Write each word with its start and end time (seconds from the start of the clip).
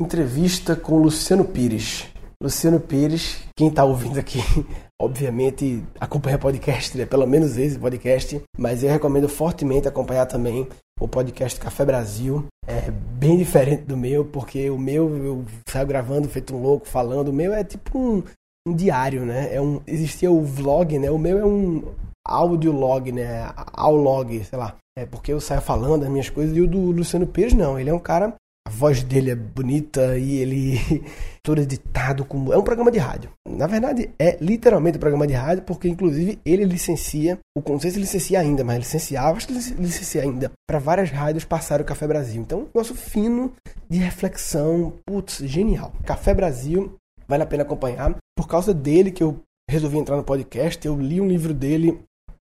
entrevista 0.00 0.74
com 0.74 0.96
Luciano 0.96 1.44
Pires. 1.44 2.08
Luciano 2.42 2.80
Pires, 2.80 3.42
quem 3.54 3.68
está 3.68 3.84
ouvindo 3.84 4.18
aqui, 4.18 4.38
obviamente 5.00 5.84
acompanha 6.00 6.38
podcast, 6.38 6.96
né? 6.96 7.04
pelo 7.04 7.26
menos 7.26 7.58
esse 7.58 7.78
podcast, 7.78 8.42
mas 8.56 8.82
eu 8.82 8.88
recomendo 8.88 9.28
fortemente 9.28 9.86
acompanhar 9.86 10.24
também 10.24 10.66
o 10.98 11.06
podcast 11.06 11.60
Café 11.60 11.84
Brasil. 11.84 12.46
É 12.66 12.90
bem 12.90 13.36
diferente 13.36 13.82
do 13.82 13.96
meu, 13.96 14.24
porque 14.24 14.70
o 14.70 14.78
meu 14.78 15.16
eu 15.18 15.44
saio 15.68 15.86
gravando 15.86 16.28
feito 16.28 16.56
um 16.56 16.62
louco, 16.62 16.88
falando. 16.88 17.28
O 17.28 17.32
meu 17.32 17.52
é 17.52 17.62
tipo 17.62 17.98
um, 17.98 18.22
um 18.66 18.74
diário, 18.74 19.26
né? 19.26 19.54
É 19.54 19.60
um, 19.60 19.82
existia 19.86 20.30
o 20.30 20.42
vlog, 20.42 20.98
né? 20.98 21.10
O 21.10 21.18
meu 21.18 21.38
é 21.38 21.44
um 21.44 21.84
audiolog, 22.26 23.12
né? 23.12 23.50
Aulog, 23.72 24.44
sei 24.44 24.58
lá. 24.58 24.76
É 24.96 25.04
porque 25.04 25.32
eu 25.32 25.40
saio 25.40 25.60
falando 25.60 26.04
as 26.04 26.08
minhas 26.08 26.30
coisas 26.30 26.56
e 26.56 26.60
o 26.60 26.66
do 26.66 26.78
Luciano 26.78 27.26
Pires 27.26 27.54
não. 27.54 27.78
Ele 27.78 27.90
é 27.90 27.94
um 27.94 27.98
cara 27.98 28.34
voz 28.80 29.02
dele 29.02 29.30
é 29.30 29.34
bonita 29.34 30.16
e 30.16 30.38
ele 30.38 31.04
todo 31.44 31.60
editado 31.60 32.24
como 32.24 32.50
é 32.50 32.56
um 32.56 32.62
programa 32.62 32.90
de 32.90 32.98
rádio. 32.98 33.30
Na 33.46 33.66
verdade, 33.66 34.08
é 34.18 34.38
literalmente 34.40 34.96
um 34.96 35.00
programa 35.00 35.26
de 35.26 35.34
rádio, 35.34 35.64
porque 35.64 35.86
inclusive 35.86 36.38
ele 36.46 36.64
licencia, 36.64 37.38
o 37.54 37.78
se 37.78 37.90
licencia 37.90 38.40
ainda, 38.40 38.64
mas 38.64 38.78
licenciava, 38.78 39.36
acho 39.36 39.48
que 39.48 39.52
licencia 39.52 40.22
ainda, 40.22 40.50
para 40.66 40.78
várias 40.78 41.10
rádios 41.10 41.44
passar 41.44 41.82
o 41.82 41.84
Café 41.84 42.06
Brasil. 42.06 42.40
Então, 42.40 42.60
negócio 42.60 42.94
fino 42.94 43.52
de 43.86 43.98
reflexão, 43.98 44.94
putz, 45.06 45.42
genial. 45.44 45.92
Café 46.06 46.32
Brasil, 46.32 46.96
vale 47.28 47.42
a 47.42 47.46
pena 47.46 47.64
acompanhar. 47.64 48.16
Por 48.34 48.48
causa 48.48 48.72
dele 48.72 49.10
que 49.10 49.22
eu 49.22 49.40
resolvi 49.70 49.98
entrar 49.98 50.16
no 50.16 50.24
podcast, 50.24 50.86
eu 50.86 50.98
li 50.98 51.20
um 51.20 51.28
livro 51.28 51.52
dele 51.52 52.00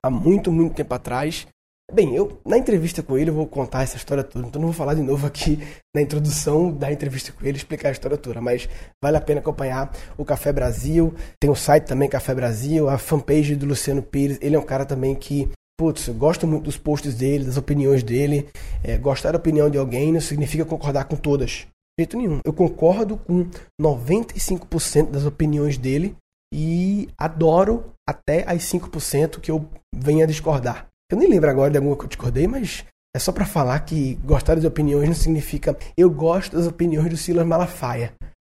há 0.04 0.10
muito, 0.10 0.52
muito 0.52 0.74
tempo 0.74 0.96
atrás 0.96 1.46
Bem, 1.94 2.16
eu 2.16 2.42
na 2.44 2.58
entrevista 2.58 3.04
com 3.04 3.16
ele 3.16 3.30
eu 3.30 3.36
vou 3.36 3.46
contar 3.46 3.84
essa 3.84 3.98
história 3.98 4.24
toda, 4.24 4.48
então 4.48 4.60
não 4.60 4.70
vou 4.70 4.76
falar 4.76 4.96
de 4.96 5.04
novo 5.04 5.28
aqui 5.28 5.60
na 5.96 6.02
introdução 6.02 6.72
da 6.72 6.92
entrevista 6.92 7.32
com 7.32 7.46
ele, 7.46 7.56
explicar 7.56 7.90
a 7.90 7.92
história 7.92 8.18
toda, 8.18 8.42
mas 8.42 8.68
vale 9.00 9.16
a 9.16 9.22
pena 9.22 9.42
acompanhar 9.42 9.92
o 10.18 10.26
Café 10.26 10.52
Brasil, 10.52 11.14
tem 11.40 11.52
o 11.52 11.56
site 11.56 11.84
também 11.84 12.10
Café 12.10 12.34
Brasil, 12.34 12.90
a 12.90 12.98
fanpage 12.98 13.56
do 13.56 13.68
Luciano 13.68 14.02
Pires, 14.02 14.40
ele 14.42 14.56
é 14.56 14.60
um 14.60 14.66
cara 14.66 14.88
também 14.88 15.14
que, 15.14 15.48
putz, 15.80 16.08
eu 16.08 16.16
gosto 16.16 16.48
muito 16.48 16.64
dos 16.64 16.78
posts 16.78 17.14
dele, 17.14 17.46
das 17.46 17.58
opiniões 17.58 18.02
dele, 18.02 18.50
é, 18.84 18.98
gostar 18.98 19.32
da 19.32 19.38
opinião 19.38 19.70
de 19.70 19.78
alguém 19.78 20.12
não 20.12 20.20
significa 20.20 20.66
concordar 20.66 21.04
com 21.04 21.16
todas, 21.16 21.68
de 21.96 22.06
jeito 22.06 22.18
nenhum. 22.18 22.40
Eu 22.44 22.54
concordo 22.54 23.18
com 23.18 23.48
95% 23.80 25.12
das 25.12 25.26
opiniões 25.26 25.78
dele 25.78 26.16
e 26.52 27.08
adoro 27.16 27.94
até 28.10 28.52
as 28.52 28.64
5% 28.64 29.40
que 29.40 29.52
eu 29.52 29.70
venha 29.96 30.26
discordar. 30.26 30.88
Eu 31.12 31.18
nem 31.18 31.30
lembro 31.30 31.50
agora 31.50 31.72
de 31.72 31.78
alguma 31.78 31.96
que 31.96 32.04
eu 32.04 32.10
discordei, 32.10 32.48
mas 32.48 32.86
é 33.16 33.20
só 33.20 33.32
para 33.32 33.46
falar 33.46 33.80
que 33.82 34.16
gostar 34.26 34.56
das 34.56 34.66
opiniões 34.66 35.08
não 35.08 35.16
significa 35.16 35.78
eu 35.96 36.10
gosto 36.10 36.56
das 36.56 36.66
opiniões 36.66 37.10
do 37.10 37.18
Silas 37.18 37.46
Malafaia. 37.46 38.14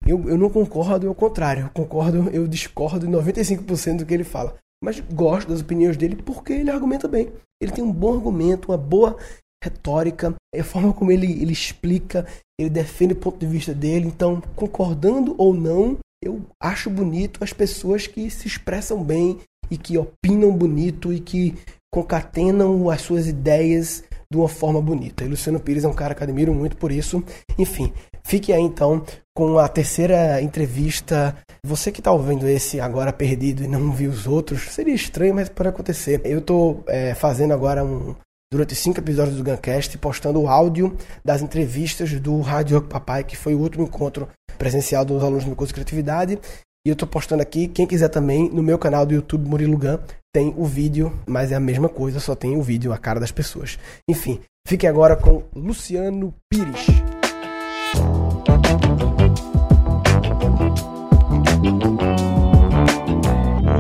Eu, 0.06 0.30
eu 0.30 0.38
não 0.38 0.50
concordo, 0.50 1.08
ao 1.08 1.16
contrário. 1.16 1.64
Eu 1.64 1.70
concordo, 1.70 2.30
eu 2.30 2.48
discordo 2.48 3.08
de 3.08 3.12
95% 3.12 3.98
do 3.98 4.06
que 4.06 4.14
ele 4.14 4.24
fala. 4.24 4.56
Mas 4.84 5.00
gosto 5.00 5.48
das 5.48 5.62
opiniões 5.62 5.96
dele 5.96 6.18
porque 6.18 6.54
ele 6.54 6.70
argumenta 6.70 7.08
bem. 7.08 7.32
Ele 7.62 7.72
tem 7.72 7.84
um 7.84 7.92
bom 7.92 8.14
argumento, 8.14 8.70
uma 8.70 8.78
boa 8.78 9.18
retórica, 9.64 10.36
é 10.54 10.60
a 10.60 10.64
forma 10.64 10.94
como 10.94 11.10
ele, 11.10 11.32
ele 11.42 11.54
explica, 11.54 12.28
ele 12.60 12.70
defende 12.70 13.14
o 13.14 13.18
ponto 13.18 13.40
de 13.40 13.48
vista 13.48 13.74
dele. 13.74 14.08
Então, 14.08 14.42
concordando 14.56 15.34
ou 15.38 15.54
não, 15.54 15.98
eu 16.22 16.42
acho 16.62 16.90
bonito 16.90 17.42
as 17.42 17.54
pessoas 17.54 18.06
que 18.06 18.30
se 18.30 18.46
expressam 18.46 19.02
bem 19.02 19.40
e 19.72 19.78
que 19.78 19.98
opinam 19.98 20.52
bonito 20.52 21.14
e 21.14 21.22
que 21.22 21.56
concatenam 21.94 22.90
as 22.90 23.02
suas 23.02 23.28
ideias 23.28 24.04
de 24.28 24.36
uma 24.36 24.50
forma 24.50 24.82
bonita. 24.82 25.24
E 25.24 25.28
Luciano 25.28 25.60
Pires 25.60 25.84
é 25.84 25.88
um 25.88 25.94
cara 25.94 26.16
que 26.16 26.24
admiro 26.24 26.52
muito 26.52 26.76
por 26.76 26.92
isso. 26.92 27.24
Enfim, 27.56 27.94
fique 28.24 28.52
aí 28.52 28.64
então 28.64 29.04
com 29.38 29.60
a 29.60 29.68
terceira 29.68 30.42
entrevista. 30.42 31.38
Você 31.64 31.92
que 31.92 32.00
está 32.00 32.12
ouvindo 32.12 32.48
esse 32.48 32.80
agora 32.80 33.14
perdido 33.14 33.64
e 33.64 33.68
não 33.68 33.92
viu 33.92 34.10
os 34.10 34.26
outros, 34.26 34.72
seria 34.72 34.96
estranho, 34.96 35.36
mas 35.36 35.50
pode 35.50 35.70
acontecer. 35.70 36.20
Eu 36.26 36.40
estou 36.40 36.84
é, 36.88 37.14
fazendo 37.14 37.54
agora 37.54 37.86
um. 37.86 38.16
Durante 38.52 38.76
cinco 38.76 39.00
episódios 39.00 39.36
do 39.36 39.44
Guncast, 39.44 39.98
postando 39.98 40.40
o 40.40 40.48
áudio 40.48 40.96
das 41.26 41.42
entrevistas 41.42 42.12
do 42.20 42.40
Rádio 42.40 42.80
Papai, 42.84 43.24
que 43.24 43.36
foi 43.36 43.56
o 43.56 43.60
último 43.60 43.84
encontro 43.84 44.28
presencial 44.60 45.04
dos 45.04 45.24
alunos 45.24 45.44
do 45.44 45.56
curso 45.56 45.70
de 45.70 45.74
criatividade. 45.74 46.40
E 46.86 46.90
eu 46.90 46.94
estou 46.94 47.08
postando 47.08 47.42
aqui, 47.42 47.68
quem 47.68 47.88
quiser 47.88 48.10
também, 48.10 48.50
no 48.52 48.62
meu 48.62 48.78
canal 48.78 49.08
do 49.08 49.14
YouTube 49.16 49.50
Murilo 49.50 49.76
Gun, 49.76 49.98
tem 50.34 50.52
o 50.58 50.66
vídeo, 50.66 51.14
mas 51.28 51.52
é 51.52 51.56
a 51.56 51.60
mesma 51.60 51.88
coisa, 51.88 52.20
só 52.20 52.34
tem 52.34 52.58
o 52.58 52.64
vídeo, 52.64 52.92
a 52.92 52.98
cara 52.98 53.20
das 53.20 53.32
pessoas. 53.32 53.78
Enfim, 54.10 54.40
fique 54.68 54.88
agora 54.88 55.16
com 55.16 55.44
Luciano 55.56 56.34
Pires. 56.50 56.88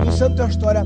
Luciano 0.05 0.35
tem 0.35 0.45
uma 0.45 0.51
história 0.51 0.85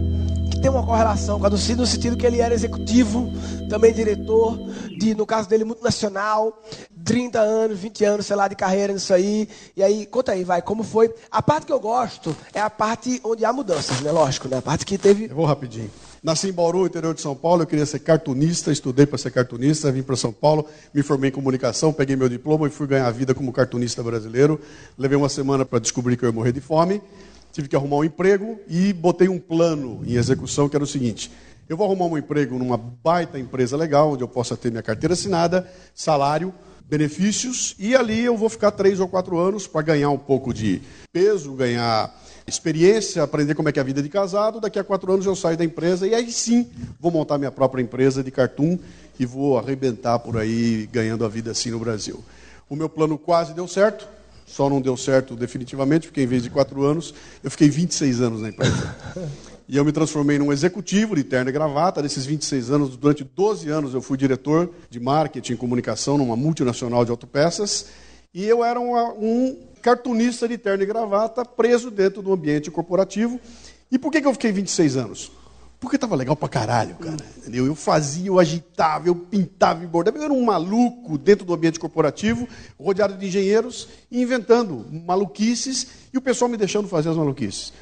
que 0.49 0.61
tem 0.61 0.71
uma 0.71 0.85
correlação 0.85 1.37
com 1.37 1.45
a 1.45 1.49
do 1.49 1.57
Cid, 1.57 1.77
no 1.77 1.85
sentido 1.85 2.15
que 2.15 2.25
ele 2.25 2.39
era 2.39 2.53
executivo, 2.53 3.29
também 3.69 3.91
diretor, 3.91 4.57
de, 4.97 5.13
no 5.15 5.25
caso 5.25 5.49
dele, 5.49 5.65
multinacional, 5.65 6.63
30 7.07 7.39
anos, 7.39 7.79
20 7.79 8.03
anos, 8.03 8.25
sei 8.25 8.35
lá, 8.35 8.49
de 8.49 8.55
carreira 8.55 8.91
nisso 8.91 9.13
aí. 9.13 9.47
E 9.77 9.81
aí, 9.81 10.05
conta 10.05 10.33
aí, 10.33 10.43
vai, 10.43 10.61
como 10.61 10.83
foi? 10.83 11.09
A 11.31 11.41
parte 11.41 11.65
que 11.65 11.71
eu 11.71 11.79
gosto 11.79 12.35
é 12.53 12.59
a 12.59 12.69
parte 12.69 13.21
onde 13.23 13.45
há 13.45 13.53
mudanças, 13.53 14.01
né? 14.01 14.11
Lógico, 14.11 14.49
né? 14.49 14.57
A 14.57 14.61
parte 14.61 14.85
que 14.85 14.97
teve. 14.97 15.25
Eu 15.29 15.35
vou 15.35 15.45
rapidinho. 15.45 15.89
Nasci 16.21 16.49
em 16.49 16.51
Bauru, 16.51 16.85
interior 16.85 17.13
de 17.13 17.21
São 17.21 17.33
Paulo, 17.33 17.61
eu 17.61 17.67
queria 17.67 17.85
ser 17.85 17.99
cartunista, 17.99 18.71
estudei 18.71 19.05
para 19.05 19.17
ser 19.17 19.31
cartunista, 19.31 19.89
vim 19.89 20.03
para 20.03 20.17
São 20.17 20.33
Paulo, 20.33 20.67
me 20.93 21.01
formei 21.01 21.29
em 21.29 21.33
comunicação, 21.33 21.93
peguei 21.93 22.17
meu 22.17 22.27
diploma 22.27 22.67
e 22.67 22.69
fui 22.69 22.87
ganhar 22.87 23.09
vida 23.11 23.33
como 23.33 23.53
cartunista 23.53 24.03
brasileiro. 24.03 24.59
Levei 24.97 25.17
uma 25.17 25.29
semana 25.29 25.63
para 25.63 25.79
descobrir 25.79 26.17
que 26.17 26.25
eu 26.25 26.29
ia 26.29 26.35
morrer 26.35 26.51
de 26.51 26.59
fome, 26.59 27.01
tive 27.53 27.69
que 27.69 27.75
arrumar 27.75 27.97
um 27.97 28.03
emprego 28.03 28.59
e 28.67 28.91
botei 28.91 29.29
um 29.29 29.39
plano 29.39 30.01
em 30.05 30.15
execução 30.15 30.67
que 30.67 30.75
era 30.75 30.83
o 30.83 30.87
seguinte: 30.87 31.31
eu 31.69 31.77
vou 31.77 31.85
arrumar 31.85 32.05
um 32.05 32.17
emprego 32.17 32.57
numa 32.57 32.77
baita 32.77 33.39
empresa 33.39 33.77
legal, 33.77 34.11
onde 34.11 34.23
eu 34.23 34.27
possa 34.27 34.57
ter 34.57 34.69
minha 34.69 34.83
carteira 34.83 35.13
assinada, 35.13 35.65
salário, 35.95 36.53
benefícios, 36.89 37.75
e 37.77 37.95
ali 37.95 38.23
eu 38.23 38.37
vou 38.37 38.49
ficar 38.49 38.71
três 38.71 38.99
ou 38.99 39.07
quatro 39.07 39.37
anos 39.37 39.67
para 39.67 39.81
ganhar 39.81 40.09
um 40.09 40.17
pouco 40.17 40.53
de 40.53 40.81
peso, 41.11 41.53
ganhar 41.53 42.13
experiência, 42.47 43.21
aprender 43.21 43.55
como 43.55 43.67
é 43.67 43.71
que 43.71 43.79
é 43.79 43.81
a 43.81 43.85
vida 43.85 44.01
de 44.01 44.07
casado. 44.07 44.61
Daqui 44.61 44.79
a 44.79 44.83
quatro 44.83 45.11
anos 45.11 45.25
eu 45.25 45.35
saio 45.35 45.57
da 45.57 45.65
empresa 45.65 46.07
e 46.07 46.15
aí 46.15 46.31
sim 46.31 46.67
vou 46.99 47.11
montar 47.11 47.37
minha 47.37 47.51
própria 47.51 47.81
empresa 47.81 48.23
de 48.23 48.31
cartoon 48.31 48.79
e 49.19 49.25
vou 49.25 49.57
arrebentar 49.57 50.19
por 50.19 50.37
aí 50.37 50.87
ganhando 50.91 51.25
a 51.25 51.27
vida 51.27 51.51
assim 51.51 51.71
no 51.71 51.79
Brasil. 51.79 52.23
O 52.69 52.75
meu 52.75 52.87
plano 52.87 53.17
quase 53.17 53.53
deu 53.53 53.67
certo, 53.67 54.07
só 54.45 54.69
não 54.69 54.79
deu 54.79 54.95
certo 54.95 55.35
definitivamente, 55.35 56.07
porque 56.07 56.21
em 56.21 56.27
vez 56.27 56.43
de 56.43 56.49
quatro 56.49 56.83
anos, 56.83 57.13
eu 57.43 57.51
fiquei 57.51 57.69
26 57.69 58.21
anos 58.21 58.41
na 58.41 58.49
empresa. 58.49 58.95
E 59.69 59.75
eu 59.75 59.83
me 59.83 59.91
transformei 59.91 60.39
num 60.39 60.51
executivo 60.51 61.15
de 61.15 61.23
terno 61.23 61.49
e 61.49 61.53
gravata. 61.53 62.01
Nesses 62.01 62.25
26 62.25 62.71
anos, 62.71 62.95
durante 62.95 63.23
12 63.23 63.69
anos, 63.69 63.93
eu 63.93 64.01
fui 64.01 64.17
diretor 64.17 64.71
de 64.89 64.99
marketing 64.99 65.53
e 65.53 65.57
comunicação 65.57 66.17
numa 66.17 66.37
multinacional 66.37 67.03
de 67.03 67.11
autopeças. 67.11 67.87
E 68.33 68.45
eu 68.45 68.63
era 68.63 68.79
um, 68.79 68.95
um 69.19 69.57
cartunista 69.81 70.47
de 70.47 70.57
terno 70.57 70.83
e 70.83 70.85
gravata 70.85 71.43
preso 71.43 71.91
dentro 71.91 72.21
do 72.21 72.31
ambiente 72.31 72.71
corporativo. 72.71 73.39
E 73.91 73.99
por 73.99 74.09
que, 74.11 74.21
que 74.21 74.27
eu 74.27 74.33
fiquei 74.33 74.53
26 74.53 74.95
anos? 74.95 75.31
Porque 75.79 75.95
estava 75.95 76.15
legal 76.15 76.35
pra 76.35 76.47
caralho, 76.47 76.95
cara. 76.95 77.17
Entendeu? 77.37 77.65
Eu 77.65 77.75
fazia, 77.75 78.27
eu 78.27 78.39
agitava, 78.39 79.07
eu 79.07 79.15
pintava 79.15 79.83
e 79.83 79.87
bordava. 79.87 80.17
Eu 80.17 80.23
era 80.23 80.33
um 80.33 80.45
maluco 80.45 81.17
dentro 81.17 81.45
do 81.45 81.53
ambiente 81.53 81.79
corporativo, 81.79 82.47
rodeado 82.79 83.15
de 83.15 83.27
engenheiros, 83.27 83.87
inventando 84.09 84.85
maluquices 85.05 85.87
e 86.13 86.17
o 86.17 86.21
pessoal 86.21 86.49
me 86.49 86.57
deixando 86.57 86.87
fazer 86.87 87.09
as 87.09 87.17
maluquices. 87.17 87.73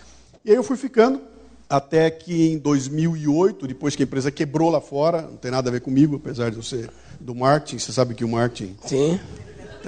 E 0.43 0.49
aí 0.49 0.55
eu 0.55 0.63
fui 0.63 0.77
ficando, 0.77 1.21
até 1.69 2.09
que 2.09 2.51
em 2.51 2.57
2008, 2.57 3.67
depois 3.67 3.95
que 3.95 4.03
a 4.03 4.05
empresa 4.05 4.31
quebrou 4.31 4.69
lá 4.69 4.81
fora, 4.81 5.23
não 5.23 5.37
tem 5.37 5.51
nada 5.51 5.69
a 5.69 5.71
ver 5.71 5.81
comigo, 5.81 6.15
apesar 6.15 6.51
de 6.51 6.57
eu 6.57 6.63
ser 6.63 6.89
do 7.19 7.33
marketing, 7.33 7.79
você 7.79 7.91
sabe 7.91 8.13
que 8.13 8.23
o 8.23 8.29
marketing. 8.29 8.75
Sim. 8.85 9.19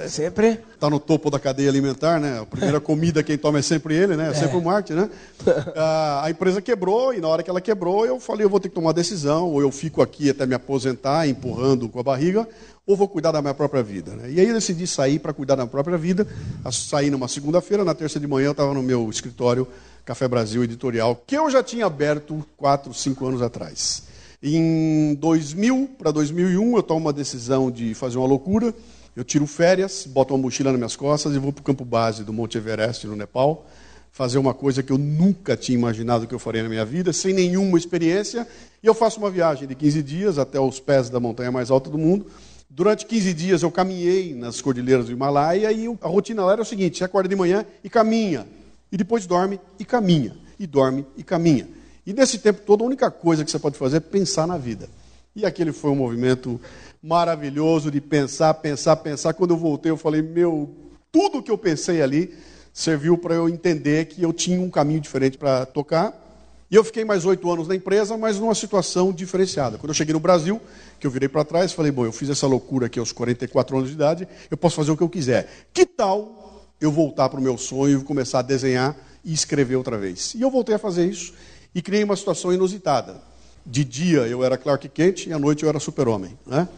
Sempre. 0.06 0.60
Está 0.74 0.88
no 0.88 1.00
topo 1.00 1.28
da 1.28 1.40
cadeia 1.40 1.68
alimentar, 1.68 2.20
né? 2.20 2.38
A 2.40 2.46
primeira 2.46 2.78
comida 2.80 3.22
quem 3.22 3.36
toma 3.36 3.58
é 3.58 3.62
sempre 3.62 3.96
ele, 3.96 4.16
né? 4.16 4.30
É 4.30 4.34
sempre 4.34 4.56
o 4.56 4.62
marketing, 4.62 5.00
né? 5.00 5.10
Ah, 5.74 6.22
a 6.24 6.30
empresa 6.30 6.60
quebrou 6.60 7.14
e 7.14 7.20
na 7.20 7.28
hora 7.28 7.42
que 7.42 7.50
ela 7.50 7.60
quebrou, 7.60 8.04
eu 8.04 8.20
falei, 8.20 8.44
eu 8.44 8.50
vou 8.50 8.60
ter 8.60 8.68
que 8.68 8.74
tomar 8.74 8.88
uma 8.88 8.94
decisão, 8.94 9.48
ou 9.48 9.60
eu 9.60 9.70
fico 9.70 10.02
aqui 10.02 10.30
até 10.30 10.46
me 10.46 10.54
aposentar, 10.54 11.26
empurrando 11.26 11.88
com 11.88 11.98
a 11.98 12.02
barriga, 12.02 12.46
ou 12.86 12.96
vou 12.96 13.08
cuidar 13.08 13.32
da 13.32 13.40
minha 13.40 13.54
própria 13.54 13.82
vida. 13.82 14.12
Né? 14.12 14.30
E 14.30 14.40
aí 14.40 14.48
eu 14.48 14.54
decidi 14.54 14.86
sair 14.86 15.18
para 15.18 15.32
cuidar 15.32 15.54
da 15.54 15.62
minha 15.62 15.70
própria 15.70 15.96
vida. 15.96 16.26
Saí 16.70 17.10
numa 17.10 17.28
segunda-feira, 17.28 17.84
na 17.84 17.94
terça 17.94 18.18
de 18.20 18.26
manhã 18.26 18.46
eu 18.46 18.52
estava 18.52 18.74
no 18.74 18.82
meu 18.82 19.08
escritório 19.10 19.66
Café 20.08 20.26
Brasil 20.26 20.64
Editorial, 20.64 21.22
que 21.26 21.36
eu 21.36 21.50
já 21.50 21.62
tinha 21.62 21.84
aberto 21.84 22.42
quatro, 22.56 22.94
cinco 22.94 23.26
anos 23.26 23.42
atrás. 23.42 24.04
Em 24.42 25.14
2000 25.16 25.90
para 25.98 26.10
2001, 26.10 26.76
eu 26.76 26.82
tomo 26.82 27.00
uma 27.00 27.12
decisão 27.12 27.70
de 27.70 27.92
fazer 27.92 28.16
uma 28.16 28.26
loucura. 28.26 28.74
Eu 29.14 29.22
tiro 29.22 29.46
férias, 29.46 30.06
boto 30.08 30.32
uma 30.32 30.40
mochila 30.40 30.70
nas 30.70 30.78
minhas 30.78 30.96
costas 30.96 31.34
e 31.34 31.38
vou 31.38 31.52
para 31.52 31.60
o 31.60 31.62
campo 31.62 31.84
base 31.84 32.24
do 32.24 32.32
Monte 32.32 32.56
Everest, 32.56 33.06
no 33.06 33.14
Nepal, 33.14 33.66
fazer 34.10 34.38
uma 34.38 34.54
coisa 34.54 34.82
que 34.82 34.90
eu 34.90 34.96
nunca 34.96 35.58
tinha 35.58 35.76
imaginado 35.76 36.26
que 36.26 36.34
eu 36.34 36.38
faria 36.38 36.62
na 36.62 36.70
minha 36.70 36.86
vida, 36.86 37.12
sem 37.12 37.34
nenhuma 37.34 37.76
experiência. 37.76 38.48
E 38.82 38.86
eu 38.86 38.94
faço 38.94 39.18
uma 39.18 39.30
viagem 39.30 39.68
de 39.68 39.74
15 39.74 40.02
dias 40.02 40.38
até 40.38 40.58
os 40.58 40.80
pés 40.80 41.10
da 41.10 41.20
montanha 41.20 41.52
mais 41.52 41.70
alta 41.70 41.90
do 41.90 41.98
mundo. 41.98 42.24
Durante 42.70 43.04
15 43.04 43.34
dias 43.34 43.62
eu 43.62 43.70
caminhei 43.70 44.34
nas 44.34 44.62
cordilheiras 44.62 45.04
do 45.04 45.12
Himalaia 45.12 45.70
e 45.70 45.86
a 45.86 46.08
rotina 46.08 46.46
lá 46.46 46.52
era 46.52 46.62
o 46.62 46.64
seguinte: 46.64 46.96
você 46.96 47.04
acorda 47.04 47.28
de 47.28 47.36
manhã 47.36 47.66
e 47.84 47.90
caminha, 47.90 48.46
e 48.90 48.96
depois 48.96 49.26
dorme 49.26 49.60
e 49.78 49.84
caminha, 49.84 50.36
e 50.58 50.66
dorme 50.66 51.06
e 51.16 51.22
caminha. 51.22 51.68
E 52.06 52.12
nesse 52.12 52.38
tempo 52.38 52.62
todo, 52.62 52.82
a 52.82 52.86
única 52.86 53.10
coisa 53.10 53.44
que 53.44 53.50
você 53.50 53.58
pode 53.58 53.76
fazer 53.76 53.98
é 53.98 54.00
pensar 54.00 54.46
na 54.46 54.56
vida. 54.56 54.88
E 55.36 55.44
aquele 55.44 55.72
foi 55.72 55.90
um 55.90 55.96
movimento 55.96 56.60
maravilhoso 57.02 57.90
de 57.90 58.00
pensar, 58.00 58.54
pensar, 58.54 58.96
pensar. 58.96 59.34
Quando 59.34 59.52
eu 59.52 59.58
voltei, 59.58 59.92
eu 59.92 59.96
falei: 59.96 60.22
meu, 60.22 60.74
tudo 61.12 61.42
que 61.42 61.50
eu 61.50 61.58
pensei 61.58 62.02
ali 62.02 62.34
serviu 62.72 63.18
para 63.18 63.34
eu 63.34 63.48
entender 63.48 64.06
que 64.06 64.22
eu 64.22 64.32
tinha 64.32 64.60
um 64.60 64.70
caminho 64.70 65.00
diferente 65.00 65.36
para 65.36 65.66
tocar. 65.66 66.24
E 66.70 66.74
eu 66.74 66.84
fiquei 66.84 67.04
mais 67.04 67.24
oito 67.24 67.50
anos 67.50 67.66
na 67.66 67.74
empresa, 67.74 68.16
mas 68.16 68.38
numa 68.38 68.54
situação 68.54 69.12
diferenciada. 69.12 69.78
Quando 69.78 69.90
eu 69.90 69.94
cheguei 69.94 70.12
no 70.12 70.20
Brasil, 70.20 70.60
que 71.00 71.06
eu 71.06 71.10
virei 71.10 71.28
para 71.28 71.44
trás, 71.44 71.72
falei: 71.72 71.92
bom, 71.92 72.04
eu 72.04 72.12
fiz 72.12 72.30
essa 72.30 72.46
loucura 72.46 72.86
aqui 72.86 72.98
aos 72.98 73.12
44 73.12 73.76
anos 73.76 73.90
de 73.90 73.94
idade, 73.94 74.28
eu 74.50 74.56
posso 74.56 74.76
fazer 74.76 74.90
o 74.90 74.96
que 74.96 75.02
eu 75.02 75.08
quiser. 75.08 75.68
Que 75.72 75.84
tal 75.84 76.47
eu 76.80 76.90
voltar 76.90 77.28
para 77.28 77.40
o 77.40 77.42
meu 77.42 77.58
sonho 77.58 78.00
e 78.00 78.04
começar 78.04 78.40
a 78.40 78.42
desenhar 78.42 78.96
e 79.24 79.32
escrever 79.32 79.76
outra 79.76 79.98
vez? 79.98 80.34
E 80.34 80.42
eu 80.42 80.50
voltei 80.50 80.74
a 80.74 80.78
fazer 80.78 81.08
isso 81.08 81.32
e 81.74 81.82
criei 81.82 82.04
uma 82.04 82.16
situação 82.16 82.52
inusitada. 82.52 83.20
De 83.64 83.84
dia 83.84 84.20
eu 84.20 84.42
era 84.42 84.56
Clark 84.56 84.88
Kent 84.88 85.26
e 85.26 85.32
à 85.32 85.38
noite 85.38 85.62
eu 85.62 85.68
era 85.68 85.78
Super-Homem. 85.78 86.38
Né? 86.46 86.68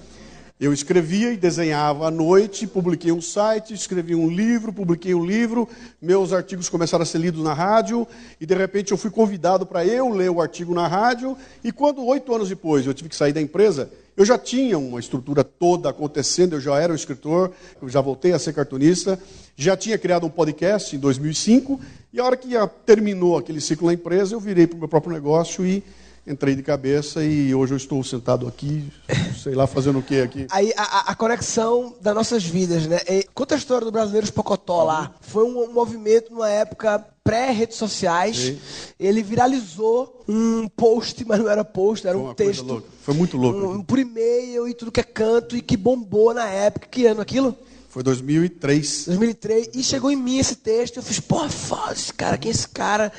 Eu 0.60 0.74
escrevia 0.74 1.32
e 1.32 1.38
desenhava 1.38 2.08
à 2.08 2.10
noite, 2.10 2.66
publiquei 2.66 3.10
um 3.10 3.20
site, 3.22 3.72
escrevi 3.72 4.14
um 4.14 4.28
livro, 4.28 4.74
publiquei 4.74 5.14
um 5.14 5.24
livro, 5.24 5.66
meus 6.02 6.34
artigos 6.34 6.68
começaram 6.68 7.02
a 7.02 7.06
ser 7.06 7.16
lidos 7.16 7.42
na 7.42 7.54
rádio, 7.54 8.06
e 8.38 8.44
de 8.44 8.54
repente 8.54 8.92
eu 8.92 8.98
fui 8.98 9.10
convidado 9.10 9.64
para 9.64 9.86
eu 9.86 10.10
ler 10.10 10.30
o 10.30 10.38
artigo 10.38 10.74
na 10.74 10.86
rádio, 10.86 11.34
e 11.64 11.72
quando, 11.72 12.04
oito 12.04 12.34
anos 12.34 12.50
depois, 12.50 12.86
eu 12.86 12.92
tive 12.92 13.08
que 13.08 13.16
sair 13.16 13.32
da 13.32 13.40
empresa, 13.40 13.90
eu 14.20 14.26
já 14.26 14.36
tinha 14.36 14.78
uma 14.78 15.00
estrutura 15.00 15.42
toda 15.42 15.88
acontecendo, 15.88 16.54
eu 16.54 16.60
já 16.60 16.78
era 16.78 16.92
um 16.92 16.94
escritor, 16.94 17.52
eu 17.80 17.88
já 17.88 18.02
voltei 18.02 18.34
a 18.34 18.38
ser 18.38 18.52
cartunista, 18.52 19.18
já 19.56 19.74
tinha 19.74 19.96
criado 19.96 20.26
um 20.26 20.28
podcast 20.28 20.94
em 20.94 20.98
2005, 20.98 21.80
e 22.12 22.20
a 22.20 22.24
hora 22.26 22.36
que 22.36 22.50
terminou 22.84 23.38
aquele 23.38 23.62
ciclo 23.62 23.86
na 23.86 23.94
empresa, 23.94 24.34
eu 24.34 24.40
virei 24.40 24.66
para 24.66 24.76
o 24.76 24.78
meu 24.78 24.88
próprio 24.88 25.10
negócio 25.10 25.64
e 25.64 25.82
entrei 26.30 26.54
de 26.54 26.62
cabeça 26.62 27.24
e 27.24 27.54
hoje 27.54 27.72
eu 27.72 27.76
estou 27.76 28.02
sentado 28.04 28.46
aqui, 28.46 28.88
sei 29.36 29.54
lá 29.54 29.66
fazendo 29.66 29.98
o 29.98 30.02
que 30.02 30.20
aqui. 30.20 30.46
Aí 30.50 30.72
a, 30.76 31.10
a, 31.10 31.14
conexão 31.14 31.94
das 32.00 32.14
nossas 32.14 32.44
vidas, 32.44 32.86
né? 32.86 33.00
E, 33.08 33.26
conta 33.34 33.54
a 33.54 33.58
história 33.58 33.84
do 33.84 33.90
Brasileiros 33.90 34.30
Pocotó 34.30 34.84
lá. 34.84 35.12
Foi 35.20 35.44
um, 35.44 35.72
movimento 35.72 36.32
numa 36.32 36.48
época 36.48 37.04
pré-redes 37.24 37.76
sociais. 37.76 38.36
Sim. 38.36 38.58
Ele 38.98 39.22
viralizou 39.22 40.22
um 40.28 40.68
post, 40.68 41.24
mas 41.26 41.40
não 41.40 41.48
era 41.48 41.64
post, 41.64 42.06
era 42.06 42.16
um 42.16 42.32
texto. 42.32 42.82
Foi 43.02 43.14
muito 43.14 43.36
louco. 43.36 43.72
Um, 43.72 43.82
por 43.82 43.98
e-mail 43.98 44.68
e 44.68 44.74
tudo 44.74 44.92
que 44.92 45.00
é 45.00 45.04
canto 45.04 45.56
e 45.56 45.60
que 45.60 45.76
bombou 45.76 46.32
na 46.32 46.48
época. 46.48 46.86
Que 46.88 47.06
ano 47.06 47.20
aquilo? 47.20 47.56
Foi 47.90 48.04
2003. 48.04 49.06
2003. 49.06 49.70
E 49.74 49.82
chegou 49.82 50.12
em 50.12 50.16
mim 50.16 50.38
esse 50.38 50.54
texto. 50.54 50.98
Eu 50.98 51.02
fiz, 51.02 51.18
pô, 51.18 51.48
foda 51.48 51.92
esse 51.92 52.14
cara, 52.14 52.38
quem 52.38 52.48
é 52.48 52.54
esse 52.54 52.68
cara? 52.68 53.12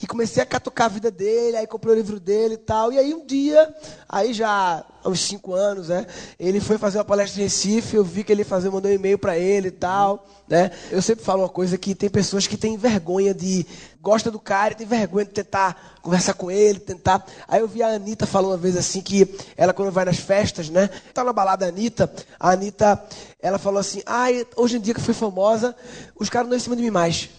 E 0.00 0.06
comecei 0.06 0.40
a 0.40 0.46
catucar 0.46 0.86
a 0.86 0.90
vida 0.90 1.10
dele, 1.10 1.56
aí 1.56 1.66
comprei 1.66 1.92
o 1.92 1.96
livro 1.96 2.20
dele 2.20 2.54
e 2.54 2.58
tal. 2.58 2.92
E 2.92 2.98
aí 2.98 3.12
um 3.12 3.26
dia, 3.26 3.74
aí 4.12 4.34
já 4.34 4.84
uns 5.06 5.20
cinco 5.20 5.54
anos, 5.54 5.88
né? 5.88 6.06
Ele 6.38 6.60
foi 6.60 6.76
fazer 6.76 6.98
uma 6.98 7.04
palestra 7.04 7.40
em 7.40 7.44
Recife, 7.44 7.96
eu 7.96 8.04
vi 8.04 8.22
que 8.22 8.30
ele 8.30 8.44
fazia, 8.44 8.70
mandou 8.70 8.90
um 8.90 8.94
e-mail 8.94 9.18
para 9.18 9.38
ele 9.38 9.68
e 9.68 9.72
tal, 9.72 10.28
né? 10.46 10.70
Eu 10.90 11.00
sempre 11.00 11.24
falo 11.24 11.42
uma 11.42 11.48
coisa 11.48 11.78
que 11.78 11.94
tem 11.94 12.10
pessoas 12.10 12.46
que 12.46 12.58
têm 12.58 12.76
vergonha 12.76 13.32
de 13.32 13.66
gosta 14.02 14.30
do 14.30 14.38
cara 14.38 14.74
e 14.74 14.76
tem 14.76 14.86
vergonha 14.86 15.24
de 15.24 15.30
tentar 15.30 15.96
conversar 16.02 16.34
com 16.34 16.50
ele, 16.50 16.78
tentar. 16.78 17.24
Aí 17.48 17.60
eu 17.60 17.68
vi 17.68 17.82
a 17.82 17.88
Anitta 17.88 18.26
falando 18.26 18.50
uma 18.50 18.58
vez 18.58 18.76
assim 18.76 19.00
que 19.00 19.34
ela 19.56 19.72
quando 19.72 19.90
vai 19.90 20.04
nas 20.04 20.18
festas, 20.18 20.68
né? 20.68 20.90
Tá 21.14 21.24
na 21.24 21.32
balada 21.32 21.64
a 21.64 21.68
Anitta, 21.68 22.12
a 22.38 22.50
Anitta, 22.50 23.02
ela 23.40 23.58
falou 23.58 23.80
assim: 23.80 24.02
"Ai, 24.04 24.42
ah, 24.42 24.60
hoje 24.60 24.76
em 24.76 24.80
dia 24.80 24.92
que 24.92 25.00
fui 25.00 25.14
famosa, 25.14 25.74
os 26.20 26.28
caras 26.28 26.44
não 26.44 26.50
dão 26.50 26.58
em 26.58 26.62
cima 26.62 26.76
de 26.76 26.82
mim 26.82 26.90
mais." 26.90 27.30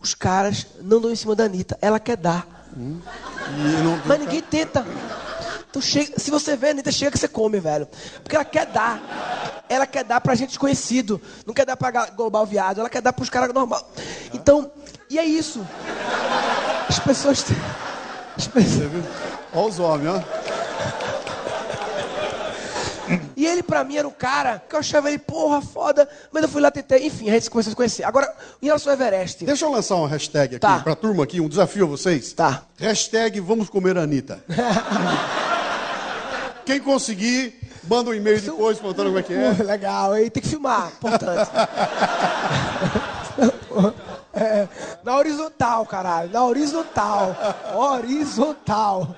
Os 0.00 0.14
caras 0.14 0.66
não 0.80 1.00
dão 1.00 1.12
em 1.12 1.16
cima 1.16 1.36
da 1.36 1.44
Anitta, 1.44 1.78
ela 1.80 2.00
quer 2.00 2.16
dar. 2.16 2.66
Hum. 2.76 3.00
Mas 4.04 4.18
ninguém 4.18 4.42
tenta. 4.42 4.84
Então 5.72 5.80
chega, 5.80 6.20
se 6.20 6.30
você 6.30 6.54
vê 6.54 6.66
a 6.66 6.70
Anitta, 6.72 6.92
chega 6.92 7.10
que 7.10 7.18
você 7.18 7.26
come, 7.26 7.58
velho. 7.58 7.88
Porque 8.22 8.36
ela 8.36 8.44
quer 8.44 8.66
dar. 8.66 9.64
Ela 9.70 9.86
quer 9.86 10.04
dar 10.04 10.20
pra 10.20 10.34
gente 10.34 10.50
desconhecido. 10.50 11.18
Não 11.46 11.54
quer 11.54 11.64
dar 11.64 11.78
pra 11.78 12.10
global 12.10 12.44
viado. 12.44 12.80
Ela 12.80 12.90
quer 12.90 13.00
dar 13.00 13.14
pros 13.14 13.30
caras 13.30 13.54
normal. 13.54 13.90
Então, 14.34 14.70
e 15.08 15.18
é 15.18 15.24
isso. 15.24 15.66
As 16.86 16.98
pessoas. 16.98 17.46
As 18.36 18.46
pessoas... 18.46 18.90
Olha 19.54 19.66
os 19.66 19.78
homens, 19.78 20.08
ó. 20.10 20.22
E 23.34 23.46
ele, 23.46 23.62
pra 23.62 23.82
mim, 23.82 23.96
era 23.96 24.06
o 24.06 24.12
cara 24.12 24.62
que 24.68 24.74
eu 24.74 24.80
achava 24.80 25.08
ele, 25.08 25.18
porra, 25.18 25.62
foda. 25.62 26.06
Mas 26.30 26.42
eu 26.42 26.50
fui 26.50 26.60
lá, 26.60 26.70
tentei. 26.70 27.06
Enfim, 27.06 27.30
a 27.30 27.32
gente 27.32 27.48
começou 27.48 27.70
a 27.70 27.72
se 27.72 27.76
conhecer. 27.76 28.04
Agora, 28.04 28.30
em 28.60 28.66
relação 28.66 28.92
ao 28.92 28.98
Everest. 28.98 29.46
Deixa 29.46 29.64
eu 29.64 29.70
lançar 29.70 29.96
uma 29.96 30.08
hashtag 30.08 30.56
aqui 30.56 30.60
tá. 30.60 30.80
pra 30.80 30.94
turma 30.94 31.24
aqui, 31.24 31.40
um 31.40 31.48
desafio 31.48 31.86
a 31.86 31.88
vocês. 31.88 32.34
Tá. 32.34 32.62
Hashtag 32.78 33.40
vamos 33.40 33.70
comer 33.70 33.96
a 33.96 34.02
Anitta. 34.02 34.44
Quem 36.64 36.80
conseguir, 36.80 37.54
manda 37.84 38.10
um 38.10 38.14
e-mail 38.14 38.40
depois 38.40 38.78
contando 38.78 39.06
como 39.06 39.18
é 39.18 39.22
que 39.22 39.32
é. 39.32 39.52
Legal, 39.62 40.12
aí 40.12 40.30
tem 40.30 40.42
que 40.42 40.48
filmar, 40.48 40.92
importante. 40.96 41.50
É, 44.34 44.66
na 45.04 45.18
horizontal, 45.18 45.84
caralho. 45.84 46.30
Na 46.30 46.44
horizontal. 46.44 47.36
Horizontal. 47.74 49.14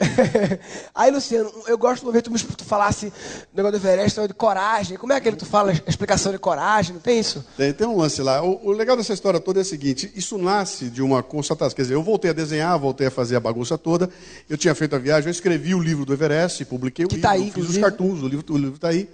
Aí, 0.94 1.10
Luciano, 1.10 1.50
eu 1.66 1.76
gosto 1.76 2.06
de 2.06 2.12
ver 2.12 2.22
tu, 2.22 2.32
tu 2.56 2.64
falasse 2.64 3.06
do 3.52 3.56
negócio 3.56 3.78
do 3.78 3.86
Everest, 3.86 4.26
de 4.26 4.34
coragem. 4.34 4.96
Como 4.96 5.12
é 5.12 5.20
que 5.20 5.32
tu 5.32 5.46
fala, 5.46 5.72
a 5.72 5.90
explicação 5.90 6.32
de 6.32 6.38
coragem, 6.38 6.94
não 6.94 7.00
tem 7.00 7.20
isso? 7.20 7.44
Tem, 7.56 7.72
tem 7.72 7.86
um 7.86 7.96
lance 7.96 8.22
lá. 8.22 8.42
O, 8.42 8.68
o, 8.68 8.72
legal 8.72 8.96
dessa 8.96 9.12
história 9.12 9.38
toda 9.38 9.60
é 9.60 9.62
o 9.62 9.64
seguinte: 9.64 10.10
isso 10.14 10.38
nasce 10.38 10.86
de 10.86 11.02
uma 11.02 11.22
constatação. 11.22 11.76
Quer 11.76 11.82
dizer, 11.82 11.94
eu 11.94 12.02
voltei 12.02 12.30
a 12.30 12.34
desenhar, 12.34 12.78
voltei 12.78 13.06
a 13.06 13.10
fazer 13.10 13.36
a 13.36 13.40
bagunça 13.40 13.76
toda. 13.76 14.08
Eu 14.48 14.56
tinha 14.56 14.74
feito 14.74 14.96
a 14.96 14.98
viagem, 14.98 15.28
eu 15.28 15.32
escrevi 15.32 15.74
o 15.74 15.80
livro 15.80 16.04
do 16.04 16.12
Everest, 16.12 16.64
publiquei 16.64 17.06
que 17.06 17.16
o 17.16 17.20
tá 17.20 17.36
livro, 17.36 17.60
aí, 17.60 17.66
fiz 17.66 17.76
os 17.76 17.78
cartoons, 17.78 18.22
o 18.22 18.28
livro, 18.28 18.44
o 18.52 18.58
livro 18.58 18.78
tá 18.78 18.88
aí. 18.88 19.08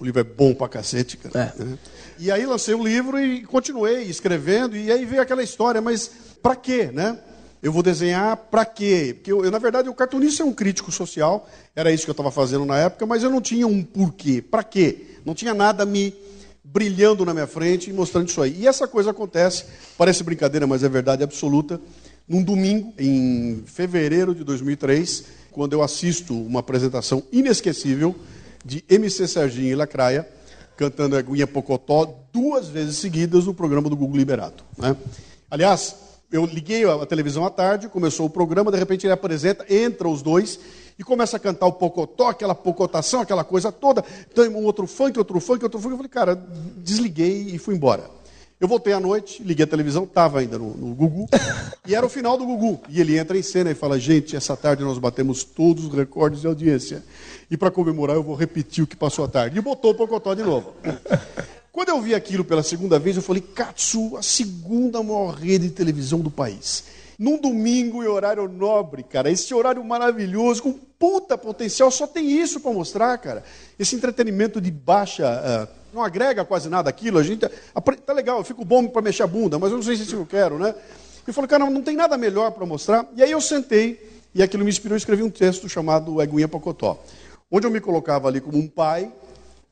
O 0.00 0.04
livro 0.04 0.20
é 0.20 0.24
bom 0.24 0.54
pra 0.54 0.68
cacete, 0.68 1.16
cara. 1.16 1.52
É. 1.58 1.64
Né? 1.64 1.78
E 2.20 2.30
aí 2.30 2.46
lancei 2.46 2.74
o 2.74 2.82
livro 2.82 3.18
e 3.18 3.42
continuei 3.42 4.02
escrevendo, 4.04 4.76
e 4.76 4.92
aí 4.92 5.04
veio 5.04 5.20
aquela 5.20 5.42
história, 5.42 5.80
mas 5.80 6.10
para 6.40 6.54
quê, 6.54 6.90
né? 6.92 7.18
Eu 7.62 7.72
vou 7.72 7.82
desenhar 7.82 8.36
para 8.36 8.64
quê? 8.64 9.12
Porque 9.14 9.32
eu, 9.32 9.44
eu, 9.44 9.50
na 9.50 9.58
verdade, 9.58 9.88
o 9.88 9.94
cartunista 9.94 10.42
é 10.42 10.46
um 10.46 10.52
crítico 10.52 10.92
social, 10.92 11.48
era 11.74 11.92
isso 11.92 12.04
que 12.04 12.10
eu 12.10 12.12
estava 12.12 12.30
fazendo 12.30 12.64
na 12.64 12.78
época, 12.78 13.04
mas 13.04 13.22
eu 13.22 13.30
não 13.30 13.40
tinha 13.40 13.66
um 13.66 13.82
porquê. 13.82 14.40
Para 14.40 14.62
quê? 14.62 15.16
Não 15.24 15.34
tinha 15.34 15.52
nada 15.54 15.84
me 15.84 16.14
brilhando 16.62 17.24
na 17.24 17.32
minha 17.32 17.46
frente 17.46 17.90
e 17.90 17.92
mostrando 17.92 18.28
isso 18.28 18.40
aí. 18.40 18.60
E 18.60 18.66
essa 18.68 18.86
coisa 18.86 19.10
acontece, 19.10 19.64
parece 19.96 20.22
brincadeira, 20.22 20.66
mas 20.66 20.84
é 20.84 20.88
verdade 20.88 21.24
absoluta, 21.24 21.80
num 22.28 22.42
domingo, 22.42 22.92
em 22.98 23.62
fevereiro 23.66 24.34
de 24.34 24.44
2003, 24.44 25.24
quando 25.50 25.72
eu 25.72 25.82
assisto 25.82 26.34
uma 26.34 26.60
apresentação 26.60 27.22
inesquecível 27.32 28.14
de 28.64 28.84
MC 28.88 29.26
Serginho 29.26 29.72
e 29.72 29.74
Lacraia, 29.74 30.28
cantando 30.76 31.16
Aguinha 31.16 31.46
Pocotó 31.46 32.22
duas 32.32 32.68
vezes 32.68 32.98
seguidas 32.98 33.46
no 33.46 33.54
programa 33.54 33.88
do 33.88 33.96
Google 33.96 34.18
Liberato. 34.18 34.64
Né? 34.76 34.94
Aliás, 35.50 35.96
eu 36.30 36.44
liguei 36.44 36.84
a 36.84 37.06
televisão 37.06 37.44
à 37.44 37.50
tarde, 37.50 37.88
começou 37.88 38.26
o 38.26 38.30
programa, 38.30 38.70
de 38.70 38.78
repente 38.78 39.06
ele 39.06 39.12
apresenta, 39.12 39.64
entra 39.72 40.08
os 40.08 40.20
dois 40.20 40.60
e 40.98 41.04
começa 41.04 41.36
a 41.36 41.40
cantar 41.40 41.66
o 41.66 41.72
pocotó, 41.72 42.28
aquela 42.28 42.54
pocotação, 42.54 43.20
aquela 43.20 43.44
coisa 43.44 43.72
toda. 43.72 44.04
Então, 44.30 44.44
um 44.48 44.64
outro 44.64 44.86
funk, 44.86 45.18
outro 45.18 45.40
funk, 45.40 45.62
outro 45.62 45.78
funk. 45.78 45.92
Eu 45.92 45.96
falei, 45.96 46.10
cara, 46.10 46.34
desliguei 46.76 47.54
e 47.54 47.58
fui 47.58 47.74
embora. 47.74 48.10
Eu 48.60 48.66
voltei 48.66 48.92
à 48.92 48.98
noite, 48.98 49.40
liguei 49.42 49.64
a 49.64 49.68
televisão, 49.68 50.02
estava 50.02 50.40
ainda 50.40 50.58
no, 50.58 50.76
no 50.76 50.92
Gugu, 50.92 51.28
e 51.86 51.94
era 51.94 52.04
o 52.04 52.08
final 52.08 52.36
do 52.36 52.44
Gugu. 52.44 52.80
E 52.88 53.00
ele 53.00 53.16
entra 53.16 53.38
em 53.38 53.42
cena 53.42 53.70
e 53.70 53.74
fala: 53.74 54.00
Gente, 54.00 54.34
essa 54.34 54.56
tarde 54.56 54.82
nós 54.82 54.98
batemos 54.98 55.44
todos 55.44 55.84
os 55.84 55.94
recordes 55.94 56.40
de 56.40 56.48
audiência. 56.48 57.04
E 57.48 57.56
para 57.56 57.70
comemorar, 57.70 58.16
eu 58.16 58.22
vou 58.22 58.34
repetir 58.34 58.82
o 58.82 58.86
que 58.86 58.96
passou 58.96 59.24
a 59.24 59.28
tarde. 59.28 59.56
E 59.56 59.62
botou 59.62 59.92
o 59.92 59.94
Pocotó 59.94 60.34
de 60.34 60.42
novo. 60.42 60.74
Quando 61.78 61.90
eu 61.90 62.00
vi 62.00 62.12
aquilo 62.12 62.44
pela 62.44 62.64
segunda 62.64 62.98
vez, 62.98 63.14
eu 63.14 63.22
falei: 63.22 63.40
Katsu, 63.40 64.16
a 64.16 64.22
segunda 64.22 65.00
maior 65.00 65.32
rede 65.32 65.68
de 65.68 65.74
televisão 65.74 66.18
do 66.18 66.28
país. 66.28 66.82
Num 67.16 67.40
domingo 67.40 68.02
em 68.02 68.08
horário 68.08 68.48
nobre, 68.48 69.04
cara. 69.04 69.30
Esse 69.30 69.54
horário 69.54 69.84
maravilhoso, 69.84 70.60
com 70.60 70.72
puta 70.72 71.38
potencial, 71.38 71.88
só 71.92 72.04
tem 72.04 72.32
isso 72.32 72.58
para 72.58 72.72
mostrar, 72.72 73.16
cara. 73.18 73.44
Esse 73.78 73.94
entretenimento 73.94 74.60
de 74.60 74.72
baixa. 74.72 75.24
Uh, 75.24 75.94
não 75.94 76.02
agrega 76.02 76.44
quase 76.44 76.68
nada 76.68 76.90
aquilo. 76.90 77.16
A 77.16 77.22
gente. 77.22 77.46
Tá 78.04 78.12
legal, 78.12 78.38
eu 78.38 78.44
fico 78.44 78.64
bom 78.64 78.88
para 78.88 79.00
mexer 79.00 79.22
a 79.22 79.28
bunda, 79.28 79.56
mas 79.56 79.70
eu 79.70 79.76
não 79.76 79.84
sei 79.84 79.96
se 79.96 80.12
eu 80.12 80.26
quero, 80.26 80.58
né? 80.58 80.74
Eu 81.24 81.32
falei, 81.32 81.46
cara, 81.46 81.70
não 81.70 81.80
tem 81.80 81.94
nada 81.94 82.18
melhor 82.18 82.50
para 82.50 82.66
mostrar. 82.66 83.08
E 83.14 83.22
aí 83.22 83.30
eu 83.30 83.40
sentei 83.40 84.04
e 84.34 84.42
aquilo 84.42 84.64
me 84.64 84.70
inspirou. 84.70 84.98
Escrevi 84.98 85.22
um 85.22 85.30
texto 85.30 85.68
chamado 85.68 86.20
Eguinha 86.20 86.48
Pocotó, 86.48 87.00
onde 87.48 87.68
eu 87.68 87.70
me 87.70 87.80
colocava 87.80 88.26
ali 88.26 88.40
como 88.40 88.58
um 88.58 88.66
pai 88.66 89.12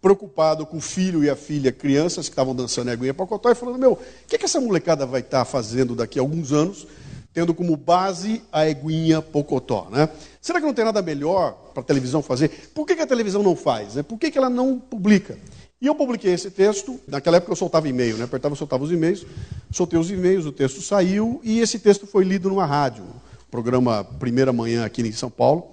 preocupado 0.07 0.65
com 0.65 0.77
o 0.77 0.81
filho 0.81 1.25
e 1.25 1.29
a 1.29 1.35
filha, 1.35 1.73
crianças 1.73 2.29
que 2.29 2.33
estavam 2.33 2.55
dançando 2.55 2.93
Eguinha 2.93 3.13
Pocotó, 3.13 3.51
e 3.51 3.57
falando, 3.57 3.77
meu, 3.77 3.95
o 3.95 3.99
que, 4.29 4.39
que 4.39 4.45
essa 4.45 4.61
molecada 4.61 5.05
vai 5.05 5.21
estar 5.21 5.41
tá 5.41 5.45
fazendo 5.45 5.97
daqui 5.97 6.21
a 6.21 6.23
alguns 6.23 6.53
anos, 6.53 6.87
tendo 7.35 7.53
como 7.53 7.77
base 7.77 8.41
a 8.53 8.69
eguinha 8.69 9.21
Pocotó. 9.21 9.89
Né? 9.91 10.09
Será 10.41 10.61
que 10.61 10.67
não 10.67 10.73
tem 10.73 10.85
nada 10.85 11.03
melhor 11.03 11.55
para 11.75 11.83
a 11.83 11.85
televisão 11.85 12.23
fazer? 12.23 12.71
Por 12.73 12.87
que, 12.87 12.95
que 12.95 13.03
a 13.03 13.07
televisão 13.07 13.43
não 13.43 13.57
faz? 13.57 13.97
Né? 13.97 14.05
Por 14.05 14.17
que, 14.17 14.31
que 14.31 14.39
ela 14.39 14.49
não 14.49 14.79
publica? 14.79 15.37
E 15.81 15.89
eu 15.89 15.95
publiquei 15.97 16.33
esse 16.33 16.53
texto, 16.53 17.01
naquela 17.09 17.39
época 17.39 17.51
eu 17.51 17.57
soltava 17.57 17.89
e-mail, 17.89 18.17
né? 18.17 18.25
apertava 18.27 18.55
e 18.55 18.59
soltava 18.59 18.85
os 18.85 18.93
e-mails, 18.93 19.27
soltei 19.73 19.99
os 19.99 20.09
e-mails, 20.09 20.47
o 20.47 20.53
texto 20.53 20.81
saiu 20.83 21.41
e 21.43 21.59
esse 21.59 21.81
texto 21.81 22.07
foi 22.07 22.25
lido 22.25 22.49
numa 22.49 22.65
rádio, 22.65 23.03
programa 23.51 24.05
Primeira 24.05 24.53
Manhã 24.53 24.85
aqui 24.85 25.03
em 25.03 25.11
São 25.11 25.31
Paulo, 25.31 25.67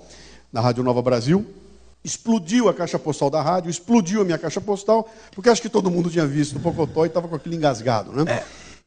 na 0.52 0.60
Rádio 0.60 0.84
Nova 0.84 1.04
Brasil. 1.04 1.46
Explodiu 2.04 2.68
a 2.68 2.74
caixa 2.74 3.00
postal 3.00 3.30
da 3.30 3.42
rádio, 3.42 3.70
explodiu 3.70 4.22
a 4.22 4.26
minha 4.26 4.38
caixa 4.38 4.60
postal, 4.60 5.10
porque 5.32 5.50
acho 5.50 5.62
que 5.62 5.70
todo 5.70 5.90
mundo 5.90 6.10
tinha 6.10 6.26
visto 6.26 6.58
o 6.58 6.60
Pocotó 6.60 7.06
e 7.06 7.08
estava 7.08 7.28
com 7.28 7.36
aquilo 7.36 7.56
engasgado. 7.56 8.12
Né? 8.12 8.32
É. 8.32 8.44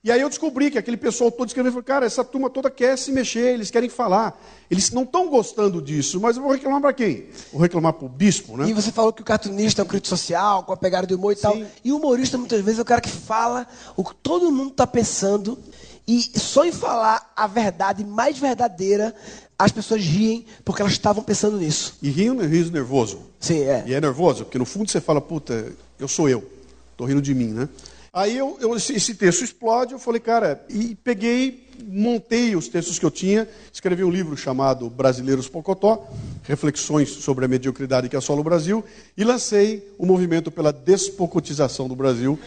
E 0.06 0.10
aí 0.12 0.20
eu 0.20 0.28
descobri 0.28 0.70
que 0.70 0.78
aquele 0.78 0.96
pessoal 0.96 1.32
todo 1.32 1.48
escrevendo, 1.48 1.82
cara, 1.82 2.06
essa 2.06 2.22
turma 2.22 2.48
toda 2.48 2.70
quer 2.70 2.96
se 2.96 3.10
mexer, 3.10 3.54
eles 3.54 3.72
querem 3.72 3.88
falar. 3.88 4.40
Eles 4.70 4.92
não 4.92 5.02
estão 5.02 5.28
gostando 5.28 5.82
disso, 5.82 6.20
mas 6.20 6.36
eu 6.36 6.44
vou 6.44 6.52
reclamar 6.52 6.80
para 6.80 6.92
quem? 6.92 7.26
Vou 7.52 7.60
reclamar 7.60 7.92
para 7.92 8.06
o 8.06 8.08
bispo, 8.08 8.56
né? 8.56 8.68
E 8.68 8.72
você 8.72 8.92
falou 8.92 9.12
que 9.12 9.22
o 9.22 9.24
cartunista 9.24 9.82
é 9.82 9.84
um 9.84 9.88
crítico 9.88 10.16
social, 10.16 10.62
com 10.62 10.72
a 10.72 10.76
pegada 10.76 11.08
de 11.08 11.14
humor 11.16 11.32
e 11.32 11.34
Sim. 11.34 11.42
tal. 11.42 11.58
E 11.84 11.90
o 11.90 11.96
humorista, 11.96 12.38
muitas 12.38 12.60
vezes, 12.60 12.78
é 12.78 12.82
o 12.82 12.84
cara 12.84 13.00
que 13.00 13.08
fala 13.08 13.66
o 13.96 14.04
que 14.04 14.14
todo 14.14 14.52
mundo 14.52 14.70
está 14.70 14.86
pensando. 14.86 15.58
E 16.06 16.22
só 16.38 16.64
em 16.64 16.70
falar 16.70 17.32
a 17.34 17.48
verdade 17.48 18.04
mais 18.04 18.38
verdadeira, 18.38 19.12
as 19.58 19.72
pessoas 19.72 20.02
riem 20.02 20.44
porque 20.64 20.82
elas 20.82 20.92
estavam 20.92 21.22
pensando 21.22 21.58
nisso. 21.58 21.96
E 22.02 22.10
riam, 22.10 22.38
riso 22.38 22.72
nervoso. 22.72 23.20
Sim, 23.40 23.60
é. 23.60 23.84
E 23.86 23.94
é 23.94 24.00
nervoso, 24.00 24.44
porque 24.44 24.58
no 24.58 24.64
fundo 24.64 24.90
você 24.90 25.00
fala, 25.00 25.20
puta, 25.20 25.72
eu 25.98 26.08
sou 26.08 26.28
eu. 26.28 26.44
Estou 26.92 27.06
rindo 27.06 27.22
de 27.22 27.34
mim, 27.34 27.48
né? 27.48 27.68
Aí 28.16 28.38
eu, 28.38 28.56
eu, 28.62 28.74
esse 28.74 29.14
texto 29.14 29.44
explode, 29.44 29.92
eu 29.92 29.98
falei, 29.98 30.18
cara, 30.18 30.64
e 30.70 30.94
peguei, 30.94 31.68
montei 31.86 32.56
os 32.56 32.66
textos 32.66 32.98
que 32.98 33.04
eu 33.04 33.10
tinha, 33.10 33.46
escrevi 33.70 34.02
um 34.02 34.10
livro 34.10 34.34
chamado 34.34 34.88
Brasileiros 34.88 35.48
Pocotó, 35.48 36.08
Reflexões 36.42 37.10
sobre 37.10 37.44
a 37.44 37.48
Mediocridade 37.48 38.08
que 38.08 38.16
assola 38.16 38.40
o 38.40 38.44
Brasil, 38.44 38.82
e 39.18 39.22
lancei 39.22 39.86
o 39.98 40.06
movimento 40.06 40.50
pela 40.50 40.72
despocotização 40.72 41.88
do 41.88 41.94
Brasil. 41.94 42.38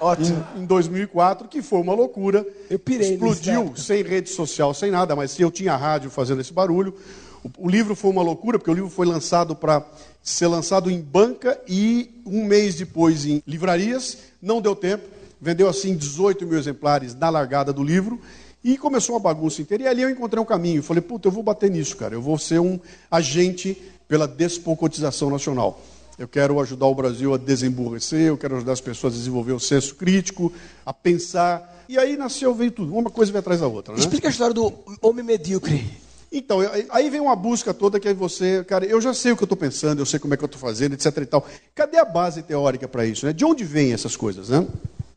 Ótimo. 0.00 0.44
Em, 0.56 0.62
em 0.62 0.66
2004, 0.66 1.48
que 1.48 1.62
foi 1.62 1.80
uma 1.80 1.94
loucura. 1.94 2.46
Eu 2.68 2.78
pirei 2.78 3.12
Explodiu, 3.12 3.72
sem 3.76 4.02
rede 4.02 4.30
social, 4.30 4.74
sem 4.74 4.90
nada, 4.90 5.16
mas 5.16 5.38
eu 5.38 5.50
tinha 5.50 5.76
rádio 5.76 6.10
fazendo 6.10 6.40
esse 6.40 6.52
barulho. 6.52 6.94
O, 7.42 7.66
o 7.66 7.68
livro 7.68 7.94
foi 7.94 8.10
uma 8.10 8.22
loucura, 8.22 8.58
porque 8.58 8.70
o 8.70 8.74
livro 8.74 8.90
foi 8.90 9.06
lançado 9.06 9.54
para 9.54 9.84
ser 10.22 10.48
lançado 10.48 10.90
em 10.90 11.00
banca 11.00 11.58
e 11.68 12.20
um 12.26 12.44
mês 12.44 12.74
depois 12.74 13.24
em 13.24 13.42
livrarias. 13.46 14.18
Não 14.42 14.60
deu 14.60 14.74
tempo. 14.74 15.04
Vendeu 15.40 15.68
assim 15.68 15.94
18 15.94 16.46
mil 16.46 16.58
exemplares 16.58 17.14
na 17.14 17.30
largada 17.30 17.72
do 17.72 17.82
livro. 17.82 18.20
E 18.64 18.76
começou 18.76 19.14
uma 19.14 19.20
bagunça 19.20 19.62
inteira. 19.62 19.84
E 19.84 19.86
ali 19.86 20.02
eu 20.02 20.10
encontrei 20.10 20.42
um 20.42 20.46
caminho. 20.46 20.82
Falei, 20.82 21.00
puta, 21.00 21.28
eu 21.28 21.32
vou 21.32 21.42
bater 21.42 21.70
nisso, 21.70 21.96
cara. 21.96 22.14
Eu 22.14 22.22
vou 22.22 22.36
ser 22.36 22.58
um 22.58 22.80
agente 23.10 23.80
pela 24.08 24.26
despocotização 24.26 25.30
nacional. 25.30 25.80
Eu 26.18 26.26
quero 26.26 26.58
ajudar 26.60 26.86
o 26.86 26.94
Brasil 26.94 27.34
a 27.34 27.36
desemburrecer, 27.36 28.22
eu 28.22 28.38
quero 28.38 28.56
ajudar 28.56 28.72
as 28.72 28.80
pessoas 28.80 29.14
a 29.14 29.16
desenvolver 29.16 29.52
o 29.52 29.60
senso 29.60 29.94
crítico, 29.94 30.52
a 30.84 30.92
pensar. 30.92 31.84
E 31.88 31.98
aí 31.98 32.16
nasceu, 32.16 32.54
veio 32.54 32.70
tudo. 32.70 32.96
Uma 32.96 33.10
coisa 33.10 33.30
veio 33.30 33.40
atrás 33.40 33.60
da 33.60 33.66
outra. 33.66 33.92
Né? 33.92 34.00
Explica 34.00 34.28
a 34.28 34.30
história 34.30 34.54
do 34.54 34.72
homem 35.02 35.24
medíocre. 35.24 35.84
Então, 36.32 36.58
aí 36.90 37.08
vem 37.08 37.20
uma 37.20 37.36
busca 37.36 37.72
toda 37.72 38.00
que 38.00 38.08
aí 38.08 38.14
você, 38.14 38.64
cara, 38.64 38.84
eu 38.84 39.00
já 39.00 39.14
sei 39.14 39.32
o 39.32 39.36
que 39.36 39.42
eu 39.42 39.46
estou 39.46 39.56
pensando, 39.56 40.00
eu 40.00 40.06
sei 40.06 40.18
como 40.18 40.34
é 40.34 40.36
que 40.36 40.42
eu 40.42 40.46
estou 40.46 40.60
fazendo, 40.60 40.94
etc 40.94 41.16
e 41.18 41.26
tal. 41.26 41.46
Cadê 41.74 41.98
a 41.98 42.04
base 42.04 42.42
teórica 42.42 42.88
para 42.88 43.06
isso? 43.06 43.26
Né? 43.26 43.32
De 43.32 43.44
onde 43.44 43.64
vêm 43.64 43.92
essas 43.92 44.16
coisas, 44.16 44.48
né? 44.48 44.66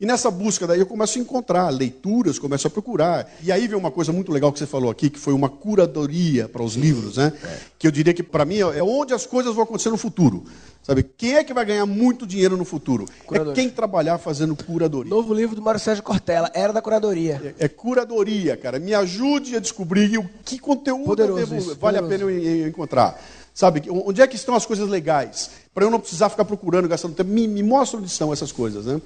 E 0.00 0.06
nessa 0.06 0.30
busca 0.30 0.66
daí 0.66 0.80
eu 0.80 0.86
começo 0.86 1.18
a 1.18 1.20
encontrar 1.20 1.68
leituras, 1.68 2.38
começo 2.38 2.66
a 2.66 2.70
procurar. 2.70 3.30
E 3.42 3.52
aí 3.52 3.68
vem 3.68 3.76
uma 3.76 3.90
coisa 3.90 4.10
muito 4.10 4.32
legal 4.32 4.50
que 4.50 4.58
você 4.58 4.66
falou 4.66 4.90
aqui, 4.90 5.10
que 5.10 5.18
foi 5.18 5.34
uma 5.34 5.50
curadoria 5.50 6.48
para 6.48 6.62
os 6.62 6.74
livros, 6.74 7.18
né? 7.18 7.34
Que 7.78 7.86
eu 7.86 7.90
diria 7.90 8.14
que 8.14 8.22
para 8.22 8.46
mim 8.46 8.60
é 8.60 8.82
onde 8.82 9.12
as 9.12 9.26
coisas 9.26 9.54
vão 9.54 9.64
acontecer 9.64 9.90
no 9.90 9.98
futuro. 9.98 10.44
Sabe? 10.82 11.02
Quem 11.02 11.34
é 11.34 11.44
que 11.44 11.52
vai 11.52 11.66
ganhar 11.66 11.84
muito 11.84 12.26
dinheiro 12.26 12.56
no 12.56 12.64
futuro? 12.64 13.04
É 13.30 13.52
quem 13.52 13.68
trabalhar 13.68 14.16
fazendo 14.16 14.56
curadoria. 14.56 15.10
Novo 15.10 15.34
livro 15.34 15.54
do 15.54 15.60
Mário 15.60 15.78
Sérgio 15.78 16.02
Cortella, 16.02 16.50
Era 16.54 16.72
da 16.72 16.80
Curadoria. 16.80 17.54
É, 17.58 17.66
é 17.66 17.68
curadoria, 17.68 18.56
cara. 18.56 18.78
Me 18.78 18.94
ajude 18.94 19.54
a 19.54 19.60
descobrir 19.60 20.16
o 20.16 20.24
que 20.42 20.58
conteúdo 20.58 21.04
poderoso 21.04 21.40
devo, 21.40 21.56
isso, 21.56 21.76
vale 21.78 22.00
poderoso. 22.00 22.24
a 22.24 22.30
pena 22.30 22.48
eu 22.48 22.68
encontrar. 22.68 23.22
Sabe? 23.52 23.82
Onde 23.90 24.22
é 24.22 24.26
que 24.26 24.36
estão 24.36 24.54
as 24.54 24.64
coisas 24.64 24.88
legais? 24.88 25.50
Para 25.74 25.84
eu 25.84 25.90
não 25.90 26.00
precisar 26.00 26.30
ficar 26.30 26.46
procurando, 26.46 26.88
gastando 26.88 27.14
tempo. 27.14 27.30
Me, 27.30 27.46
me 27.46 27.62
mostra 27.62 27.98
onde 27.98 28.08
estão 28.08 28.32
essas 28.32 28.50
coisas, 28.50 28.86
né? 28.86 29.00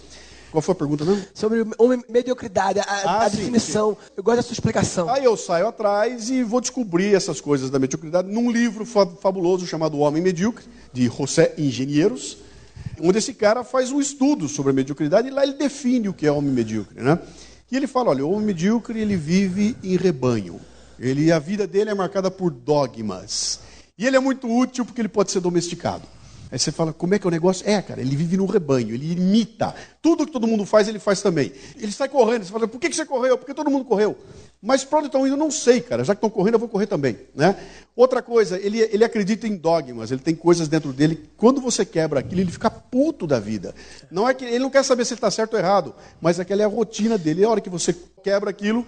Qual 0.55 0.63
foi 0.63 0.73
a 0.73 0.77
pergunta 0.77 1.05
mesmo? 1.05 1.27
Sobre 1.35 1.67
mediocridade, 2.09 2.79
a, 2.79 2.85
ah, 2.85 3.25
a 3.25 3.29
sim, 3.29 3.39
definição. 3.39 3.99
Sim. 4.01 4.13
Eu 4.17 4.23
gosto 4.23 4.37
da 4.37 4.43
sua 4.45 4.53
explicação. 4.53 5.11
Aí 5.11 5.25
eu 5.25 5.37
saio 5.37 5.67
atrás 5.67 6.31
e 6.31 6.45
vou 6.45 6.61
descobrir 6.61 7.13
essas 7.13 7.41
coisas 7.41 7.71
da 7.71 7.79
mediocridade 7.81 8.31
num 8.31 8.53
livro 8.53 8.87
fabuloso 8.87 9.67
chamado 9.67 9.97
O 9.97 10.01
Homem 10.03 10.23
Medíocre, 10.23 10.65
de 10.93 11.09
José 11.09 11.55
Engenheiros, 11.59 12.39
onde 13.01 13.19
esse 13.19 13.35
cara 13.35 13.65
faz 13.65 13.91
um 13.91 13.99
estudo 13.99 14.49
sobre 14.49 14.71
a 14.71 14.73
mediocridade 14.73 15.27
e 15.27 15.33
lá 15.33 15.43
ele 15.43 15.55
define 15.55 16.09
o 16.09 16.15
que 16.15 16.25
é 16.25 16.31
homem 16.31 16.53
medíocre. 16.53 17.03
Né? 17.03 17.19
E 17.69 17.77
ele 17.77 17.89
fala, 17.89 18.11
olha, 18.11 18.25
o 18.25 18.31
homem 18.31 18.47
medíocre 18.47 19.01
ele 19.01 19.17
vive 19.17 19.77
em 19.83 19.97
rebanho. 19.97 20.61
Ele, 21.01 21.33
a 21.33 21.41
vida 21.41 21.67
dele 21.67 21.91
é 21.91 21.95
marcada 21.95 22.31
por 22.31 22.53
dogmas. 22.53 23.59
E 23.99 24.07
ele 24.07 24.17
é 24.17 24.21
muito 24.21 24.49
útil 24.49 24.85
porque 24.85 25.01
ele 25.01 25.09
pode 25.09 25.33
ser 25.33 25.41
domesticado. 25.41 26.14
Aí 26.55 26.59
você 26.61 26.71
fala, 26.71 26.93
como 26.93 27.13
é 27.13 27.19
que 27.19 27.27
é 27.27 27.29
o 27.29 27.33
negócio? 27.33 27.69
É, 27.69 27.83
cara, 27.83 28.01
ele 28.01 28.15
vive 28.15 28.37
no 28.37 28.47
rebanho, 28.47 28.95
ele 28.95 29.11
imita. 29.11 29.75
Tudo 30.01 30.25
que 30.25 30.31
todo 30.31 30.47
mundo 30.47 30.65
faz, 30.65 30.87
ele 30.87 31.01
faz 31.01 31.21
também. 31.21 31.51
Ele 31.77 31.91
sai 31.91 32.09
correndo, 32.09 32.45
você 32.45 32.53
fala, 32.53 32.69
por 32.69 32.79
que 32.79 32.93
você 32.93 33.05
correu? 33.05 33.37
Porque 33.37 33.53
todo 33.53 33.69
mundo 33.69 33.85
correu. 33.85 34.17
Mas 34.63 34.85
para 34.85 34.99
onde 34.99 35.09
estão 35.09 35.27
indo, 35.27 35.33
eu 35.33 35.37
não 35.37 35.51
sei, 35.51 35.81
cara. 35.81 36.05
Já 36.05 36.15
que 36.15 36.19
estão 36.19 36.31
correndo, 36.31 36.55
eu 36.55 36.61
vou 36.61 36.69
correr 36.69 36.87
também. 36.87 37.19
Né? 37.35 37.57
Outra 37.97 38.23
coisa, 38.23 38.57
ele, 38.57 38.79
ele 38.79 39.03
acredita 39.03 39.49
em 39.49 39.57
dogmas, 39.57 40.13
ele 40.13 40.21
tem 40.21 40.33
coisas 40.33 40.69
dentro 40.69 40.93
dele. 40.93 41.29
Quando 41.37 41.61
você 41.61 41.85
quebra 41.85 42.21
aquilo, 42.21 42.43
ele 42.43 42.53
fica 42.53 42.71
puto 42.71 43.27
da 43.27 43.41
vida. 43.41 43.75
Não 44.09 44.29
é 44.29 44.33
que 44.33 44.45
Ele 44.45 44.61
não 44.61 44.71
quer 44.71 44.85
saber 44.85 45.05
se 45.05 45.15
ele 45.15 45.19
está 45.19 45.33
certo 45.33 45.55
ou 45.55 45.59
errado, 45.59 45.93
mas 46.21 46.39
aquela 46.39 46.63
é 46.63 46.65
a 46.65 46.69
rotina 46.69 47.19
dele. 47.19 47.41
E 47.41 47.45
a 47.45 47.51
hora 47.51 47.61
que 47.61 47.69
você 47.69 47.93
quebra 48.23 48.51
aquilo, 48.51 48.87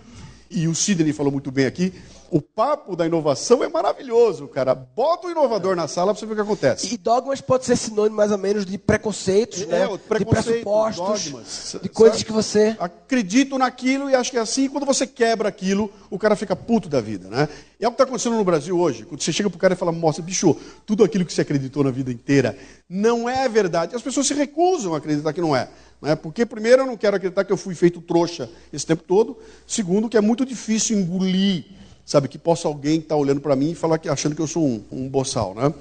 e 0.51 0.69
o 0.69 0.75
Sidney 0.75 1.13
falou 1.13 1.33
muito 1.33 1.51
bem 1.51 1.67
aqui, 1.67 1.93
o 2.31 2.41
papo 2.41 2.97
da 2.97 3.07
inovação 3.07 3.63
é 3.63 3.69
maravilhoso, 3.69 4.49
cara. 4.49 4.75
Bota 4.75 5.29
o 5.29 5.31
inovador 5.31 5.77
na 5.77 5.87
sala 5.87 6.13
para 6.13 6.21
você 6.21 6.27
ver 6.27 6.33
o 6.33 6.37
que 6.37 6.43
acontece. 6.43 6.95
E 6.95 6.99
dogmas 6.99 7.41
pode 7.41 7.65
ser 7.65 7.77
sinônimo 7.77 8.17
mais 8.17 8.33
ou 8.33 8.39
menos 8.39 8.67
de 8.67 8.77
preconceitos, 8.77 9.63
é, 9.63 9.67
né? 9.67 9.87
de 9.87 10.25
pressupostos, 10.25 11.25
dogmas, 11.25 11.77
de 11.81 11.89
coisas 11.89 12.23
que 12.23 12.33
você 12.33 12.77
acredito 12.79 13.57
naquilo 13.59 14.11
e 14.11 14.15
acho 14.15 14.31
que 14.31 14.39
é 14.39 14.41
assim. 14.41 14.69
Quando 14.69 14.85
você 14.85 15.07
quebra 15.07 15.49
aquilo, 15.49 15.91
o 16.11 16.19
cara 16.19 16.35
fica 16.35 16.57
puto 16.57 16.89
da 16.89 17.01
vida, 17.01 17.29
né? 17.29 17.49
E 17.79 17.85
é 17.85 17.89
o 17.89 17.91
que 17.91 17.95
está 17.95 18.05
acontecendo 18.05 18.37
no 18.37 18.45
Brasil 18.45 18.79
hoje. 18.79 19.05
Quando 19.05 19.23
você 19.23 19.33
chega 19.33 19.49
para 19.49 19.57
o 19.57 19.61
cara 19.61 19.75
e 19.75 19.77
fala, 19.77 19.93
mostra, 19.93 20.25
bicho, 20.25 20.57
tudo 20.85 21.05
aquilo 21.05 21.25
que 21.25 21.33
você 21.33 21.43
acreditou 21.43 21.85
na 21.85 21.91
vida 21.91 22.11
inteira 22.11 22.59
não 22.89 23.29
é 23.29 23.49
verdade. 23.49 23.95
As 23.95 24.03
pessoas 24.03 24.27
se 24.27 24.35
recusam 24.35 24.95
a 24.95 24.99
acreditar 24.99 25.33
que 25.33 25.41
não 25.41 25.55
é. 25.55 25.69
Né? 26.01 26.15
Porque, 26.15 26.45
primeiro, 26.45 26.83
eu 26.83 26.87
não 26.87 26.97
quero 26.97 27.17
acreditar 27.17 27.45
que 27.45 27.53
eu 27.53 27.57
fui 27.57 27.75
feito 27.75 28.01
trouxa 28.01 28.51
esse 28.73 28.87
tempo 28.87 29.03
todo. 29.03 29.37
Segundo, 29.67 30.09
que 30.09 30.17
é 30.17 30.21
muito 30.21 30.45
difícil 30.45 30.99
engolir 30.99 31.65
sabe? 32.07 32.29
Que 32.29 32.39
possa 32.39 32.69
alguém 32.69 33.01
estar 33.01 33.17
tá 33.17 33.17
olhando 33.17 33.41
para 33.41 33.57
mim 33.57 33.73
e 33.73 33.75
falar 33.75 33.99
que 33.99 34.09
achando 34.09 34.37
que 34.37 34.41
eu 34.41 34.47
sou 34.47 34.65
um, 34.65 34.85
um 34.93 35.09
boçal, 35.09 35.55
né? 35.55 35.75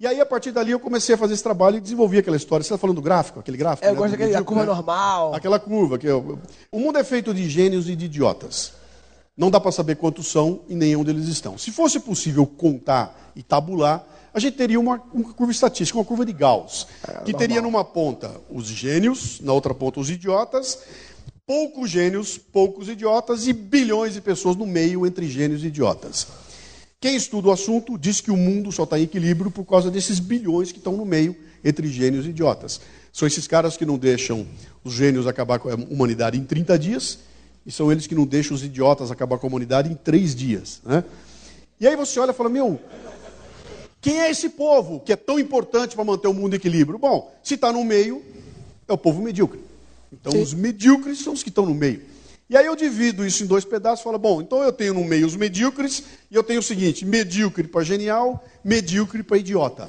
E 0.00 0.06
aí, 0.06 0.18
a 0.18 0.26
partir 0.26 0.50
dali, 0.50 0.72
eu 0.72 0.80
comecei 0.80 1.14
a 1.14 1.18
fazer 1.18 1.34
esse 1.34 1.42
trabalho 1.42 1.76
e 1.76 1.80
desenvolvi 1.80 2.18
aquela 2.18 2.36
história. 2.36 2.64
Você 2.64 2.68
está 2.68 2.78
falando 2.78 2.96
do 2.96 3.02
gráfico, 3.02 3.38
aquele 3.38 3.58
gráfico? 3.58 3.86
É, 3.86 3.90
eu 3.90 3.92
né? 3.92 3.98
gosto 3.98 4.12
daquele, 4.12 4.32
da 4.32 4.42
curva 4.42 4.62
né? 4.62 4.66
normal. 4.66 5.34
Aquela 5.34 5.58
curva. 5.58 5.98
Que 5.98 6.06
eu... 6.06 6.38
O 6.72 6.80
mundo 6.80 6.98
é 6.98 7.04
feito 7.04 7.34
de 7.34 7.48
gênios 7.48 7.86
e 7.86 7.94
de 7.94 8.06
idiotas. 8.06 8.72
Não 9.36 9.50
dá 9.50 9.60
para 9.60 9.70
saber 9.70 9.96
quantos 9.96 10.26
são 10.26 10.62
e 10.68 10.74
nem 10.74 10.96
onde 10.96 11.10
eles 11.10 11.28
estão. 11.28 11.58
Se 11.58 11.70
fosse 11.70 12.00
possível 12.00 12.46
contar 12.46 13.30
e 13.36 13.42
tabular, 13.42 14.02
a 14.32 14.38
gente 14.40 14.56
teria 14.56 14.78
uma, 14.78 15.02
uma 15.12 15.32
curva 15.32 15.52
estatística, 15.52 15.98
uma 15.98 16.04
curva 16.04 16.24
de 16.24 16.32
Gauss, 16.32 16.86
é, 17.02 17.06
que 17.06 17.32
normal. 17.32 17.38
teria 17.38 17.62
numa 17.62 17.84
ponta 17.84 18.40
os 18.50 18.66
gênios, 18.66 19.40
na 19.40 19.52
outra 19.52 19.74
ponta 19.74 20.00
os 20.00 20.08
idiotas, 20.08 20.78
poucos 21.46 21.90
gênios, 21.90 22.38
poucos 22.38 22.88
idiotas 22.88 23.48
e 23.48 23.52
bilhões 23.52 24.14
de 24.14 24.20
pessoas 24.20 24.54
no 24.56 24.66
meio 24.66 25.04
entre 25.04 25.28
gênios 25.28 25.64
e 25.64 25.66
idiotas. 25.66 26.28
Quem 27.00 27.16
estuda 27.16 27.48
o 27.48 27.52
assunto 27.52 27.98
diz 27.98 28.20
que 28.20 28.30
o 28.30 28.36
mundo 28.36 28.70
só 28.70 28.84
está 28.84 28.98
em 28.98 29.04
equilíbrio 29.04 29.50
por 29.50 29.64
causa 29.64 29.90
desses 29.90 30.20
bilhões 30.20 30.70
que 30.70 30.78
estão 30.78 30.96
no 30.96 31.04
meio 31.04 31.34
entre 31.64 31.88
gênios 31.88 32.26
e 32.26 32.28
idiotas. 32.28 32.80
São 33.12 33.26
esses 33.26 33.48
caras 33.48 33.76
que 33.76 33.84
não 33.84 33.98
deixam 33.98 34.46
os 34.84 34.92
gênios 34.92 35.26
acabar 35.26 35.58
com 35.58 35.68
a 35.68 35.74
humanidade 35.74 36.38
em 36.38 36.44
30 36.44 36.78
dias, 36.78 37.18
e 37.66 37.72
são 37.72 37.90
eles 37.90 38.06
que 38.06 38.14
não 38.14 38.26
deixam 38.26 38.54
os 38.54 38.62
idiotas 38.62 39.10
acabar 39.10 39.38
com 39.38 39.46
a 39.46 39.50
humanidade 39.50 39.90
em 39.90 39.94
3 39.94 40.34
dias. 40.34 40.80
Né? 40.84 41.02
E 41.80 41.86
aí 41.86 41.96
você 41.96 42.20
olha 42.20 42.30
e 42.30 42.34
fala: 42.34 42.48
meu, 42.48 42.78
quem 44.00 44.20
é 44.20 44.30
esse 44.30 44.48
povo 44.50 45.00
que 45.00 45.12
é 45.12 45.16
tão 45.16 45.38
importante 45.38 45.94
para 45.94 46.04
manter 46.04 46.28
o 46.28 46.34
mundo 46.34 46.54
em 46.54 46.56
equilíbrio? 46.56 46.98
Bom, 46.98 47.32
se 47.42 47.54
está 47.54 47.72
no 47.72 47.84
meio, 47.84 48.24
é 48.88 48.92
o 48.92 48.98
povo 48.98 49.20
medíocre. 49.22 49.60
Então, 50.12 50.32
Sim. 50.32 50.42
os 50.42 50.54
medíocres 50.54 51.18
são 51.22 51.32
os 51.32 51.42
que 51.42 51.50
estão 51.50 51.66
no 51.66 51.74
meio. 51.74 52.02
E 52.48 52.56
aí 52.56 52.66
eu 52.66 52.74
divido 52.74 53.24
isso 53.24 53.44
em 53.44 53.46
dois 53.46 53.64
pedaços 53.64 54.00
e 54.00 54.04
falo, 54.04 54.18
bom, 54.18 54.40
então 54.40 54.62
eu 54.62 54.72
tenho 54.72 54.94
no 54.94 55.04
meio 55.04 55.24
os 55.24 55.36
medíocres, 55.36 56.02
e 56.28 56.34
eu 56.34 56.42
tenho 56.42 56.58
o 56.58 56.62
seguinte: 56.62 57.04
medíocre 57.04 57.68
para 57.68 57.84
genial, 57.84 58.44
medíocre 58.64 59.22
para 59.22 59.38
idiota. 59.38 59.88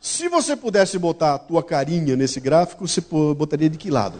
Se 0.00 0.28
você 0.28 0.56
pudesse 0.56 0.98
botar 0.98 1.34
a 1.34 1.38
tua 1.38 1.62
carinha 1.62 2.16
nesse 2.16 2.40
gráfico, 2.40 2.86
você 2.86 3.00
botaria 3.00 3.70
de 3.70 3.78
que 3.78 3.90
lado? 3.90 4.18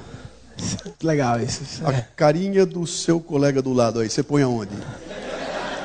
Legal 1.03 1.41
isso. 1.41 1.63
A 1.85 1.93
carinha 1.93 2.65
do 2.65 2.87
seu 2.87 3.21
colega 3.21 3.61
do 3.61 3.73
lado 3.73 4.01
aí, 4.01 4.09
você 4.09 4.23
põe 4.23 4.43
aonde? 4.43 4.73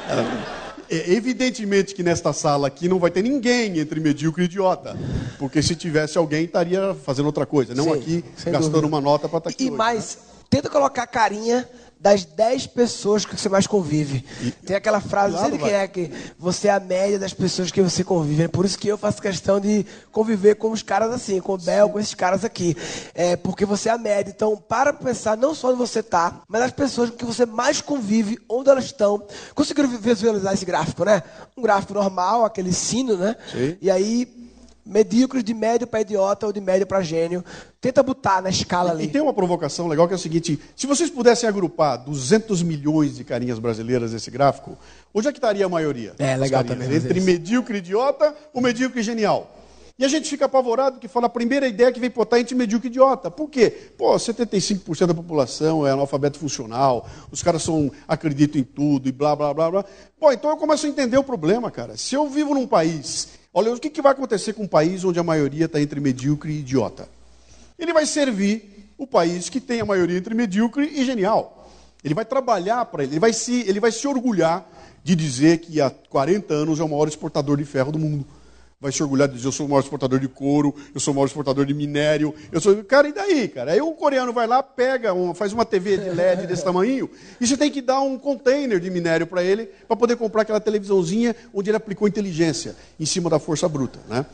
É, 0.07 0.58
evidentemente 0.89 1.93
que 1.93 2.03
nesta 2.03 2.33
sala 2.33 2.67
aqui 2.67 2.87
não 2.87 2.99
vai 2.99 3.11
ter 3.11 3.21
ninguém 3.21 3.79
entre 3.79 3.99
medíocre 3.99 4.43
e 4.43 4.45
idiota. 4.45 4.97
Porque 5.37 5.61
se 5.61 5.75
tivesse 5.75 6.17
alguém, 6.17 6.45
estaria 6.45 6.95
fazendo 7.05 7.27
outra 7.27 7.45
coisa. 7.45 7.75
Não 7.75 7.85
Sim, 7.85 7.93
aqui 7.93 8.25
gastando 8.45 8.71
dúvida. 8.71 8.87
uma 8.87 9.01
nota 9.01 9.29
para 9.29 9.37
estar 9.37 9.49
aqui. 9.49 9.63
E 9.63 9.65
hoje, 9.67 9.71
né? 9.71 9.77
mais, 9.77 10.17
tenta 10.49 10.69
colocar 10.69 11.03
a 11.03 11.07
carinha 11.07 11.67
das 11.99 12.23
10 12.23 12.67
pessoas 12.67 13.25
que 13.25 13.35
você 13.35 13.49
mais 13.49 13.67
convive. 13.67 14.23
Tem 14.65 14.75
aquela 14.75 15.01
frase, 15.01 15.33
não 15.33 15.41
sei 15.41 15.51
de 15.51 15.57
Claro, 15.57 15.73
quem 15.73 15.81
é, 15.81 15.87
que 15.87 16.11
você 16.37 16.69
é 16.69 16.71
a 16.71 16.79
média 16.79 17.19
das 17.19 17.33
pessoas 17.33 17.71
que 17.71 17.81
você 17.81 18.03
convive. 18.03 18.43
É 18.43 18.47
por 18.47 18.63
isso 18.65 18.79
que 18.79 18.87
eu 18.87 18.97
faço 18.97 19.21
questão 19.21 19.59
de 19.59 19.85
conviver 20.11 20.55
com 20.55 20.71
os 20.71 20.81
caras 20.81 21.11
assim, 21.11 21.41
com 21.41 21.55
o 21.55 21.57
Bel, 21.57 21.89
com 21.89 21.99
esses 21.99 22.15
caras 22.15 22.45
aqui. 22.45 22.75
É 23.13 23.35
porque 23.35 23.65
você 23.65 23.89
é 23.89 23.91
a 23.91 23.97
média. 23.97 24.31
Então, 24.33 24.55
para 24.55 24.93
pensar 24.93 25.35
não 25.35 25.53
só 25.53 25.69
onde 25.69 25.77
você 25.77 26.01
tá, 26.01 26.41
mas 26.47 26.61
as 26.61 26.71
pessoas 26.71 27.09
com 27.09 27.17
que 27.17 27.25
você 27.25 27.45
mais 27.45 27.81
convive, 27.81 28.39
onde 28.47 28.69
elas 28.69 28.85
estão. 28.85 29.21
Conseguiram 29.53 29.89
visualizar 29.89 30.53
esse 30.53 30.65
gráfico, 30.65 31.03
né? 31.03 31.21
Um 31.57 31.61
gráfico 31.61 31.93
normal, 31.93 32.45
aquele 32.45 32.71
sino, 32.71 33.17
né? 33.17 33.35
Sim. 33.51 33.77
E 33.81 33.91
aí, 33.91 34.25
medíocres 34.89 35.43
de 35.43 35.53
médio 35.53 35.87
para 35.87 36.01
idiota 36.01 36.47
ou 36.47 36.51
de 36.51 36.59
médio 36.59 36.87
para 36.87 37.01
gênio. 37.01 37.45
Tenta 37.79 38.01
botar 38.01 38.41
na 38.41 38.49
escala 38.49 38.91
ali. 38.91 39.05
E 39.05 39.07
tem 39.07 39.21
uma 39.21 39.33
provocação 39.33 39.87
legal 39.87 40.07
que 40.07 40.13
é 40.13 40.15
o 40.15 40.19
seguinte: 40.19 40.59
se 40.75 40.87
vocês 40.87 41.09
pudessem 41.09 41.47
agrupar 41.47 42.03
200 42.03 42.63
milhões 42.63 43.15
de 43.15 43.23
carinhas 43.23 43.59
brasileiras 43.59 44.11
nesse 44.11 44.31
gráfico, 44.31 44.77
onde 45.13 45.27
é 45.27 45.31
que 45.31 45.37
estaria 45.37 45.65
a 45.65 45.69
maioria? 45.69 46.13
É, 46.17 46.35
legal 46.35 46.63
carinhas? 46.63 46.87
também 46.87 46.97
Entre 46.97 47.21
medíocre 47.21 47.75
e 47.75 47.77
idiota 47.77 48.35
ou 48.53 48.61
medíocre 48.61 49.01
genial. 49.03 49.55
E 49.99 50.05
a 50.05 50.07
gente 50.07 50.29
fica 50.29 50.45
apavorado 50.45 50.97
que 50.97 51.09
fala 51.09 51.25
a 51.25 51.29
primeira 51.29 51.67
ideia 51.67 51.91
que 51.91 51.99
vem 51.99 52.09
botar 52.09 52.39
entre 52.39 52.55
medíocre 52.55 52.87
e 52.87 52.91
idiota. 52.91 53.29
Por 53.29 53.49
quê? 53.49 53.69
Pô, 53.97 54.15
75% 54.15 55.07
da 55.07 55.13
população 55.13 55.85
é 55.85 55.91
analfabeto 55.91 56.39
funcional, 56.39 57.05
os 57.29 57.43
caras 57.43 57.63
são, 57.63 57.91
acreditam 58.07 58.61
em 58.61 58.63
tudo 58.63 59.09
e 59.09 59.11
blá, 59.11 59.35
blá, 59.35 59.53
blá, 59.53 59.69
blá. 59.69 59.85
Pô, 60.17 60.31
então 60.31 60.51
eu 60.51 60.55
começo 60.55 60.85
a 60.85 60.89
entender 60.89 61.17
o 61.17 61.23
problema, 61.23 61.69
cara. 61.69 61.97
Se 61.97 62.15
eu 62.15 62.29
vivo 62.29 62.53
num 62.53 62.65
país, 62.65 63.27
olha, 63.53 63.71
o 63.71 63.79
que, 63.79 63.89
que 63.89 64.01
vai 64.01 64.11
acontecer 64.11 64.53
com 64.53 64.63
um 64.63 64.67
país 64.67 65.03
onde 65.03 65.19
a 65.19 65.23
maioria 65.23 65.65
está 65.65 65.81
entre 65.81 65.99
medíocre 65.99 66.51
e 66.51 66.59
idiota? 66.59 67.07
Ele 67.77 67.93
vai 67.93 68.05
servir 68.05 68.91
o 68.97 69.07
país 69.07 69.49
que 69.49 69.61
tem 69.61 69.79
a 69.79 69.85
maioria 69.85 70.17
entre 70.17 70.35
medíocre 70.35 70.85
e 70.93 71.05
genial. 71.05 71.71
Ele 72.03 72.13
vai 72.13 72.25
trabalhar 72.25 72.85
para 72.85 73.03
ele, 73.03 73.13
ele 73.13 73.19
vai, 73.19 73.33
se, 73.33 73.61
ele 73.61 73.79
vai 73.79 73.91
se 73.91 74.07
orgulhar 74.07 74.67
de 75.03 75.15
dizer 75.15 75.59
que 75.59 75.81
há 75.81 75.89
40 75.89 76.53
anos 76.53 76.79
é 76.79 76.83
o 76.83 76.89
maior 76.89 77.07
exportador 77.07 77.57
de 77.57 77.65
ferro 77.65 77.91
do 77.91 77.99
mundo. 77.99 78.25
Vai 78.81 78.93
se 78.93 79.03
orgulhar 79.03 79.27
de 79.27 79.33
dizer, 79.35 79.45
eu 79.45 79.51
sou 79.51 79.65
o 79.65 79.69
maior 79.69 79.81
exportador 79.81 80.19
de 80.21 80.29
couro, 80.29 80.73
eu 80.95 81.01
sou 81.01 81.11
o 81.11 81.15
maior 81.15 81.25
exportador 81.25 81.65
de 81.65 81.73
minério, 81.73 82.33
eu 82.49 82.61
sou. 82.61 82.81
Cara, 82.85 83.09
e 83.09 83.11
daí, 83.11 83.49
cara? 83.49 83.73
Aí 83.73 83.81
o 83.81 83.91
coreano 83.91 84.31
vai 84.31 84.47
lá, 84.47 84.63
pega, 84.63 85.13
um- 85.13 85.33
faz 85.33 85.51
uma 85.51 85.65
TV 85.65 85.97
de 85.97 86.09
LED 86.09 86.47
desse 86.47 86.63
tamanho, 86.63 87.09
e 87.41 87.45
você 87.45 87.57
tem 87.57 87.69
que 87.69 87.81
dar 87.81 87.99
um 87.99 88.17
container 88.17 88.79
de 88.79 88.89
minério 88.89 89.27
para 89.27 89.43
ele, 89.43 89.65
para 89.85 89.97
poder 89.97 90.15
comprar 90.15 90.43
aquela 90.43 90.61
televisãozinha 90.61 91.35
onde 91.53 91.69
ele 91.69 91.75
aplicou 91.75 92.07
inteligência 92.07 92.73
em 92.97 93.05
cima 93.05 93.29
da 93.29 93.37
força 93.37 93.67
bruta. 93.67 93.99
Né? 94.07 94.25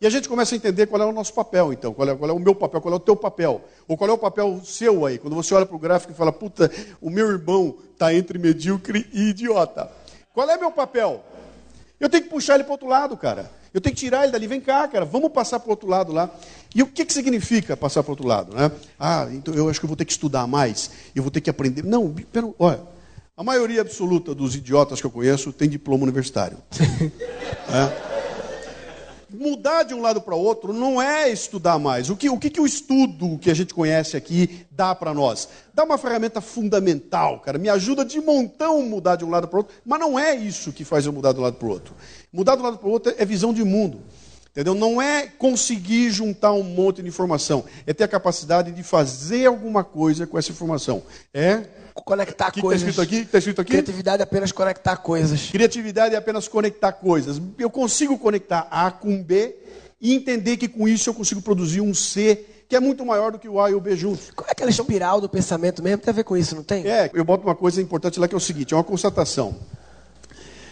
E 0.00 0.06
a 0.06 0.10
gente 0.10 0.30
começa 0.30 0.54
a 0.54 0.56
entender 0.56 0.86
qual 0.86 1.02
é 1.02 1.04
o 1.04 1.12
nosso 1.12 1.34
papel, 1.34 1.70
então, 1.70 1.92
qual 1.92 2.08
é, 2.08 2.16
qual 2.16 2.30
é 2.30 2.32
o 2.32 2.38
meu 2.38 2.54
papel, 2.54 2.80
qual 2.80 2.94
é 2.94 2.96
o 2.96 3.00
teu 3.00 3.14
papel, 3.14 3.62
ou 3.86 3.98
qual 3.98 4.08
é 4.08 4.12
o 4.14 4.18
papel 4.18 4.62
seu 4.64 5.04
aí, 5.04 5.18
quando 5.18 5.36
você 5.36 5.52
olha 5.54 5.66
para 5.66 5.76
o 5.76 5.78
gráfico 5.78 6.10
e 6.14 6.16
fala, 6.16 6.32
puta, 6.32 6.70
o 7.02 7.10
meu 7.10 7.28
irmão 7.30 7.76
está 7.92 8.14
entre 8.14 8.38
medíocre 8.38 9.06
e 9.12 9.28
idiota. 9.28 9.90
Qual 10.32 10.48
é 10.48 10.56
meu 10.56 10.72
papel? 10.72 11.22
Eu 12.00 12.08
tenho 12.08 12.22
que 12.24 12.30
puxar 12.30 12.54
ele 12.54 12.64
para 12.64 12.72
outro 12.72 12.88
lado, 12.88 13.14
cara. 13.14 13.59
Eu 13.72 13.80
tenho 13.80 13.94
que 13.94 14.00
tirar 14.00 14.24
ele 14.24 14.32
dali. 14.32 14.46
Vem 14.46 14.60
cá, 14.60 14.86
cara, 14.88 15.04
vamos 15.04 15.30
passar 15.30 15.60
para 15.60 15.68
o 15.68 15.70
outro 15.70 15.88
lado 15.88 16.12
lá. 16.12 16.30
E 16.74 16.82
o 16.82 16.86
que, 16.86 17.04
que 17.04 17.12
significa 17.12 17.76
passar 17.76 18.02
para 18.02 18.10
o 18.10 18.12
outro 18.12 18.26
lado? 18.26 18.54
Né? 18.54 18.70
Ah, 18.98 19.28
então 19.32 19.54
eu 19.54 19.68
acho 19.68 19.80
que 19.80 19.84
eu 19.86 19.88
vou 19.88 19.96
ter 19.96 20.04
que 20.04 20.12
estudar 20.12 20.46
mais, 20.46 20.90
eu 21.14 21.22
vou 21.22 21.30
ter 21.30 21.40
que 21.40 21.50
aprender. 21.50 21.84
Não, 21.84 22.12
pera, 22.32 22.48
olha, 22.58 22.80
a 23.36 23.42
maioria 23.42 23.80
absoluta 23.80 24.34
dos 24.34 24.54
idiotas 24.54 25.00
que 25.00 25.06
eu 25.06 25.10
conheço 25.10 25.52
tem 25.52 25.68
diploma 25.68 26.02
universitário. 26.02 26.58
É. 27.72 28.09
Mudar 29.32 29.84
de 29.84 29.94
um 29.94 30.00
lado 30.00 30.20
para 30.20 30.34
o 30.34 30.40
outro 30.40 30.72
não 30.72 31.00
é 31.00 31.30
estudar 31.30 31.78
mais. 31.78 32.10
O 32.10 32.16
que, 32.16 32.28
o 32.28 32.38
que, 32.38 32.50
que 32.50 32.60
o 32.60 32.66
estudo 32.66 33.38
que 33.38 33.50
a 33.50 33.54
gente 33.54 33.72
conhece 33.72 34.16
aqui 34.16 34.66
dá 34.70 34.94
para 34.94 35.14
nós? 35.14 35.48
Dá 35.72 35.84
uma 35.84 35.96
ferramenta 35.96 36.40
fundamental, 36.40 37.40
cara. 37.40 37.58
Me 37.58 37.68
ajuda 37.68 38.04
de 38.04 38.20
montão 38.20 38.82
mudar 38.82 39.16
de 39.16 39.24
um 39.24 39.30
lado 39.30 39.46
para 39.46 39.56
o 39.56 39.60
outro. 39.60 39.74
Mas 39.84 40.00
não 40.00 40.18
é 40.18 40.34
isso 40.34 40.72
que 40.72 40.84
faz 40.84 41.06
eu 41.06 41.12
mudar 41.12 41.32
de 41.32 41.38
um 41.38 41.42
lado 41.42 41.54
para 41.54 41.68
o 41.68 41.70
outro. 41.70 41.94
Mudar 42.32 42.56
de 42.56 42.62
um 42.62 42.64
lado 42.64 42.78
para 42.78 42.88
o 42.88 42.90
outro 42.90 43.14
é 43.16 43.24
visão 43.24 43.54
de 43.54 43.62
mundo. 43.64 44.00
Entendeu? 44.50 44.74
Não 44.74 45.00
é 45.00 45.26
conseguir 45.26 46.10
juntar 46.10 46.52
um 46.52 46.64
monte 46.64 47.02
de 47.02 47.08
informação. 47.08 47.64
É 47.86 47.92
ter 47.92 48.04
a 48.04 48.08
capacidade 48.08 48.72
de 48.72 48.82
fazer 48.82 49.46
alguma 49.46 49.84
coisa 49.84 50.26
com 50.26 50.36
essa 50.36 50.50
informação. 50.50 51.02
É. 51.32 51.79
Conectar 52.04 52.50
que 52.50 52.58
está 52.58 52.68
coisas. 52.68 52.88
escrito 52.88 53.00
aqui? 53.00 53.16
Está 53.22 53.38
escrito 53.38 53.60
aqui? 53.60 53.70
Criatividade 53.72 54.20
é 54.20 54.24
apenas 54.24 54.52
conectar 54.52 54.96
coisas. 54.96 55.50
Criatividade 55.50 56.14
é 56.14 56.18
apenas 56.18 56.48
conectar 56.48 56.92
coisas. 56.92 57.40
Eu 57.58 57.70
consigo 57.70 58.18
conectar 58.18 58.66
A 58.70 58.90
com 58.90 59.22
B 59.22 59.56
e 60.00 60.14
entender 60.14 60.56
que 60.56 60.68
com 60.68 60.88
isso 60.88 61.10
eu 61.10 61.14
consigo 61.14 61.42
produzir 61.42 61.80
um 61.80 61.92
C 61.94 62.46
que 62.68 62.76
é 62.76 62.80
muito 62.80 63.04
maior 63.04 63.32
do 63.32 63.38
que 63.38 63.48
o 63.48 63.60
A 63.60 63.68
e 63.68 63.74
o 63.74 63.80
B 63.80 63.96
juntos. 63.96 64.30
Qual 64.30 64.46
é 64.48 64.52
aquela 64.52 64.70
espiral 64.70 65.20
do 65.20 65.28
pensamento 65.28 65.82
mesmo? 65.82 65.98
Tem 65.98 66.12
a 66.12 66.14
ver 66.14 66.22
com 66.22 66.36
isso, 66.36 66.54
não 66.54 66.62
tem? 66.62 66.86
É, 66.86 67.10
eu 67.12 67.24
boto 67.24 67.44
uma 67.44 67.56
coisa 67.56 67.82
importante 67.82 68.20
lá 68.20 68.28
que 68.28 68.34
é 68.34 68.38
o 68.38 68.40
seguinte: 68.40 68.72
é 68.72 68.76
uma 68.76 68.84
constatação. 68.84 69.56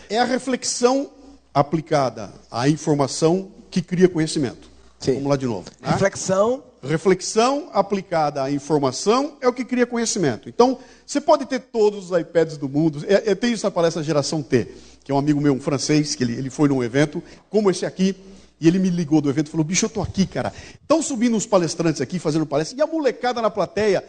É 0.08 0.18
a 0.18 0.24
reflexão 0.24 1.10
aplicada 1.52 2.32
à 2.50 2.68
informação 2.68 3.50
que 3.68 3.82
cria 3.82 4.08
conhecimento. 4.08 4.70
Sim. 5.00 5.14
Vamos 5.14 5.28
lá 5.30 5.36
de 5.36 5.46
novo. 5.46 5.68
né? 5.80 5.90
Reflexão. 5.90 6.62
Reflexão 6.82 7.68
aplicada 7.72 8.42
à 8.42 8.50
informação 8.50 9.36
é 9.40 9.48
o 9.48 9.52
que 9.52 9.64
cria 9.64 9.84
conhecimento. 9.84 10.48
Então, 10.48 10.78
você 11.04 11.20
pode 11.20 11.44
ter 11.46 11.58
todos 11.58 12.10
os 12.10 12.18
iPads 12.18 12.56
do 12.56 12.68
mundo. 12.68 13.04
É, 13.08 13.32
é, 13.32 13.34
tem 13.34 13.52
isso 13.52 13.66
na 13.66 13.70
palestra 13.70 14.02
Geração 14.02 14.42
T, 14.42 14.68
que 15.02 15.10
é 15.10 15.14
um 15.14 15.18
amigo 15.18 15.40
meu, 15.40 15.52
um 15.52 15.60
francês, 15.60 16.14
que 16.14 16.22
ele, 16.22 16.34
ele 16.34 16.50
foi 16.50 16.68
num 16.68 16.82
evento, 16.82 17.22
como 17.50 17.68
esse 17.70 17.84
aqui, 17.84 18.14
e 18.60 18.68
ele 18.68 18.78
me 18.78 18.90
ligou 18.90 19.20
do 19.20 19.28
evento 19.28 19.48
e 19.48 19.50
falou: 19.50 19.64
bicho, 19.64 19.86
eu 19.86 19.90
tô 19.90 20.00
aqui, 20.00 20.24
cara. 20.24 20.52
Estão 20.80 21.02
subindo 21.02 21.36
os 21.36 21.46
palestrantes 21.46 22.00
aqui, 22.00 22.18
fazendo 22.20 22.46
palestra, 22.46 22.78
e 22.78 22.82
a 22.82 22.86
molecada 22.86 23.42
na 23.42 23.50
plateia, 23.50 24.04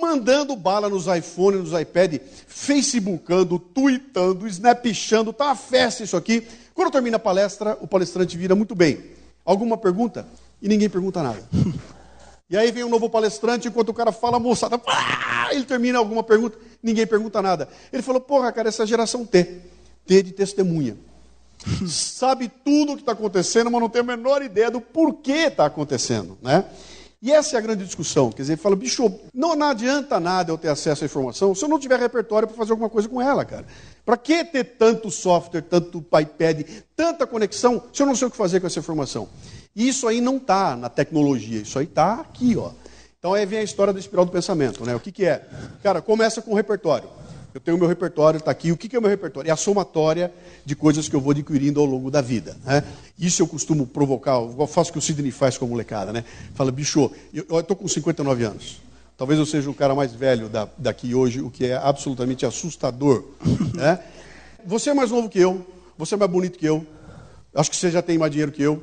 mandando 0.00 0.56
bala 0.56 0.88
nos 0.88 1.06
iPhones, 1.06 1.70
nos 1.70 1.80
iPad, 1.80 2.16
facebookando, 2.46 3.58
tweetando, 3.58 4.46
snapchando, 4.48 5.34
tá 5.34 5.46
uma 5.46 5.56
festa 5.56 6.02
isso 6.02 6.16
aqui. 6.16 6.46
Quando 6.72 6.90
termina 6.90 7.16
a 7.16 7.20
palestra, 7.20 7.76
o 7.80 7.86
palestrante 7.86 8.38
vira 8.38 8.54
muito 8.54 8.74
bem. 8.74 9.00
Alguma 9.44 9.76
pergunta? 9.76 10.26
E 10.60 10.68
ninguém 10.68 10.88
pergunta 10.88 11.22
nada. 11.22 11.42
E 12.50 12.56
aí 12.56 12.72
vem 12.72 12.82
um 12.82 12.88
novo 12.88 13.08
palestrante, 13.08 13.68
enquanto 13.68 13.90
o 13.90 13.94
cara 13.94 14.10
fala, 14.10 14.40
moçada, 14.40 14.76
pá, 14.76 15.50
ele 15.52 15.64
termina 15.64 15.98
alguma 15.98 16.22
pergunta, 16.24 16.58
ninguém 16.82 17.06
pergunta 17.06 17.40
nada. 17.40 17.68
Ele 17.92 18.02
falou, 18.02 18.20
porra, 18.20 18.50
cara, 18.50 18.68
essa 18.68 18.84
geração 18.84 19.24
T, 19.24 19.60
T 20.04 20.22
de 20.22 20.32
testemunha. 20.32 20.96
Sabe 21.86 22.50
tudo 22.64 22.92
o 22.92 22.96
que 22.96 23.02
está 23.02 23.12
acontecendo, 23.12 23.70
mas 23.70 23.80
não 23.80 23.88
tem 23.88 24.00
a 24.00 24.04
menor 24.04 24.42
ideia 24.42 24.68
do 24.68 24.80
porquê 24.80 25.46
está 25.46 25.66
acontecendo, 25.66 26.36
né? 26.42 26.64
E 27.22 27.30
essa 27.30 27.54
é 27.54 27.58
a 27.58 27.60
grande 27.60 27.84
discussão. 27.84 28.32
Quer 28.32 28.42
dizer, 28.42 28.56
fala, 28.56 28.74
bicho, 28.74 29.12
não, 29.32 29.54
não 29.54 29.68
adianta 29.68 30.18
nada 30.18 30.50
eu 30.50 30.56
ter 30.56 30.68
acesso 30.68 31.04
à 31.04 31.06
informação 31.06 31.54
se 31.54 31.62
eu 31.62 31.68
não 31.68 31.78
tiver 31.78 32.00
repertório 32.00 32.48
para 32.48 32.56
fazer 32.56 32.72
alguma 32.72 32.88
coisa 32.88 33.08
com 33.08 33.20
ela, 33.20 33.44
cara. 33.44 33.66
Para 34.06 34.16
que 34.16 34.42
ter 34.42 34.64
tanto 34.64 35.10
software, 35.10 35.60
tanto 35.60 35.98
iPad, 35.98 36.66
tanta 36.96 37.26
conexão, 37.26 37.82
se 37.92 38.02
eu 38.02 38.06
não 38.06 38.16
sei 38.16 38.26
o 38.26 38.30
que 38.30 38.36
fazer 38.38 38.58
com 38.58 38.66
essa 38.66 38.78
informação? 38.78 39.28
Isso 39.74 40.08
aí 40.08 40.20
não 40.20 40.36
está 40.36 40.76
na 40.76 40.88
tecnologia, 40.88 41.60
isso 41.60 41.78
aí 41.78 41.84
está 41.84 42.14
aqui, 42.14 42.56
ó. 42.56 42.70
Então 43.18 43.34
aí 43.34 43.44
vem 43.44 43.58
a 43.58 43.62
história 43.62 43.92
da 43.92 44.00
espiral 44.00 44.24
do 44.24 44.32
pensamento, 44.32 44.84
né? 44.84 44.94
O 44.94 45.00
que, 45.00 45.12
que 45.12 45.24
é? 45.26 45.46
Cara, 45.82 46.00
começa 46.00 46.40
com 46.40 46.52
o 46.52 46.54
repertório. 46.54 47.08
Eu 47.52 47.60
tenho 47.60 47.76
o 47.76 47.80
meu 47.80 47.88
repertório, 47.88 48.38
está 48.38 48.50
aqui. 48.50 48.70
O 48.70 48.76
que, 48.76 48.88
que 48.88 48.94
é 48.94 48.98
o 48.98 49.02
meu 49.02 49.10
repertório? 49.10 49.48
É 49.48 49.52
a 49.52 49.56
somatória 49.56 50.32
de 50.64 50.76
coisas 50.76 51.08
que 51.08 51.16
eu 51.16 51.20
vou 51.20 51.32
adquirindo 51.32 51.80
ao 51.80 51.86
longo 51.86 52.10
da 52.10 52.20
vida. 52.20 52.56
Né? 52.64 52.84
Isso 53.18 53.42
eu 53.42 53.46
costumo 53.46 53.86
provocar, 53.86 54.36
eu 54.36 54.66
faço 54.66 54.90
o 54.90 54.92
que 54.92 54.98
o 54.98 55.02
Sidney 55.02 55.32
faz 55.32 55.58
com 55.58 55.64
a 55.64 55.68
molecada. 55.68 56.12
Né? 56.12 56.24
Fala, 56.54 56.70
bicho, 56.70 57.10
eu 57.32 57.60
estou 57.60 57.76
com 57.76 57.88
59 57.88 58.44
anos. 58.44 58.80
Talvez 59.18 59.38
eu 59.38 59.44
seja 59.44 59.68
o 59.68 59.74
cara 59.74 59.94
mais 59.94 60.14
velho 60.14 60.48
da, 60.48 60.68
daqui 60.78 61.14
hoje, 61.14 61.42
o 61.42 61.50
que 61.50 61.66
é 61.66 61.76
absolutamente 61.76 62.46
assustador. 62.46 63.24
né? 63.74 63.98
Você 64.64 64.90
é 64.90 64.94
mais 64.94 65.10
novo 65.10 65.28
que 65.28 65.38
eu, 65.38 65.66
você 65.98 66.14
é 66.14 66.16
mais 66.16 66.30
bonito 66.30 66.58
que 66.58 66.66
eu, 66.66 66.86
acho 67.54 67.70
que 67.70 67.76
você 67.76 67.90
já 67.90 68.00
tem 68.00 68.16
mais 68.16 68.30
dinheiro 68.30 68.52
que 68.52 68.62
eu, 68.62 68.82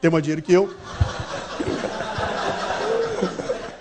tem 0.00 0.10
mais 0.10 0.22
dinheiro 0.22 0.42
que 0.42 0.52
eu. 0.52 0.74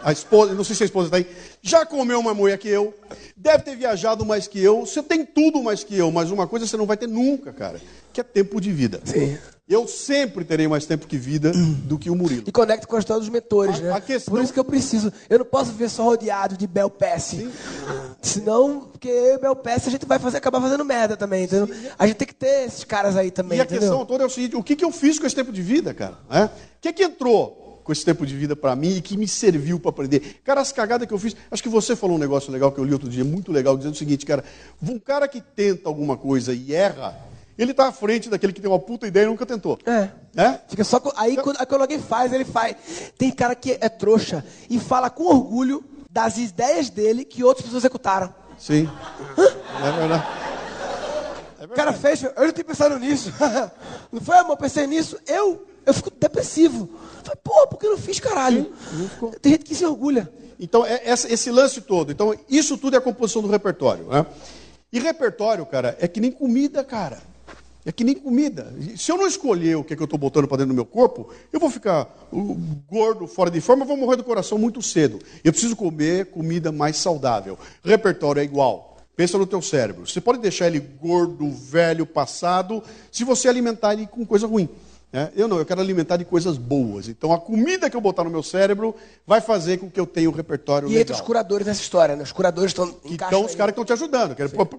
A 0.03 0.11
esposa, 0.11 0.53
não 0.53 0.63
sei 0.63 0.75
se 0.75 0.83
a 0.83 0.85
esposa 0.85 1.07
está 1.07 1.17
aí, 1.17 1.27
já 1.65 1.86
comeu 1.86 2.19
uma 2.19 2.34
mulher 2.34 2.58
que 2.58 2.67
eu, 2.67 2.93
deve 3.38 3.63
ter 3.63 3.76
viajado 3.78 4.26
mais 4.26 4.47
que 4.47 4.60
eu, 4.62 4.82
você 4.86 5.02
tem 5.02 5.26
tudo 5.26 5.63
mais 5.63 5.82
que 5.84 5.97
eu, 5.97 6.12
mas 6.12 6.30
uma 6.30 6.45
coisa 6.45 6.67
você 6.67 6.76
não 6.76 6.86
vai 6.86 6.97
ter 6.97 7.08
nunca, 7.08 7.54
cara, 7.54 7.80
que 8.12 8.19
é 8.19 8.23
tempo 8.23 8.60
de 8.60 8.71
vida. 8.71 8.99
Sim. 9.06 9.38
Eu 9.65 9.88
sempre 9.88 10.43
terei 10.43 10.67
mais 10.67 10.86
tempo 10.86 11.08
que 11.08 11.17
vida 11.17 11.54
do 11.86 11.97
que 11.97 12.10
o 12.10 12.15
Murilo. 12.15 12.43
E 12.45 12.52
conecta 12.52 12.86
com 12.86 12.97
a 12.97 12.99
história 12.99 13.21
dos 13.21 13.30
mentores, 13.30 13.78
A- 13.78 13.82
né? 13.82 13.93
a 13.93 14.02
questão- 14.02 14.34
Por 14.34 14.43
isso 14.43 14.52
que 14.52 14.60
eu 14.60 14.63
preciso. 14.65 15.12
Eu 15.30 15.39
não 15.39 15.45
posso 15.45 15.71
ver 15.71 15.89
só 15.89 16.04
rodeado 16.04 16.58
de 16.58 16.67
Bel 16.67 16.89
Pesce. 16.89 17.47
Senão, 18.21 18.82
porque 18.91 19.08
eu 19.08 19.36
e 19.36 19.38
Bel 19.39 19.56
Pesce 19.56 19.88
a 19.88 19.91
gente 19.91 20.06
vai 20.06 20.19
fazer, 20.19 20.38
acabar 20.38 20.60
fazendo 20.62 20.84
merda 20.84 21.15
também, 21.15 21.45
entendeu? 21.45 21.73
A 21.97 22.06
gente 22.06 22.17
tem 22.17 22.28
que 22.28 22.36
ter 22.36 22.65
esses 22.67 22.84
caras 22.84 23.15
aí 23.15 23.32
também, 23.32 23.58
E 23.58 23.62
a 23.62 23.63
entendeu? 23.63 23.82
questão 23.84 24.06
toda 24.06 24.23
é 24.23 24.28
o 24.28 24.30
seguinte: 24.30 24.56
o 24.58 24.62
que, 24.62 24.76
que 24.76 24.84
eu 24.84 24.91
fiz 24.91 25.17
com 25.17 25.26
esse 25.26 25.36
tempo 25.36 25.52
de 25.52 25.62
vida, 25.62 25.93
cara? 25.93 26.17
né? 26.30 26.45
O 26.78 26.82
que, 26.82 26.91
que 26.91 27.04
entrou? 27.04 27.62
Com 27.83 27.91
esse 27.91 28.05
tempo 28.05 28.25
de 28.25 28.35
vida 28.35 28.55
para 28.55 28.75
mim 28.75 28.97
e 28.97 29.01
que 29.01 29.17
me 29.17 29.27
serviu 29.27 29.79
para 29.79 29.89
aprender. 29.89 30.41
Cara, 30.43 30.61
as 30.61 30.71
cagadas 30.71 31.07
que 31.07 31.13
eu 31.13 31.19
fiz. 31.19 31.35
Acho 31.51 31.61
que 31.61 31.69
você 31.69 31.95
falou 31.95 32.15
um 32.15 32.19
negócio 32.19 32.51
legal 32.51 32.71
que 32.71 32.79
eu 32.79 32.83
li 32.83 32.93
outro 32.93 33.09
dia, 33.09 33.23
muito 33.23 33.51
legal, 33.51 33.77
dizendo 33.77 33.93
o 33.93 33.97
seguinte, 33.97 34.25
cara: 34.25 34.43
um 34.81 34.97
cara 34.97 35.27
que 35.27 35.41
tenta 35.41 35.89
alguma 35.89 36.17
coisa 36.17 36.53
e 36.53 36.73
erra, 36.73 37.15
ele 37.57 37.71
está 37.71 37.87
à 37.87 37.91
frente 37.91 38.29
daquele 38.29 38.53
que 38.53 38.61
tem 38.61 38.69
uma 38.69 38.79
puta 38.79 39.07
ideia 39.07 39.25
e 39.25 39.27
nunca 39.27 39.45
tentou. 39.45 39.77
É. 39.85 40.09
É? 40.35 40.59
Fica 40.67 40.83
só 40.83 41.01
aí, 41.15 41.37
quando, 41.37 41.59
aí 41.59 41.65
quando 41.65 41.81
alguém 41.81 41.99
faz, 41.99 42.33
ele 42.33 42.45
faz. 42.45 42.75
Tem 43.17 43.31
cara 43.31 43.55
que 43.55 43.77
é 43.79 43.89
trouxa 43.89 44.43
e 44.69 44.79
fala 44.79 45.09
com 45.09 45.25
orgulho 45.25 45.83
das 46.09 46.37
ideias 46.37 46.89
dele 46.89 47.25
que 47.25 47.43
outras 47.43 47.65
pessoas 47.65 47.83
executaram. 47.83 48.33
Sim. 48.57 48.89
É 49.37 49.91
verdade. 49.91 50.25
O 51.63 51.69
cara 51.69 51.93
fez, 51.93 52.23
eu 52.23 52.34
não 52.36 52.52
tinha 52.52 52.65
pensado 52.65 52.99
nisso. 52.99 53.32
não 54.12 54.19
foi, 54.19 54.38
amor? 54.38 54.58
Pensei 54.58 54.86
nisso. 54.86 55.17
Eu, 55.26 55.65
eu 55.86 55.93
fico 55.93 56.12
depressivo. 56.12 56.89
Falei, 57.23 57.39
porra, 57.43 57.67
por 57.67 57.80
que 57.80 57.86
eu 57.86 57.91
não 57.91 57.97
fiz, 57.97 58.19
caralho? 58.19 58.73
Tem 59.41 59.54
gente 59.54 59.65
que 59.65 59.76
se 59.76 59.86
orgulha. 59.86 60.30
Então, 60.60 60.86
é 60.86 61.02
esse 61.06 61.49
lance 61.52 61.82
todo. 61.82 62.12
Então, 62.12 62.36
isso 62.49 62.78
tudo 62.78 62.95
é 62.95 62.97
a 62.97 63.02
composição 63.02 63.41
do 63.41 63.47
repertório. 63.47 64.06
Né? 64.06 64.26
E 64.91 64.99
repertório, 64.99 65.65
cara, 65.65 65.97
é 65.99 66.08
que 66.08 66.19
nem 66.19 66.32
comida, 66.32 66.84
cara. 66.84 67.21
É 67.86 67.91
que 67.91 68.04
nem 68.04 68.15
comida. 68.15 68.73
Se 68.95 69.12
eu 69.12 69.17
não 69.17 69.28
escolher 69.28 69.76
o 69.76 69.84
que, 69.84 69.93
é 69.93 69.95
que 69.95 70.02
eu 70.02 70.06
estou 70.06 70.19
botando 70.19 70.47
para 70.47 70.58
dentro 70.58 70.73
do 70.73 70.76
meu 70.76 70.86
corpo, 70.86 71.30
eu 71.52 71.60
vou 71.60 71.69
ficar 71.69 72.08
gordo, 72.89 73.28
fora 73.28 73.52
de 73.52 73.60
forma, 73.60 73.84
eu 73.84 73.88
vou 73.88 73.97
morrer 73.97 74.15
do 74.15 74.23
coração 74.23 74.58
muito 74.58 74.82
cedo. 74.82 75.19
Eu 75.43 75.52
preciso 75.52 75.76
comer 75.76 76.28
comida 76.28 76.71
mais 76.71 76.95
saudável. 76.97 77.58
Repertório 77.84 78.39
é 78.39 78.43
igual. 78.43 78.92
Pensa 79.15 79.38
no 79.38 79.45
teu 79.45 79.62
cérebro. 79.62 80.08
Você 80.08 80.19
pode 80.19 80.39
deixar 80.39 80.67
ele 80.67 80.80
gordo, 80.80 81.49
velho, 81.52 82.06
passado, 82.06 82.82
se 83.12 83.23
você 83.23 83.47
alimentar 83.47 83.93
ele 83.93 84.08
com 84.08 84.26
coisa 84.26 84.47
ruim. 84.47 84.67
né? 85.12 85.32
Eu 85.36 85.47
não, 85.47 85.60
eu 85.60 85.65
quero 85.67 85.80
alimentar 85.80 86.17
de 86.17 86.26
coisas 86.26 86.58
boas. 86.58 87.08
Então 87.08 87.32
a 87.32 87.39
comida 87.39 87.88
que 87.91 87.95
eu 87.95 88.02
botar 88.02 88.23
no 88.23 88.32
meu 88.32 88.41
cérebro 88.41 88.95
vai 89.28 89.39
fazer 89.39 89.78
com 89.78 89.88
que 89.88 89.99
eu 89.99 90.08
tenha 90.08 90.28
um 90.28 90.34
repertório 90.34 90.88
E 90.88 90.89
legal. 90.89 91.02
entre 91.02 91.13
os 91.13 91.21
curadores 91.21 91.67
nessa 91.67 91.82
história, 91.82 92.15
né? 92.15 92.23
Os 92.23 92.32
curadores 92.32 92.71
estão. 92.71 92.88
Então 93.06 93.45
os 93.45 93.54
caras 93.54 93.76
que 93.76 93.80
estão 93.82 93.86
te 93.86 93.93
ajudando. 93.93 94.36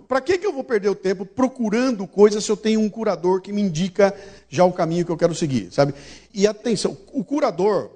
Para 0.08 0.20
que, 0.20 0.36
que 0.36 0.44
eu 0.46 0.52
vou 0.52 0.64
perder 0.64 0.88
o 0.88 0.96
tempo 0.96 1.24
procurando 1.24 2.04
coisas 2.04 2.44
se 2.44 2.50
eu 2.50 2.56
tenho 2.56 2.80
um 2.80 2.90
curador 2.90 3.40
que 3.40 3.52
me 3.52 3.62
indica 3.62 4.12
já 4.48 4.64
o 4.64 4.72
caminho 4.72 5.04
que 5.06 5.12
eu 5.12 5.16
quero 5.16 5.34
seguir, 5.36 5.68
sabe? 5.72 5.94
E 6.32 6.44
atenção, 6.44 6.96
o 7.12 7.22
curador 7.22 7.88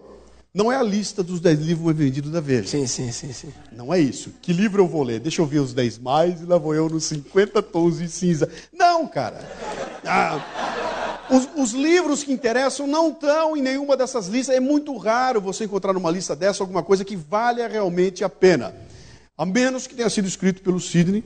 não 0.59 0.73
é 0.73 0.77
a 0.77 0.83
lista 0.83 1.23
dos 1.23 1.39
10 1.39 1.61
livros 1.61 1.87
mais 1.87 1.97
vendidos 1.97 2.33
da 2.33 2.41
Veja. 2.41 2.67
Sim, 2.67 2.85
sim, 2.85 3.13
sim, 3.13 3.33
sim. 3.33 3.53
Não 3.71 3.95
é 3.95 4.01
isso. 4.01 4.35
Que 4.43 4.53
livro 4.53 4.83
eu 4.83 4.89
vou 4.89 5.05
ler? 5.05 5.21
Deixa 5.21 5.41
eu 5.41 5.47
ver 5.47 5.61
os 5.61 5.73
10 5.73 5.99
mais 5.99 6.41
e 6.41 6.45
lá 6.45 6.59
vou 6.59 6.75
eu 6.75 6.89
nos 6.89 7.05
50 7.05 7.63
tons 7.63 7.99
de 7.99 8.09
cinza. 8.09 8.51
Não, 8.73 9.07
cara. 9.07 9.49
Ah, 10.05 11.27
os, 11.31 11.49
os 11.55 11.71
livros 11.71 12.25
que 12.25 12.33
interessam 12.33 12.89
não 12.89 13.11
estão 13.11 13.57
em 13.57 13.63
nenhuma 13.63 13.97
dessas 13.97 14.27
listas. 14.27 14.57
É 14.57 14.59
muito 14.59 14.97
raro 14.97 15.41
você 15.41 15.63
encontrar 15.63 15.93
numa 15.93 16.11
lista 16.11 16.35
dessa 16.35 16.61
alguma 16.61 16.83
coisa 16.83 17.05
que 17.05 17.15
valha 17.15 17.69
realmente 17.69 18.25
a 18.25 18.29
pena. 18.29 18.75
A 19.37 19.47
menos 19.47 19.87
que 19.87 19.95
tenha 19.95 20.11
sido 20.11 20.27
escrito 20.27 20.61
pelo 20.61 20.81
Sidney. 20.81 21.23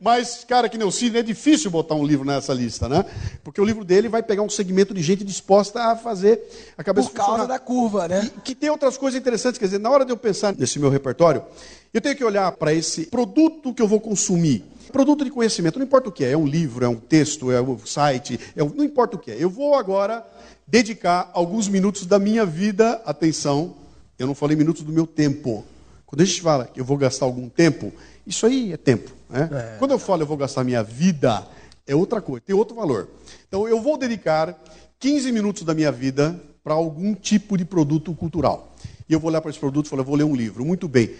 Mas, 0.00 0.44
cara, 0.44 0.68
que 0.68 0.76
nem 0.76 0.86
o 0.86 0.90
Sidney, 0.90 1.20
é 1.20 1.22
difícil 1.22 1.70
botar 1.70 1.94
um 1.94 2.04
livro 2.04 2.24
nessa 2.26 2.52
lista, 2.52 2.88
né? 2.88 3.04
Porque 3.42 3.60
o 3.60 3.64
livro 3.64 3.84
dele 3.84 4.08
vai 4.08 4.22
pegar 4.22 4.42
um 4.42 4.48
segmento 4.50 4.92
de 4.92 5.02
gente 5.02 5.24
disposta 5.24 5.80
a 5.84 5.96
fazer 5.96 6.40
a 6.76 6.84
cabeça 6.84 7.08
Por 7.08 7.14
causa 7.16 7.30
funcionar. 7.32 7.54
da 7.54 7.58
curva, 7.58 8.06
né? 8.08 8.30
E 8.36 8.40
que 8.40 8.54
tem 8.54 8.68
outras 8.68 8.96
coisas 8.98 9.18
interessantes, 9.18 9.58
quer 9.58 9.64
dizer, 9.66 9.78
na 9.78 9.88
hora 9.90 10.04
de 10.04 10.12
eu 10.12 10.16
pensar 10.16 10.54
nesse 10.54 10.78
meu 10.78 10.90
repertório, 10.90 11.42
eu 11.94 12.00
tenho 12.00 12.14
que 12.14 12.24
olhar 12.24 12.52
para 12.52 12.74
esse 12.74 13.06
produto 13.06 13.72
que 13.72 13.80
eu 13.80 13.88
vou 13.88 13.98
consumir. 14.00 14.64
Produto 14.92 15.24
de 15.24 15.30
conhecimento, 15.30 15.78
não 15.78 15.86
importa 15.86 16.08
o 16.08 16.12
que 16.12 16.24
é, 16.24 16.32
é 16.32 16.36
um 16.36 16.46
livro, 16.46 16.84
é 16.84 16.88
um 16.88 16.94
texto, 16.96 17.50
é 17.50 17.60
um 17.60 17.78
site, 17.84 18.38
é 18.54 18.62
um- 18.62 18.68
não 18.74 18.84
importa 18.84 19.16
o 19.16 19.18
que 19.18 19.30
é. 19.30 19.36
Eu 19.42 19.48
vou 19.50 19.74
agora 19.74 20.24
dedicar 20.66 21.30
alguns 21.32 21.68
minutos 21.68 22.06
da 22.06 22.18
minha 22.18 22.44
vida, 22.44 23.00
atenção, 23.04 23.74
eu 24.18 24.26
não 24.26 24.34
falei 24.34 24.56
minutos 24.56 24.82
do 24.82 24.92
meu 24.92 25.06
tempo. 25.06 25.64
Quando 26.04 26.20
a 26.20 26.24
gente 26.24 26.40
fala 26.40 26.66
que 26.66 26.80
eu 26.80 26.84
vou 26.84 26.96
gastar 26.96 27.24
algum 27.26 27.48
tempo, 27.48 27.92
isso 28.26 28.46
aí 28.46 28.72
é 28.72 28.76
tempo. 28.76 29.10
Né? 29.28 29.76
Quando 29.78 29.92
eu 29.92 29.98
falo 29.98 30.22
eu 30.22 30.26
vou 30.26 30.36
gastar 30.36 30.64
minha 30.64 30.82
vida, 30.82 31.46
é 31.86 31.94
outra 31.94 32.20
coisa, 32.20 32.42
tem 32.44 32.54
outro 32.54 32.74
valor. 32.74 33.08
Então 33.46 33.68
eu 33.68 33.80
vou 33.80 33.96
dedicar 33.96 34.58
15 34.98 35.30
minutos 35.30 35.62
da 35.62 35.74
minha 35.74 35.92
vida 35.92 36.38
para 36.64 36.74
algum 36.74 37.14
tipo 37.14 37.56
de 37.56 37.64
produto 37.64 38.12
cultural. 38.14 38.74
E 39.08 39.12
eu 39.12 39.20
vou 39.20 39.30
olhar 39.30 39.40
para 39.40 39.50
esse 39.50 39.60
produto 39.60 39.86
e 39.86 39.88
falar, 39.88 40.00
eu 40.00 40.06
vou 40.06 40.16
ler 40.16 40.24
um 40.24 40.34
livro. 40.34 40.64
Muito 40.64 40.88
bem. 40.88 41.14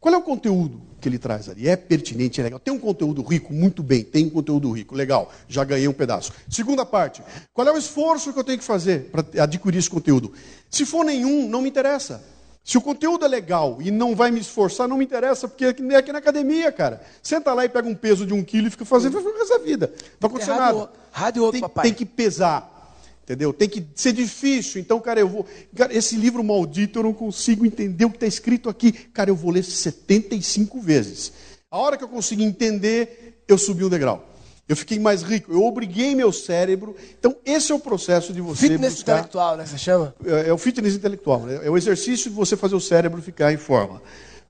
Qual 0.00 0.14
é 0.14 0.16
o 0.16 0.22
conteúdo 0.22 0.80
que 1.00 1.08
ele 1.08 1.18
traz 1.18 1.48
ali? 1.48 1.68
É 1.68 1.76
pertinente, 1.76 2.40
é 2.40 2.44
legal. 2.44 2.58
Tem 2.60 2.72
um 2.72 2.78
conteúdo 2.78 3.22
rico? 3.22 3.52
Muito 3.52 3.82
bem, 3.82 4.04
tem 4.04 4.26
um 4.26 4.30
conteúdo 4.30 4.70
rico. 4.70 4.94
Legal, 4.94 5.32
já 5.48 5.64
ganhei 5.64 5.88
um 5.88 5.92
pedaço. 5.92 6.32
Segunda 6.48 6.86
parte, 6.86 7.22
qual 7.52 7.66
é 7.66 7.72
o 7.72 7.76
esforço 7.76 8.32
que 8.32 8.38
eu 8.38 8.44
tenho 8.44 8.58
que 8.58 8.64
fazer 8.64 9.10
para 9.10 9.24
adquirir 9.42 9.78
esse 9.78 9.90
conteúdo? 9.90 10.32
Se 10.70 10.86
for 10.86 11.04
nenhum, 11.04 11.48
não 11.48 11.62
me 11.62 11.68
interessa. 11.68 12.22
Se 12.68 12.76
o 12.76 12.82
conteúdo 12.82 13.24
é 13.24 13.28
legal 13.28 13.78
e 13.80 13.90
não 13.90 14.14
vai 14.14 14.30
me 14.30 14.40
esforçar, 14.40 14.86
não 14.86 14.98
me 14.98 15.04
interessa, 15.06 15.48
porque 15.48 15.64
é 15.64 15.68
aqui 15.96 16.12
na 16.12 16.18
academia, 16.18 16.70
cara. 16.70 17.00
Senta 17.22 17.54
lá 17.54 17.64
e 17.64 17.68
pega 17.70 17.88
um 17.88 17.94
peso 17.94 18.26
de 18.26 18.34
um 18.34 18.44
quilo 18.44 18.66
e 18.66 18.70
fica 18.70 18.84
fazendo 18.84 19.12
vai 19.14 19.22
fazer 19.22 19.38
essa 19.38 19.58
vida. 19.58 19.86
Não 19.86 20.28
vai 20.28 20.30
acontecer 20.30 20.50
rádio- 20.52 20.80
nada. 20.80 20.92
rádio 21.10 21.42
outro, 21.44 21.52
tem, 21.52 21.60
papai. 21.62 21.84
tem 21.84 21.94
que 21.94 22.04
pesar. 22.04 22.94
Entendeu? 23.24 23.54
Tem 23.54 23.70
que 23.70 23.82
ser 23.94 24.12
difícil. 24.12 24.82
Então, 24.82 25.00
cara, 25.00 25.18
eu 25.18 25.26
vou. 25.30 25.46
Cara, 25.74 25.96
esse 25.96 26.14
livro 26.14 26.44
maldito 26.44 26.98
eu 26.98 27.04
não 27.04 27.14
consigo 27.14 27.64
entender 27.64 28.04
o 28.04 28.10
que 28.10 28.16
está 28.16 28.26
escrito 28.26 28.68
aqui. 28.68 28.92
Cara, 28.92 29.30
eu 29.30 29.34
vou 29.34 29.50
ler 29.50 29.64
75 29.64 30.78
vezes. 30.78 31.32
A 31.70 31.78
hora 31.78 31.96
que 31.96 32.04
eu 32.04 32.08
consegui 32.08 32.44
entender, 32.44 33.42
eu 33.48 33.56
subi 33.56 33.82
um 33.82 33.88
degrau. 33.88 34.28
Eu 34.68 34.76
fiquei 34.76 34.98
mais 34.98 35.22
rico. 35.22 35.50
Eu 35.52 35.64
obriguei 35.64 36.14
meu 36.14 36.30
cérebro. 36.30 36.94
Então, 37.18 37.34
esse 37.44 37.72
é 37.72 37.74
o 37.74 37.78
processo 37.78 38.32
de 38.32 38.40
você 38.40 38.68
Fitness 38.68 38.94
buscar. 38.94 39.12
intelectual, 39.12 39.56
né? 39.56 39.64
Você 39.64 39.78
chama? 39.78 40.14
É, 40.24 40.48
é 40.50 40.52
o 40.52 40.58
fitness 40.58 40.94
intelectual, 40.94 41.40
né? 41.40 41.60
é 41.62 41.70
o 41.70 41.76
exercício 41.76 42.30
de 42.30 42.36
você 42.36 42.56
fazer 42.56 42.74
o 42.74 42.80
cérebro 42.80 43.22
ficar 43.22 43.52
em 43.52 43.56
forma. 43.56 44.02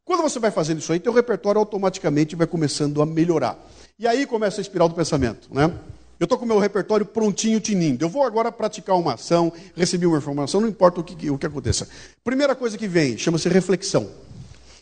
Quando 0.05 0.23
você 0.23 0.39
vai 0.39 0.51
fazendo 0.51 0.79
isso 0.79 0.93
aí, 0.93 0.99
teu 0.99 1.13
repertório 1.13 1.61
automaticamente 1.61 2.35
vai 2.35 2.47
começando 2.47 3.01
a 3.01 3.07
melhorar. 3.07 3.59
E 3.99 4.07
aí 4.07 4.27
começa 4.27 4.61
a 4.61 4.63
espiral 4.63 4.89
do 4.89 4.95
pensamento, 4.95 5.49
né? 5.53 5.73
Eu 6.19 6.25
estou 6.25 6.37
com 6.37 6.45
o 6.45 6.49
meu 6.49 6.59
repertório 6.59 7.07
prontinho, 7.07 7.61
tinindo. 7.61 8.05
Eu 8.05 8.09
vou 8.09 8.25
agora 8.25 8.51
praticar 8.51 8.97
uma 8.97 9.15
ação, 9.15 9.53
receber 9.77 10.07
uma 10.07 10.19
informação, 10.19 10.61
não 10.61 10.69
importa 10.69 11.01
o 11.01 11.05
que, 11.05 11.31
o 11.31 11.39
que 11.39 11.47
aconteça. 11.47 11.89
Primeira 12.25 12.57
coisa 12.57 12.77
que 12.77 12.89
vem, 12.89 13.17
chama-se 13.17 13.49
reflexão. 13.49 14.09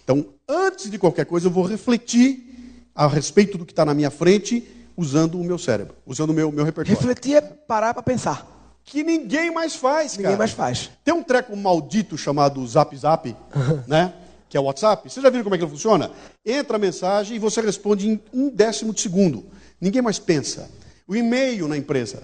Então, 0.03 0.25
antes 0.49 0.91
de 0.91 0.99
qualquer 0.99 1.27
coisa, 1.27 1.49
eu 1.49 1.51
vou 1.51 1.65
refletir 1.65 2.89
a 2.95 3.07
respeito 3.07 3.59
do 3.59 3.67
que 3.67 3.73
está 3.73 3.85
na 3.85 3.93
minha 3.93 4.11
frente, 4.11 4.67
usando 4.97 5.41
o 5.41 5.45
meu 5.45 5.59
cérebro, 5.59 5.95
usando 6.07 6.31
o 6.31 6.35
meu, 6.35 6.51
meu 6.51 6.65
repertório. 6.65 6.99
Refletir 6.99 7.37
é 7.37 7.41
parar 7.41 7.93
pra 7.95 8.03
pensar. 8.03 8.47
Que 8.85 9.03
ninguém 9.03 9.51
mais 9.53 9.75
faz, 9.75 10.13
cara. 10.13 10.23
Ninguém 10.23 10.37
mais 10.39 10.53
faz. 10.53 10.91
Tem 11.05 11.13
um 11.13 11.23
treco 11.23 11.57
maldito 11.57 12.17
chamado 12.17 12.65
Zap 12.67 12.97
Zap, 12.97 13.35
né? 13.87 14.13
Que 14.49 14.57
é 14.57 14.61
o 14.61 14.65
WhatsApp. 14.65 15.11
Vocês 15.11 15.23
já 15.23 15.29
viram 15.29 15.43
como 15.43 15.55
é 15.57 15.59
que 15.59 15.65
ele 15.65 15.71
funciona? 15.71 16.11
Entra 16.45 16.77
a 16.77 16.79
mensagem 16.79 17.37
e 17.37 17.39
você 17.41 17.61
responde 17.61 18.09
em 18.09 18.21
um 18.33 18.49
décimo 18.49 18.93
de 18.95 19.01
segundo. 19.01 19.45
Ninguém 19.81 20.01
mais 20.01 20.19
pensa. 20.21 20.71
O 21.07 21.17
e-mail 21.17 21.67
na 21.67 21.77
empresa. 21.77 22.23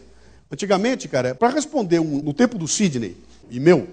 Antigamente, 0.50 1.08
cara, 1.08 1.34
para 1.34 1.48
responder 1.52 1.98
um- 1.98 2.22
no 2.22 2.32
tempo 2.32 2.56
do 2.58 2.68
Sidney, 2.68 3.16
e 3.50 3.58
meu, 3.58 3.88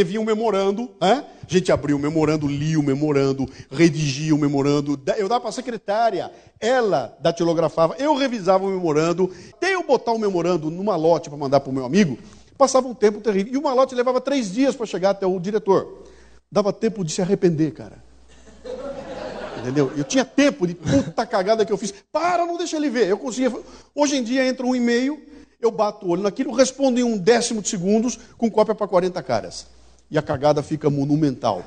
envia 0.00 0.20
um 0.20 0.24
memorando, 0.24 0.90
né? 1.00 1.24
A 1.48 1.52
gente 1.52 1.70
abria 1.70 1.96
o 1.96 1.98
memorando, 1.98 2.46
lia 2.46 2.78
o 2.78 2.82
memorando, 2.82 3.48
redigia 3.70 4.34
o 4.34 4.38
memorando, 4.38 5.00
eu 5.16 5.28
dava 5.28 5.40
para 5.40 5.50
a 5.50 5.52
secretária, 5.52 6.30
ela 6.60 7.16
datilografava, 7.20 7.94
eu 7.98 8.14
revisava 8.14 8.64
o 8.64 8.68
memorando, 8.68 9.30
até 9.54 9.74
eu 9.74 9.84
botar 9.84 10.12
o 10.12 10.18
memorando 10.18 10.70
numa 10.70 10.96
lote 10.96 11.28
para 11.28 11.38
mandar 11.38 11.60
para 11.60 11.70
o 11.70 11.72
meu 11.72 11.84
amigo, 11.84 12.18
passava 12.58 12.88
um 12.88 12.94
tempo 12.94 13.20
terrível. 13.20 13.52
E 13.52 13.56
uma 13.56 13.72
lote 13.72 13.94
levava 13.94 14.20
três 14.20 14.52
dias 14.52 14.74
para 14.74 14.86
chegar 14.86 15.10
até 15.10 15.26
o 15.26 15.38
diretor. 15.38 16.04
Dava 16.50 16.72
tempo 16.72 17.04
de 17.04 17.12
se 17.12 17.22
arrepender, 17.22 17.72
cara. 17.72 18.04
Entendeu? 19.60 19.92
Eu 19.96 20.04
tinha 20.04 20.24
tempo 20.24 20.66
de 20.66 20.74
puta 20.74 21.26
cagada 21.26 21.64
que 21.64 21.72
eu 21.72 21.76
fiz. 21.76 21.92
Para, 22.12 22.46
não 22.46 22.56
deixa 22.56 22.76
ele 22.76 22.88
ver. 22.90 23.08
Eu 23.08 23.18
conseguia. 23.18 23.52
Hoje 23.94 24.16
em 24.16 24.22
dia 24.22 24.46
entra 24.46 24.64
um 24.64 24.74
e-mail, 24.74 25.20
eu 25.60 25.70
bato 25.70 26.06
o 26.06 26.10
olho 26.10 26.22
naquilo, 26.22 26.52
respondo 26.52 27.00
em 27.00 27.02
um 27.02 27.18
décimo 27.18 27.60
de 27.60 27.68
segundos, 27.68 28.18
com 28.38 28.50
cópia 28.50 28.74
para 28.74 28.86
40 28.86 29.22
caras. 29.22 29.75
E 30.10 30.16
a 30.18 30.22
cagada 30.22 30.62
fica 30.62 30.88
monumental. 30.90 31.64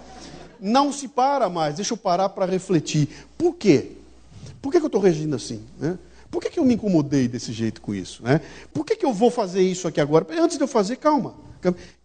Não 0.59 0.91
se 0.91 1.07
para 1.07 1.49
mais, 1.49 1.75
deixa 1.75 1.93
eu 1.93 1.97
parar 1.97 2.29
para 2.29 2.45
refletir. 2.45 3.07
Por 3.37 3.55
quê? 3.55 3.91
Por 4.61 4.71
que, 4.71 4.79
que 4.79 4.85
eu 4.85 4.87
estou 4.87 5.01
reagindo 5.01 5.35
assim? 5.35 5.61
né? 5.79 5.97
Por 6.29 6.41
que, 6.41 6.49
que 6.49 6.59
eu 6.59 6.65
me 6.65 6.75
incomodei 6.75 7.27
desse 7.27 7.51
jeito 7.51 7.81
com 7.81 7.93
isso? 7.95 8.21
né? 8.23 8.41
Por 8.73 8.85
que, 8.85 8.95
que 8.95 9.05
eu 9.05 9.13
vou 9.13 9.31
fazer 9.31 9.61
isso 9.61 9.87
aqui 9.87 9.99
agora? 9.99 10.27
Antes 10.39 10.57
de 10.57 10.63
eu 10.63 10.67
fazer, 10.67 10.97
calma. 10.97 11.33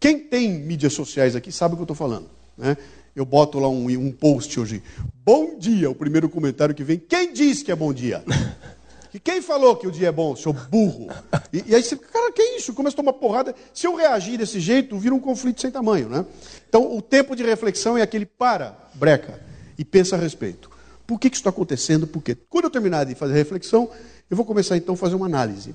Quem 0.00 0.18
tem 0.18 0.50
mídias 0.52 0.92
sociais 0.92 1.36
aqui 1.36 1.52
sabe 1.52 1.74
o 1.74 1.76
que 1.76 1.82
eu 1.82 1.84
estou 1.84 1.96
falando. 1.96 2.28
né? 2.56 2.76
Eu 3.14 3.24
boto 3.24 3.60
lá 3.60 3.68
um, 3.68 3.86
um 3.86 4.10
post 4.10 4.58
hoje. 4.58 4.82
Bom 5.24 5.56
dia, 5.58 5.88
o 5.88 5.94
primeiro 5.94 6.28
comentário 6.28 6.74
que 6.74 6.82
vem. 6.82 6.98
Quem 6.98 7.32
diz 7.32 7.62
que 7.62 7.70
é 7.70 7.76
bom 7.76 7.92
dia? 7.92 8.24
Que 9.14 9.20
quem 9.20 9.40
falou 9.40 9.76
que 9.76 9.86
o 9.86 9.92
dia 9.92 10.08
é 10.08 10.12
bom, 10.12 10.34
seu 10.34 10.52
burro? 10.52 11.06
E, 11.52 11.62
e 11.68 11.74
aí 11.76 11.80
você, 11.80 11.94
cara, 11.94 12.32
que 12.32 12.42
isso? 12.56 12.74
Começa 12.74 12.96
a 12.96 12.98
tomar 12.98 13.12
porrada. 13.12 13.54
Se 13.72 13.86
eu 13.86 13.94
reagir 13.94 14.36
desse 14.36 14.58
jeito, 14.58 14.98
vira 14.98 15.14
um 15.14 15.20
conflito 15.20 15.60
sem 15.60 15.70
tamanho, 15.70 16.08
né? 16.08 16.26
Então, 16.68 16.96
o 16.96 17.00
tempo 17.00 17.36
de 17.36 17.44
reflexão 17.44 17.96
é 17.96 18.02
aquele 18.02 18.26
para, 18.26 18.76
breca, 18.92 19.40
e 19.78 19.84
pensa 19.84 20.16
a 20.16 20.18
respeito. 20.18 20.68
Por 21.06 21.20
que, 21.20 21.30
que 21.30 21.36
isso 21.36 21.42
está 21.42 21.50
acontecendo? 21.50 22.08
Por 22.08 22.24
quê? 22.24 22.36
Quando 22.50 22.64
eu 22.64 22.70
terminar 22.70 23.04
de 23.04 23.14
fazer 23.14 23.34
a 23.34 23.36
reflexão, 23.36 23.88
eu 24.28 24.36
vou 24.36 24.44
começar 24.44 24.76
então 24.76 24.96
a 24.96 24.98
fazer 24.98 25.14
uma 25.14 25.26
análise. 25.26 25.72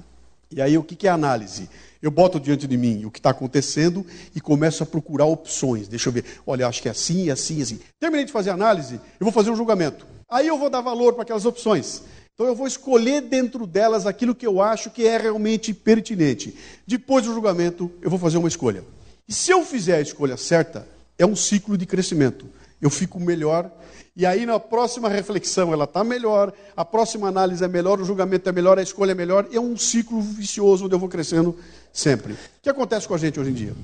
E 0.52 0.62
aí 0.62 0.78
o 0.78 0.84
que 0.84 1.08
é 1.08 1.10
análise? 1.10 1.69
Eu 2.02 2.12
boto 2.12 2.41
diante 2.41 2.67
de 2.67 2.75
mim 2.75 3.06
o 3.06 3.12
que 3.12 3.19
está 3.19 3.30
acontecendo 3.30 4.06
e 4.36 4.41
começo 4.41 4.84
a 4.84 4.86
procurar 4.86 5.23
opções. 5.23 5.88
Deixa 5.88 6.10
eu 6.10 6.13
ver. 6.13 6.25
Olha, 6.45 6.67
acho 6.67 6.82
que 6.82 6.89
é 6.89 6.91
assim, 6.91 7.30
assim, 7.30 7.62
assim. 7.62 7.80
Terminei 8.02 8.25
de 8.25 8.34
fazer 8.34 8.49
análise, 8.49 8.95
eu 9.17 9.23
vou 9.23 9.32
fazer 9.32 9.49
um 9.49 9.56
julgamento. 9.56 10.06
Aí 10.30 10.45
eu 10.45 10.58
vou 10.58 10.69
dar 10.69 10.82
valor 10.82 11.13
para 11.13 11.23
aquelas 11.23 11.45
opções. 11.45 12.04
Então 12.39 12.47
eu 12.47 12.56
vou 12.56 12.67
escolher 12.67 13.19
dentro 13.19 13.67
delas 13.67 14.06
aquilo 14.06 14.34
que 14.34 14.47
eu 14.47 14.62
acho 14.62 14.89
que 14.89 15.06
é 15.06 15.17
realmente 15.17 15.73
pertinente. 15.73 16.56
Depois 16.88 17.25
do 17.25 17.34
julgamento, 17.34 17.91
eu 18.02 18.10
vou 18.10 18.17
fazer 18.17 18.38
uma 18.38 18.47
escolha. 18.47 18.82
E 19.28 19.34
se 19.34 19.52
eu 19.52 19.65
fizer 19.65 19.97
a 19.97 20.02
escolha 20.02 20.38
certa, 20.38 20.88
é 21.17 21.25
um 21.25 21.36
ciclo 21.36 21.78
de 21.78 21.86
crescimento. 21.86 22.45
Eu 22.82 22.89
fico 22.89 23.19
melhor, 23.19 23.69
e 24.15 24.25
aí 24.25 24.45
na 24.45 24.58
próxima 24.58 25.10
reflexão 25.10 25.73
ela 25.73 25.84
está 25.84 26.02
melhor, 26.02 26.54
a 26.78 26.86
próxima 26.86 27.28
análise 27.28 27.62
é 27.62 27.67
melhor, 27.67 27.99
o 27.99 28.06
julgamento 28.06 28.47
é 28.47 28.54
melhor, 28.54 28.80
a 28.80 28.82
escolha 28.82 29.12
é 29.12 29.15
melhor, 29.15 29.45
é 29.52 29.60
um 29.60 29.75
ciclo 29.75 30.21
vicioso 30.21 30.86
onde 30.86 30.95
eu 30.95 30.99
vou 30.99 31.10
crescendo 31.10 31.58
sempre. 31.91 32.32
O 32.32 32.38
que 32.62 32.69
acontece 32.69 33.06
com 33.06 33.15
a 33.15 33.17
gente 33.17 33.38
hoje 33.38 33.49
em 33.49 33.54
dia? 33.54 33.75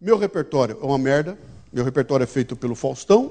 Meu 0.00 0.18
repertório 0.18 0.76
é 0.82 0.84
uma 0.84 0.98
merda, 0.98 1.38
meu 1.72 1.84
repertório 1.84 2.24
é 2.24 2.26
feito 2.26 2.56
pelo 2.56 2.74
Faustão, 2.74 3.30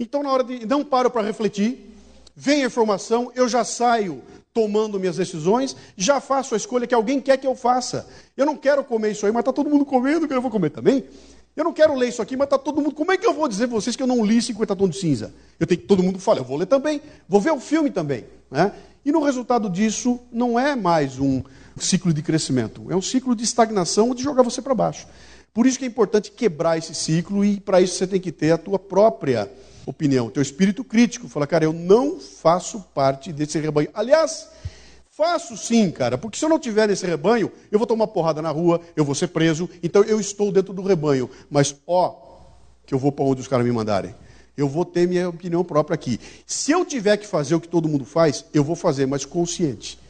então 0.00 0.20
na 0.20 0.32
hora 0.32 0.42
de. 0.42 0.66
não 0.66 0.84
paro 0.84 1.08
para 1.12 1.22
refletir, 1.22 1.93
vem 2.34 2.62
a 2.62 2.66
informação, 2.66 3.30
eu 3.34 3.48
já 3.48 3.64
saio 3.64 4.22
tomando 4.52 5.00
minhas 5.00 5.16
decisões, 5.16 5.76
já 5.96 6.20
faço 6.20 6.54
a 6.54 6.56
escolha 6.56 6.86
que 6.86 6.94
alguém 6.94 7.20
quer 7.20 7.36
que 7.36 7.46
eu 7.46 7.56
faça. 7.56 8.08
Eu 8.36 8.46
não 8.46 8.56
quero 8.56 8.84
comer 8.84 9.10
isso 9.10 9.26
aí, 9.26 9.32
mas 9.32 9.40
está 9.40 9.52
todo 9.52 9.68
mundo 9.68 9.84
comendo, 9.84 10.28
que 10.28 10.34
eu 10.34 10.40
vou 10.40 10.50
comer 10.50 10.70
também. 10.70 11.04
Eu 11.56 11.64
não 11.64 11.72
quero 11.72 11.94
ler 11.94 12.08
isso 12.08 12.22
aqui, 12.22 12.36
mas 12.36 12.46
está 12.46 12.58
todo 12.58 12.80
mundo. 12.80 12.94
Como 12.94 13.12
é 13.12 13.16
que 13.16 13.26
eu 13.26 13.34
vou 13.34 13.48
dizer 13.48 13.68
para 13.68 13.76
vocês 13.76 13.94
que 13.94 14.02
eu 14.02 14.06
não 14.06 14.24
li 14.24 14.40
50 14.42 14.74
tons 14.74 14.90
de 14.90 14.98
cinza? 14.98 15.34
Eu 15.58 15.66
tenho 15.66 15.80
que 15.80 15.86
todo 15.86 16.02
mundo 16.02 16.18
fala, 16.18 16.40
eu 16.40 16.44
vou 16.44 16.56
ler 16.56 16.66
também, 16.66 17.00
vou 17.28 17.40
ver 17.40 17.52
o 17.52 17.60
filme 17.60 17.90
também. 17.90 18.24
Né? 18.50 18.72
E 19.04 19.12
no 19.12 19.22
resultado 19.22 19.68
disso, 19.68 20.18
não 20.32 20.58
é 20.58 20.74
mais 20.74 21.18
um 21.18 21.42
ciclo 21.76 22.12
de 22.12 22.22
crescimento, 22.22 22.90
é 22.90 22.96
um 22.96 23.02
ciclo 23.02 23.34
de 23.34 23.44
estagnação 23.44 24.14
de 24.14 24.22
jogar 24.22 24.42
você 24.42 24.62
para 24.62 24.74
baixo. 24.74 25.06
Por 25.52 25.66
isso 25.66 25.78
que 25.78 25.84
é 25.84 25.88
importante 25.88 26.32
quebrar 26.32 26.78
esse 26.78 26.94
ciclo 26.94 27.44
e 27.44 27.60
para 27.60 27.80
isso 27.80 27.94
você 27.94 28.06
tem 28.06 28.20
que 28.20 28.32
ter 28.32 28.50
a 28.50 28.58
tua 28.58 28.78
própria 28.78 29.50
opinião, 29.86 30.30
teu 30.30 30.42
espírito 30.42 30.82
crítico. 30.84 31.28
Fala, 31.28 31.46
cara, 31.46 31.64
eu 31.64 31.72
não 31.72 32.18
faço 32.20 32.80
parte 32.94 33.32
desse 33.32 33.58
rebanho. 33.58 33.88
Aliás, 33.94 34.48
Faço 35.16 35.56
sim, 35.56 35.92
cara, 35.92 36.18
porque 36.18 36.36
se 36.36 36.44
eu 36.44 36.48
não 36.48 36.58
tiver 36.58 36.88
nesse 36.88 37.06
rebanho, 37.06 37.48
eu 37.70 37.78
vou 37.78 37.86
tomar 37.86 38.08
porrada 38.08 38.42
na 38.42 38.50
rua, 38.50 38.80
eu 38.96 39.04
vou 39.04 39.14
ser 39.14 39.28
preso, 39.28 39.70
então 39.80 40.02
eu 40.02 40.18
estou 40.18 40.50
dentro 40.50 40.74
do 40.74 40.82
rebanho. 40.82 41.30
Mas, 41.48 41.72
ó, 41.86 42.16
que 42.84 42.92
eu 42.92 42.98
vou 42.98 43.12
para 43.12 43.24
onde 43.24 43.40
os 43.40 43.46
caras 43.46 43.64
me 43.64 43.70
mandarem. 43.70 44.12
Eu 44.56 44.68
vou 44.68 44.84
ter 44.84 45.06
minha 45.06 45.28
opinião 45.28 45.62
própria 45.62 45.94
aqui. 45.94 46.18
Se 46.44 46.72
eu 46.72 46.84
tiver 46.84 47.16
que 47.16 47.28
fazer 47.28 47.54
o 47.54 47.60
que 47.60 47.68
todo 47.68 47.88
mundo 47.88 48.04
faz, 48.04 48.44
eu 48.52 48.64
vou 48.64 48.74
fazer, 48.74 49.06
mas 49.06 49.24
consciente. 49.24 50.00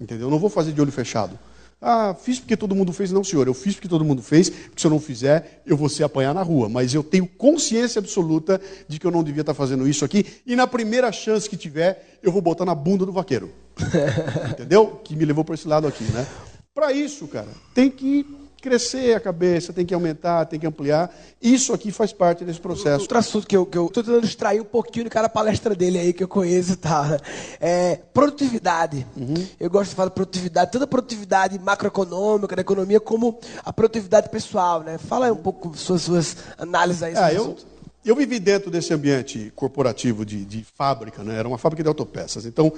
Entendeu? 0.00 0.28
Eu 0.28 0.30
não 0.30 0.38
vou 0.38 0.48
fazer 0.48 0.72
de 0.72 0.80
olho 0.80 0.90
fechado. 0.90 1.38
Ah, 1.80 2.14
fiz 2.14 2.38
porque 2.38 2.56
todo 2.56 2.74
mundo 2.74 2.92
fez. 2.92 3.12
Não, 3.12 3.22
senhor, 3.22 3.46
eu 3.46 3.54
fiz 3.54 3.74
porque 3.74 3.88
todo 3.88 4.04
mundo 4.04 4.22
fez, 4.22 4.48
porque 4.48 4.80
se 4.80 4.86
eu 4.86 4.90
não 4.90 5.00
fizer, 5.00 5.62
eu 5.66 5.76
vou 5.76 5.88
ser 5.88 6.04
apanhar 6.04 6.34
na 6.34 6.42
rua. 6.42 6.68
Mas 6.68 6.94
eu 6.94 7.02
tenho 7.02 7.26
consciência 7.26 7.98
absoluta 7.98 8.60
de 8.88 8.98
que 8.98 9.06
eu 9.06 9.10
não 9.10 9.22
devia 9.22 9.42
estar 9.42 9.54
fazendo 9.54 9.86
isso 9.86 10.04
aqui, 10.04 10.24
e 10.46 10.56
na 10.56 10.66
primeira 10.66 11.10
chance 11.12 11.48
que 11.48 11.56
tiver, 11.56 12.18
eu 12.22 12.32
vou 12.32 12.40
botar 12.40 12.64
na 12.64 12.74
bunda 12.74 13.04
do 13.04 13.12
vaqueiro. 13.12 13.50
Entendeu? 14.50 15.00
Que 15.04 15.14
me 15.14 15.24
levou 15.24 15.44
para 15.44 15.54
esse 15.54 15.68
lado 15.68 15.86
aqui, 15.86 16.04
né? 16.04 16.26
Para 16.74 16.92
isso, 16.92 17.28
cara, 17.28 17.48
tem 17.72 17.90
que 17.90 18.26
crescer 18.64 19.14
a 19.14 19.20
cabeça, 19.20 19.74
tem 19.74 19.84
que 19.84 19.92
aumentar, 19.92 20.46
tem 20.46 20.58
que 20.58 20.66
ampliar. 20.66 21.14
Isso 21.40 21.74
aqui 21.74 21.92
faz 21.92 22.14
parte 22.14 22.46
desse 22.46 22.58
processo. 22.58 23.02
Outro 23.02 23.18
assunto 23.18 23.46
que 23.46 23.54
eu 23.54 23.64
estou 23.64 23.90
tentando 23.90 24.24
extrair 24.24 24.58
um 24.62 24.64
pouquinho 24.64 25.04
de 25.04 25.10
cada 25.10 25.28
palestra 25.28 25.74
dele 25.74 25.98
aí, 25.98 26.14
que 26.14 26.24
eu 26.24 26.28
conheço 26.28 26.72
e 26.72 26.76
tal. 26.76 27.04
Né? 27.04 27.18
É 27.60 28.00
produtividade. 28.14 29.06
Uhum. 29.14 29.34
Eu 29.60 29.68
gosto 29.68 29.90
de 29.90 29.96
falar 29.96 30.08
de 30.08 30.14
produtividade, 30.14 30.72
tanto 30.72 30.84
a 30.84 30.86
produtividade 30.86 31.58
macroeconômica 31.58 32.56
da 32.56 32.62
economia, 32.62 32.98
como 32.98 33.38
a 33.62 33.70
produtividade 33.70 34.30
pessoal. 34.30 34.80
Né? 34.82 34.96
Fala 34.96 35.26
aí 35.26 35.32
um 35.32 35.36
pouco 35.36 35.76
suas, 35.76 36.00
suas 36.00 36.34
análises 36.56 37.02
aí 37.02 37.14
sobre 37.14 37.34
é, 37.34 37.36
eu, 37.36 37.56
eu 38.02 38.16
vivi 38.16 38.40
dentro 38.40 38.70
desse 38.70 38.94
ambiente 38.94 39.52
corporativo 39.54 40.24
de, 40.24 40.42
de 40.42 40.64
fábrica, 40.74 41.22
né? 41.22 41.38
era 41.38 41.46
uma 41.46 41.58
fábrica 41.58 41.82
de 41.82 41.88
autopeças. 41.90 42.46
Então, 42.46 42.72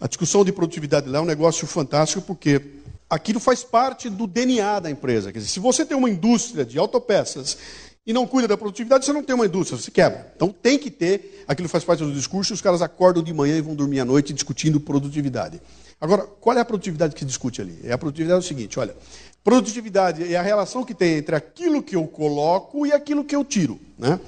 a 0.00 0.08
discussão 0.08 0.42
de 0.46 0.50
produtividade 0.50 1.10
lá 1.10 1.18
é 1.18 1.20
um 1.20 1.26
negócio 1.26 1.66
fantástico, 1.66 2.22
porque 2.22 2.80
aquilo 3.10 3.40
faz 3.40 3.64
parte 3.64 4.08
do 4.08 4.26
DNA 4.26 4.78
da 4.78 4.90
empresa. 4.90 5.32
Quer 5.32 5.40
dizer, 5.40 5.50
se 5.50 5.58
você 5.58 5.84
tem 5.84 5.96
uma 5.96 6.08
indústria 6.08 6.64
de 6.64 6.78
autopeças 6.78 7.58
e 8.06 8.12
não 8.12 8.26
cuida 8.26 8.46
da 8.46 8.56
produtividade, 8.56 9.04
você 9.04 9.12
não 9.12 9.22
tem 9.22 9.34
uma 9.34 9.46
indústria, 9.46 9.76
você 9.76 9.90
quebra. 9.90 10.32
Então 10.36 10.48
tem 10.48 10.78
que 10.78 10.90
ter, 10.90 11.44
aquilo 11.46 11.68
faz 11.68 11.82
parte 11.82 12.04
do 12.04 12.12
discurso, 12.12 12.54
os 12.54 12.60
caras 12.60 12.80
acordam 12.80 13.22
de 13.22 13.34
manhã 13.34 13.58
e 13.58 13.60
vão 13.60 13.74
dormir 13.74 13.98
à 14.00 14.04
noite 14.04 14.32
discutindo 14.32 14.80
produtividade. 14.80 15.60
Agora, 16.00 16.22
qual 16.22 16.56
é 16.56 16.60
a 16.60 16.64
produtividade 16.64 17.14
que 17.14 17.24
discute 17.24 17.60
ali? 17.60 17.78
É 17.84 17.92
a 17.92 17.98
produtividade 17.98 18.42
é 18.42 18.44
o 18.44 18.48
seguinte, 18.48 18.78
olha, 18.78 18.96
produtividade 19.44 20.32
é 20.32 20.36
a 20.38 20.42
relação 20.42 20.82
que 20.82 20.94
tem 20.94 21.18
entre 21.18 21.34
aquilo 21.34 21.82
que 21.82 21.96
eu 21.96 22.06
coloco 22.06 22.86
e 22.86 22.92
aquilo 22.92 23.24
que 23.24 23.36
eu 23.36 23.44
tiro, 23.44 23.78
né? 23.98 24.18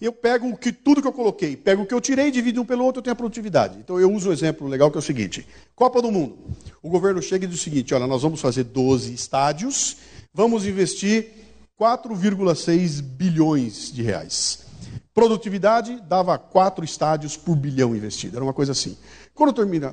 Eu 0.00 0.12
pego 0.12 0.56
que, 0.56 0.72
tudo 0.72 1.02
que 1.02 1.08
eu 1.08 1.12
coloquei, 1.12 1.56
pego 1.56 1.82
o 1.82 1.86
que 1.86 1.94
eu 1.94 2.00
tirei, 2.00 2.30
divido 2.30 2.60
um 2.60 2.64
pelo 2.64 2.84
outro, 2.84 3.00
eu 3.00 3.02
tenho 3.02 3.12
a 3.12 3.16
produtividade. 3.16 3.78
Então 3.78 3.98
eu 3.98 4.12
uso 4.12 4.30
um 4.30 4.32
exemplo 4.32 4.68
legal 4.68 4.90
que 4.90 4.96
é 4.96 5.00
o 5.00 5.02
seguinte: 5.02 5.46
Copa 5.74 6.00
do 6.00 6.10
Mundo. 6.10 6.38
O 6.82 6.88
governo 6.88 7.20
chega 7.20 7.44
e 7.44 7.48
diz 7.48 7.58
o 7.58 7.62
seguinte: 7.62 7.94
olha, 7.94 8.06
nós 8.06 8.22
vamos 8.22 8.40
fazer 8.40 8.64
12 8.64 9.12
estádios, 9.12 9.96
vamos 10.32 10.66
investir 10.66 11.30
4,6 11.80 13.02
bilhões 13.02 13.92
de 13.92 14.02
reais. 14.02 14.66
Produtividade 15.12 16.00
dava 16.08 16.38
quatro 16.38 16.84
estádios 16.84 17.36
por 17.36 17.56
bilhão 17.56 17.94
investido. 17.94 18.36
Era 18.36 18.44
uma 18.44 18.54
coisa 18.54 18.70
assim. 18.70 18.96
Quando 19.34 19.52
termina 19.52 19.92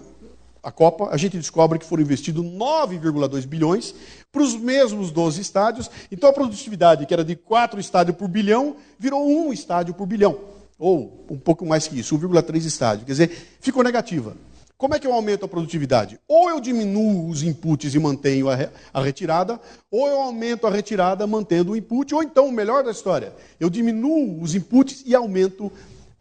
a 0.66 0.72
Copa, 0.72 1.10
a 1.12 1.18
gente 1.18 1.38
descobre 1.38 1.78
que 1.78 1.86
foram 1.86 2.02
investidos 2.02 2.44
9,2 2.44 3.46
bilhões 3.46 3.94
para 4.32 4.42
os 4.42 4.56
mesmos 4.56 5.12
12 5.12 5.40
estádios. 5.40 5.92
Então 6.12 6.28
a 6.28 6.34
produtividade, 6.34 7.06
que 7.06 7.14
era 7.14 7.24
de 7.24 7.36
4 7.36 7.80
estádios 7.80 8.18
por 8.18 8.28
bilhão, 8.28 8.76
virou 8.98 9.30
um 9.30 9.54
estádio 9.54 9.94
por 9.94 10.08
bilhão. 10.08 10.40
Ou 10.80 11.24
um 11.30 11.38
pouco 11.38 11.68
mais 11.68 11.88
que 11.88 12.00
isso, 12.00 12.18
1,3 12.18 12.66
estádio. 12.66 13.06
Quer 13.06 13.12
dizer, 13.12 13.58
ficou 13.62 13.84
negativa. 13.84 14.36
Como 14.76 14.96
é 14.96 15.00
que 15.00 15.06
eu 15.06 15.14
aumento 15.14 15.46
a 15.46 15.48
produtividade? 15.48 16.20
Ou 16.28 16.50
eu 16.50 16.60
diminuo 16.60 17.30
os 17.30 17.44
inputs 17.44 17.94
e 17.94 18.00
mantenho 18.00 18.48
a, 18.50 19.02
retirada, 19.02 19.62
ou 19.92 20.08
eu 20.08 20.20
aumento 20.20 20.66
a 20.66 20.72
retirada 20.72 21.28
mantendo 21.28 21.74
o 21.74 21.78
input, 21.78 22.14
ou 22.14 22.24
então, 22.24 22.48
o 22.48 22.52
melhor 22.52 22.84
da 22.84 22.90
história, 22.90 23.34
eu 23.60 23.70
diminuo 23.70 24.42
os 24.42 24.56
inputs 24.56 25.04
e 25.06 25.14
aumento 25.14 25.72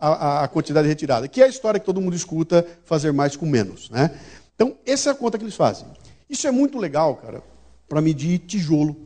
a, 0.08 0.44
a, 0.44 0.48
quantidade 0.48 0.86
retirada, 0.86 1.26
que 1.28 1.40
é 1.40 1.44
a 1.44 1.48
história 1.48 1.80
que 1.80 1.86
todo 1.86 2.00
mundo 2.00 2.14
escuta, 2.14 2.66
fazer 2.84 3.12
mais 3.12 3.36
com 3.36 3.46
menos. 3.46 3.88
Né? 3.90 4.10
Então, 4.54 4.76
essa 4.84 5.10
é 5.10 5.12
a 5.12 5.14
conta 5.14 5.38
que 5.38 5.44
eles 5.44 5.54
fazem. 5.54 5.86
Isso 6.28 6.46
é 6.46 6.50
muito 6.50 6.78
legal, 6.78 7.16
cara, 7.16 7.42
para 7.88 8.00
medir 8.00 8.38
tijolo, 8.40 8.96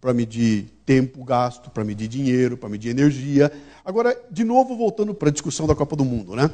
para 0.00 0.12
medir 0.12 0.66
tempo 0.84 1.24
gasto, 1.24 1.70
para 1.70 1.84
medir 1.84 2.08
dinheiro, 2.08 2.56
para 2.56 2.68
medir 2.68 2.90
energia. 2.90 3.50
Agora, 3.84 4.16
de 4.30 4.44
novo, 4.44 4.76
voltando 4.76 5.14
para 5.14 5.28
a 5.28 5.32
discussão 5.32 5.66
da 5.66 5.74
Copa 5.74 5.96
do 5.96 6.04
Mundo, 6.04 6.36
né? 6.36 6.50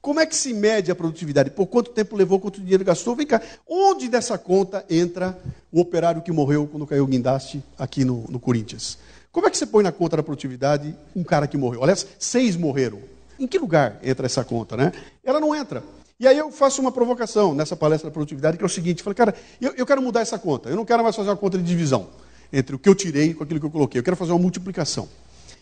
Como 0.00 0.20
é 0.20 0.26
que 0.26 0.36
se 0.36 0.54
mede 0.54 0.90
a 0.90 0.94
produtividade? 0.94 1.50
Por 1.50 1.66
quanto 1.66 1.90
tempo 1.90 2.14
levou, 2.14 2.38
quanto 2.38 2.60
dinheiro 2.60 2.84
gastou? 2.84 3.16
Vem 3.16 3.26
cá, 3.26 3.42
onde 3.66 4.08
dessa 4.08 4.38
conta 4.38 4.84
entra 4.88 5.36
o 5.72 5.80
operário 5.80 6.22
que 6.22 6.30
morreu 6.30 6.68
quando 6.68 6.86
caiu 6.86 7.02
o 7.02 7.08
guindaste 7.08 7.60
aqui 7.76 8.04
no, 8.04 8.24
no 8.28 8.38
Corinthians? 8.38 8.98
Como 9.36 9.46
é 9.46 9.50
que 9.50 9.58
você 9.58 9.66
põe 9.66 9.84
na 9.84 9.92
conta 9.92 10.16
da 10.16 10.22
produtividade 10.22 10.96
um 11.14 11.22
cara 11.22 11.46
que 11.46 11.58
morreu? 11.58 11.82
Aliás, 11.82 12.06
seis 12.18 12.56
morreram. 12.56 13.00
Em 13.38 13.46
que 13.46 13.58
lugar 13.58 14.00
entra 14.02 14.24
essa 14.24 14.42
conta, 14.42 14.78
né? 14.78 14.90
Ela 15.22 15.38
não 15.38 15.54
entra. 15.54 15.84
E 16.18 16.26
aí 16.26 16.38
eu 16.38 16.50
faço 16.50 16.80
uma 16.80 16.90
provocação 16.90 17.54
nessa 17.54 17.76
palestra 17.76 18.08
da 18.08 18.14
produtividade, 18.14 18.56
que 18.56 18.62
é 18.62 18.66
o 18.66 18.70
seguinte: 18.70 19.02
falei, 19.02 19.14
cara, 19.14 19.34
eu, 19.60 19.74
eu 19.76 19.84
quero 19.84 20.00
mudar 20.00 20.22
essa 20.22 20.38
conta. 20.38 20.70
Eu 20.70 20.76
não 20.76 20.86
quero 20.86 21.02
mais 21.02 21.14
fazer 21.14 21.28
uma 21.28 21.36
conta 21.36 21.58
de 21.58 21.64
divisão 21.64 22.08
entre 22.50 22.76
o 22.76 22.78
que 22.78 22.88
eu 22.88 22.94
tirei 22.94 23.34
com 23.34 23.44
aquilo 23.44 23.60
que 23.60 23.66
eu 23.66 23.70
coloquei. 23.70 23.98
Eu 23.98 24.02
quero 24.02 24.16
fazer 24.16 24.32
uma 24.32 24.38
multiplicação. 24.38 25.06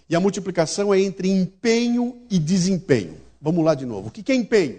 E 0.08 0.14
a 0.14 0.20
multiplicação 0.20 0.94
é 0.94 1.00
entre 1.00 1.28
empenho 1.28 2.16
e 2.30 2.38
desempenho. 2.38 3.16
Vamos 3.42 3.64
lá 3.64 3.74
de 3.74 3.84
novo. 3.84 4.06
O 4.06 4.12
que 4.12 4.30
é 4.30 4.36
empenho? 4.36 4.78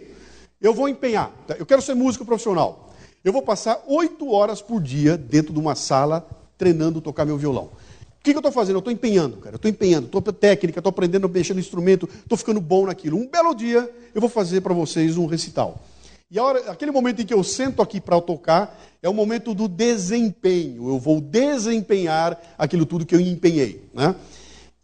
Eu 0.62 0.74
vou 0.74 0.88
empenhar. 0.88 1.34
Tá? 1.46 1.56
Eu 1.60 1.66
quero 1.66 1.82
ser 1.82 1.96
músico 1.96 2.24
profissional. 2.24 2.96
Eu 3.26 3.34
vou 3.34 3.42
passar 3.42 3.84
oito 3.88 4.32
horas 4.32 4.62
por 4.62 4.82
dia 4.82 5.18
dentro 5.18 5.52
de 5.52 5.60
uma 5.60 5.76
sala 5.76 6.26
treinando 6.58 7.02
tocar 7.02 7.26
meu 7.26 7.38
violão 7.38 7.72
que, 8.26 8.32
que 8.32 8.38
eu 8.38 8.40
estou 8.40 8.52
fazendo? 8.52 8.78
Eu 8.78 8.80
estou 8.80 8.92
empenhando, 8.92 9.38
cara. 9.38 9.54
Eu 9.54 9.58
estou 9.58 9.70
empenhando, 9.70 10.08
estou 10.08 10.22
técnica, 10.22 10.80
estou 10.80 10.90
aprendendo 10.90 11.28
a 11.28 11.30
mexer 11.30 11.54
no 11.54 11.60
instrumento, 11.60 12.10
estou 12.12 12.38
ficando 12.38 12.60
bom 12.60 12.88
naquilo. 12.88 13.18
Um 13.18 13.28
belo 13.28 13.54
dia 13.54 13.90
eu 14.14 14.20
vou 14.20 14.30
fazer 14.30 14.62
para 14.62 14.74
vocês 14.74 15.16
um 15.16 15.28
recital. 15.28 15.80
E 16.30 16.40
hora, 16.40 16.72
aquele 16.72 16.92
momento 16.92 17.22
em 17.22 17.26
que 17.26 17.34
eu 17.34 17.44
sento 17.44 17.84
aqui 17.84 18.02
para 18.02 18.20
tocar 18.20 18.82
é 19.02 19.08
o 19.08 19.14
momento 19.14 19.54
do 19.54 19.68
desempenho. 19.68 20.90
Eu 20.90 20.98
vou 20.98 21.22
desempenhar 21.22 22.42
aquilo 22.58 22.86
tudo 22.86 23.06
que 23.06 23.14
eu 23.14 23.20
empenhei. 23.20 23.88
Né? 23.94 24.16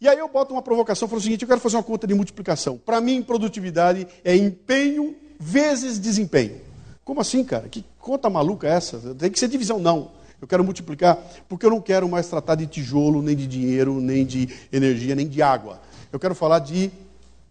E 0.00 0.08
aí 0.08 0.18
eu 0.18 0.28
boto 0.28 0.54
uma 0.54 0.62
provocação, 0.62 1.08
falo 1.08 1.18
o 1.20 1.22
seguinte, 1.22 1.42
eu 1.42 1.48
quero 1.48 1.60
fazer 1.60 1.76
uma 1.76 1.82
conta 1.82 2.06
de 2.06 2.14
multiplicação. 2.14 2.78
Para 2.78 3.00
mim, 3.00 3.22
produtividade 3.22 4.06
é 4.24 4.36
empenho 4.36 5.16
vezes 5.38 5.98
desempenho. 5.98 6.60
Como 7.04 7.20
assim, 7.20 7.42
cara? 7.42 7.68
Que 7.68 7.84
conta 7.98 8.30
maluca 8.30 8.68
é 8.68 8.70
essa? 8.70 9.14
Tem 9.16 9.30
que 9.30 9.38
ser 9.38 9.48
divisão, 9.48 9.80
não. 9.80 10.21
Eu 10.42 10.48
quero 10.48 10.64
multiplicar 10.64 11.16
porque 11.48 11.64
eu 11.64 11.70
não 11.70 11.80
quero 11.80 12.08
mais 12.08 12.28
tratar 12.28 12.56
de 12.56 12.66
tijolo, 12.66 13.22
nem 13.22 13.36
de 13.36 13.46
dinheiro, 13.46 14.00
nem 14.00 14.26
de 14.26 14.48
energia, 14.72 15.14
nem 15.14 15.28
de 15.28 15.40
água. 15.40 15.80
Eu 16.12 16.18
quero 16.18 16.34
falar 16.34 16.58
de 16.58 16.90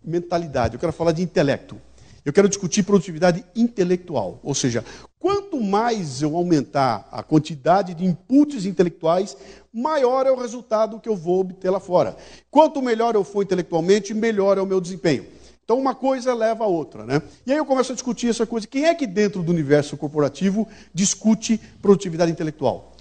mentalidade, 0.03 0.73
eu 0.75 0.79
quero 0.79 0.91
falar 0.91 1.13
de 1.13 1.23
intelecto. 1.23 1.79
Eu 2.25 2.33
quero 2.33 2.49
discutir 2.49 2.83
produtividade 2.83 3.43
intelectual, 3.55 4.39
ou 4.43 4.53
seja, 4.53 4.83
Quanto 5.21 5.61
mais 5.61 6.23
eu 6.23 6.35
aumentar 6.35 7.07
a 7.11 7.21
quantidade 7.21 7.93
de 7.93 8.03
inputs 8.03 8.65
intelectuais, 8.65 9.37
maior 9.71 10.25
é 10.25 10.31
o 10.31 10.35
resultado 10.35 10.99
que 10.99 11.07
eu 11.07 11.15
vou 11.15 11.41
obter 11.41 11.69
lá 11.69 11.79
fora. 11.79 12.17
Quanto 12.49 12.81
melhor 12.81 13.13
eu 13.13 13.23
for 13.23 13.43
intelectualmente, 13.43 14.15
melhor 14.15 14.57
é 14.57 14.61
o 14.61 14.65
meu 14.65 14.81
desempenho. 14.81 15.23
Então 15.71 15.79
uma 15.79 15.95
coisa 15.95 16.33
leva 16.33 16.65
a 16.65 16.67
outra, 16.67 17.05
né? 17.05 17.21
E 17.47 17.51
aí 17.53 17.57
eu 17.57 17.65
começo 17.65 17.93
a 17.93 17.95
discutir 17.95 18.27
essa 18.27 18.45
coisa. 18.45 18.67
Quem 18.67 18.87
é 18.87 18.93
que 18.93 19.07
dentro 19.07 19.41
do 19.41 19.53
universo 19.53 19.95
corporativo 19.95 20.67
discute 20.93 21.61
produtividade 21.81 22.29
intelectual? 22.29 22.93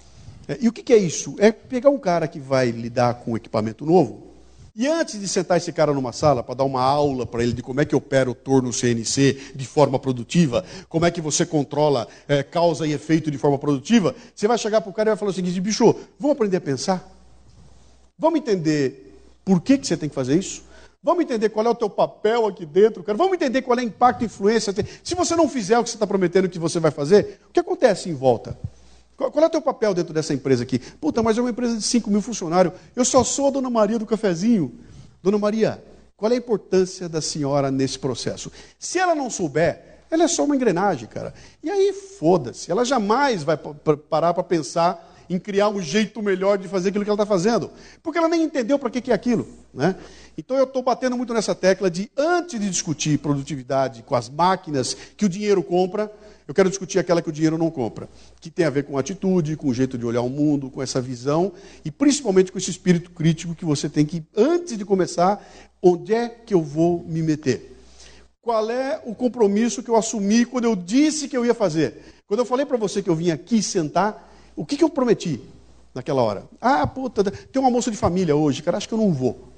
É, 0.47 0.57
e 0.61 0.69
o 0.69 0.71
que, 0.71 0.93
é 0.93 0.97
isso? 0.97 1.35
É 1.37 1.51
pegar 1.51 1.89
um 1.89 1.97
cara 1.97 2.29
que 2.29 2.39
vai 2.39 2.71
lidar 2.71 3.15
com 3.15 3.33
um 3.33 3.35
equipamento 3.35 3.85
novo, 3.85 4.31
e 4.73 4.87
antes 4.87 5.19
de 5.19 5.27
sentar 5.27 5.57
esse 5.57 5.73
cara 5.73 5.91
numa 5.93 6.13
sala 6.13 6.41
para 6.41 6.55
dar 6.55 6.63
uma 6.63 6.81
aula 6.81 7.25
para 7.25 7.43
ele 7.43 7.51
de 7.51 7.61
como 7.61 7.81
é 7.81 7.85
que 7.85 7.93
opera 7.93 8.31
o 8.31 8.33
torno 8.33 8.71
CNC 8.71 9.51
de 9.53 9.67
forma 9.67 9.99
produtiva, 9.99 10.63
como 10.87 11.05
é 11.05 11.11
que 11.11 11.19
você 11.19 11.45
controla 11.45 12.07
é, 12.25 12.41
causa 12.41 12.87
e 12.87 12.93
efeito 12.93 13.29
de 13.29 13.37
forma 13.37 13.59
produtiva, 13.59 14.15
você 14.33 14.47
vai 14.47 14.57
chegar 14.57 14.79
para 14.79 14.89
o 14.89 14.93
cara 14.93 15.09
e 15.09 15.11
vai 15.11 15.17
falar 15.17 15.31
o 15.31 15.33
seguinte: 15.33 15.59
bicho, 15.59 15.93
vamos 16.17 16.37
aprender 16.37 16.55
a 16.55 16.61
pensar? 16.61 17.05
Vamos 18.17 18.39
entender 18.39 19.19
por 19.43 19.59
que, 19.59 19.77
que 19.77 19.85
você 19.85 19.97
tem 19.97 20.07
que 20.07 20.15
fazer 20.15 20.39
isso? 20.39 20.70
Vamos 21.03 21.23
entender 21.23 21.49
qual 21.49 21.65
é 21.65 21.69
o 21.69 21.75
teu 21.75 21.89
papel 21.89 22.45
aqui 22.45 22.65
dentro, 22.65 23.03
cara. 23.03 23.17
Vamos 23.17 23.33
entender 23.33 23.63
qual 23.63 23.77
é 23.77 23.81
o 23.81 23.85
impacto 23.85 24.21
e 24.21 24.25
influência. 24.25 24.71
Se 25.03 25.15
você 25.15 25.35
não 25.35 25.49
fizer 25.49 25.79
o 25.79 25.83
que 25.83 25.89
você 25.89 25.95
está 25.95 26.05
prometendo 26.05 26.47
que 26.47 26.59
você 26.59 26.79
vai 26.79 26.91
fazer, 26.91 27.39
o 27.49 27.53
que 27.53 27.59
acontece 27.59 28.07
em 28.07 28.13
volta? 28.13 28.57
Qual 29.17 29.43
é 29.43 29.47
o 29.47 29.49
teu 29.49 29.61
papel 29.61 29.93
dentro 29.93 30.13
dessa 30.13 30.33
empresa 30.33 30.63
aqui? 30.63 30.77
Puta, 30.77 31.23
mas 31.23 31.37
é 31.37 31.41
uma 31.41 31.49
empresa 31.49 31.75
de 31.75 31.83
5 31.83 32.09
mil 32.09 32.21
funcionários. 32.21 32.73
Eu 32.95 33.03
só 33.03 33.23
sou 33.23 33.47
a 33.47 33.51
Dona 33.51 33.69
Maria 33.69 33.97
do 33.97 34.05
cafezinho. 34.05 34.79
Dona 35.23 35.37
Maria, 35.39 35.83
qual 36.15 36.31
é 36.31 36.35
a 36.35 36.37
importância 36.37 37.09
da 37.09 37.21
senhora 37.21 37.71
nesse 37.71 37.97
processo? 37.97 38.51
Se 38.77 38.99
ela 38.99 39.15
não 39.15 39.29
souber, 39.29 40.03
ela 40.09 40.23
é 40.23 40.27
só 40.27 40.43
uma 40.43 40.55
engrenagem, 40.55 41.07
cara. 41.07 41.33
E 41.63 41.69
aí, 41.69 41.93
foda-se. 41.93 42.71
Ela 42.71 42.85
jamais 42.85 43.43
vai 43.43 43.57
parar 43.57 44.33
para 44.33 44.43
pensar 44.43 45.10
em 45.33 45.39
criar 45.39 45.69
um 45.69 45.81
jeito 45.81 46.21
melhor 46.21 46.57
de 46.57 46.67
fazer 46.67 46.89
aquilo 46.89 47.05
que 47.05 47.09
ela 47.09 47.15
está 47.15 47.25
fazendo. 47.25 47.71
Porque 48.03 48.17
ela 48.17 48.27
nem 48.27 48.43
entendeu 48.43 48.77
para 48.77 48.89
que, 48.89 48.99
que 48.99 49.11
é 49.11 49.13
aquilo. 49.13 49.47
Né? 49.73 49.95
Então 50.37 50.57
eu 50.57 50.65
estou 50.65 50.83
batendo 50.83 51.15
muito 51.15 51.33
nessa 51.33 51.55
tecla 51.55 51.89
de, 51.89 52.11
antes 52.17 52.59
de 52.59 52.69
discutir 52.69 53.17
produtividade 53.17 54.03
com 54.03 54.13
as 54.13 54.29
máquinas 54.29 54.95
que 55.15 55.25
o 55.25 55.29
dinheiro 55.29 55.63
compra, 55.63 56.11
eu 56.47 56.53
quero 56.53 56.69
discutir 56.69 56.99
aquela 56.99 57.21
que 57.21 57.29
o 57.29 57.31
dinheiro 57.31 57.57
não 57.57 57.71
compra, 57.71 58.09
que 58.41 58.49
tem 58.49 58.65
a 58.65 58.69
ver 58.69 58.83
com 58.83 58.97
atitude, 58.97 59.55
com 59.55 59.69
o 59.69 59.73
jeito 59.73 59.97
de 59.97 60.05
olhar 60.05 60.21
o 60.21 60.29
mundo, 60.29 60.69
com 60.69 60.81
essa 60.81 60.99
visão 60.99 61.53
e 61.85 61.89
principalmente 61.89 62.51
com 62.51 62.57
esse 62.57 62.69
espírito 62.69 63.11
crítico 63.11 63.55
que 63.55 63.63
você 63.63 63.87
tem 63.87 64.05
que, 64.05 64.21
antes 64.35 64.77
de 64.77 64.83
começar, 64.83 65.41
onde 65.81 66.13
é 66.13 66.27
que 66.27 66.53
eu 66.53 66.61
vou 66.61 67.05
me 67.07 67.21
meter? 67.21 67.77
Qual 68.41 68.69
é 68.69 68.99
o 69.05 69.15
compromisso 69.15 69.81
que 69.81 69.89
eu 69.89 69.95
assumi 69.95 70.45
quando 70.45 70.65
eu 70.65 70.75
disse 70.75 71.29
que 71.29 71.37
eu 71.37 71.45
ia 71.45 71.53
fazer? 71.53 72.01
Quando 72.27 72.39
eu 72.39 72.45
falei 72.45 72.65
para 72.65 72.75
você 72.75 73.01
que 73.01 73.09
eu 73.09 73.15
vim 73.15 73.31
aqui 73.31 73.61
sentar, 73.61 74.30
o 74.61 74.65
que, 74.65 74.77
que 74.77 74.83
eu 74.83 74.89
prometi 74.91 75.41
naquela 75.91 76.21
hora? 76.21 76.43
Ah, 76.61 76.85
puta, 76.85 77.23
tem 77.23 77.59
um 77.59 77.65
almoço 77.65 77.89
de 77.89 77.97
família 77.97 78.35
hoje, 78.35 78.61
cara, 78.61 78.77
acho 78.77 78.87
que 78.87 78.93
eu 78.93 78.97
não 78.99 79.11
vou. 79.11 79.49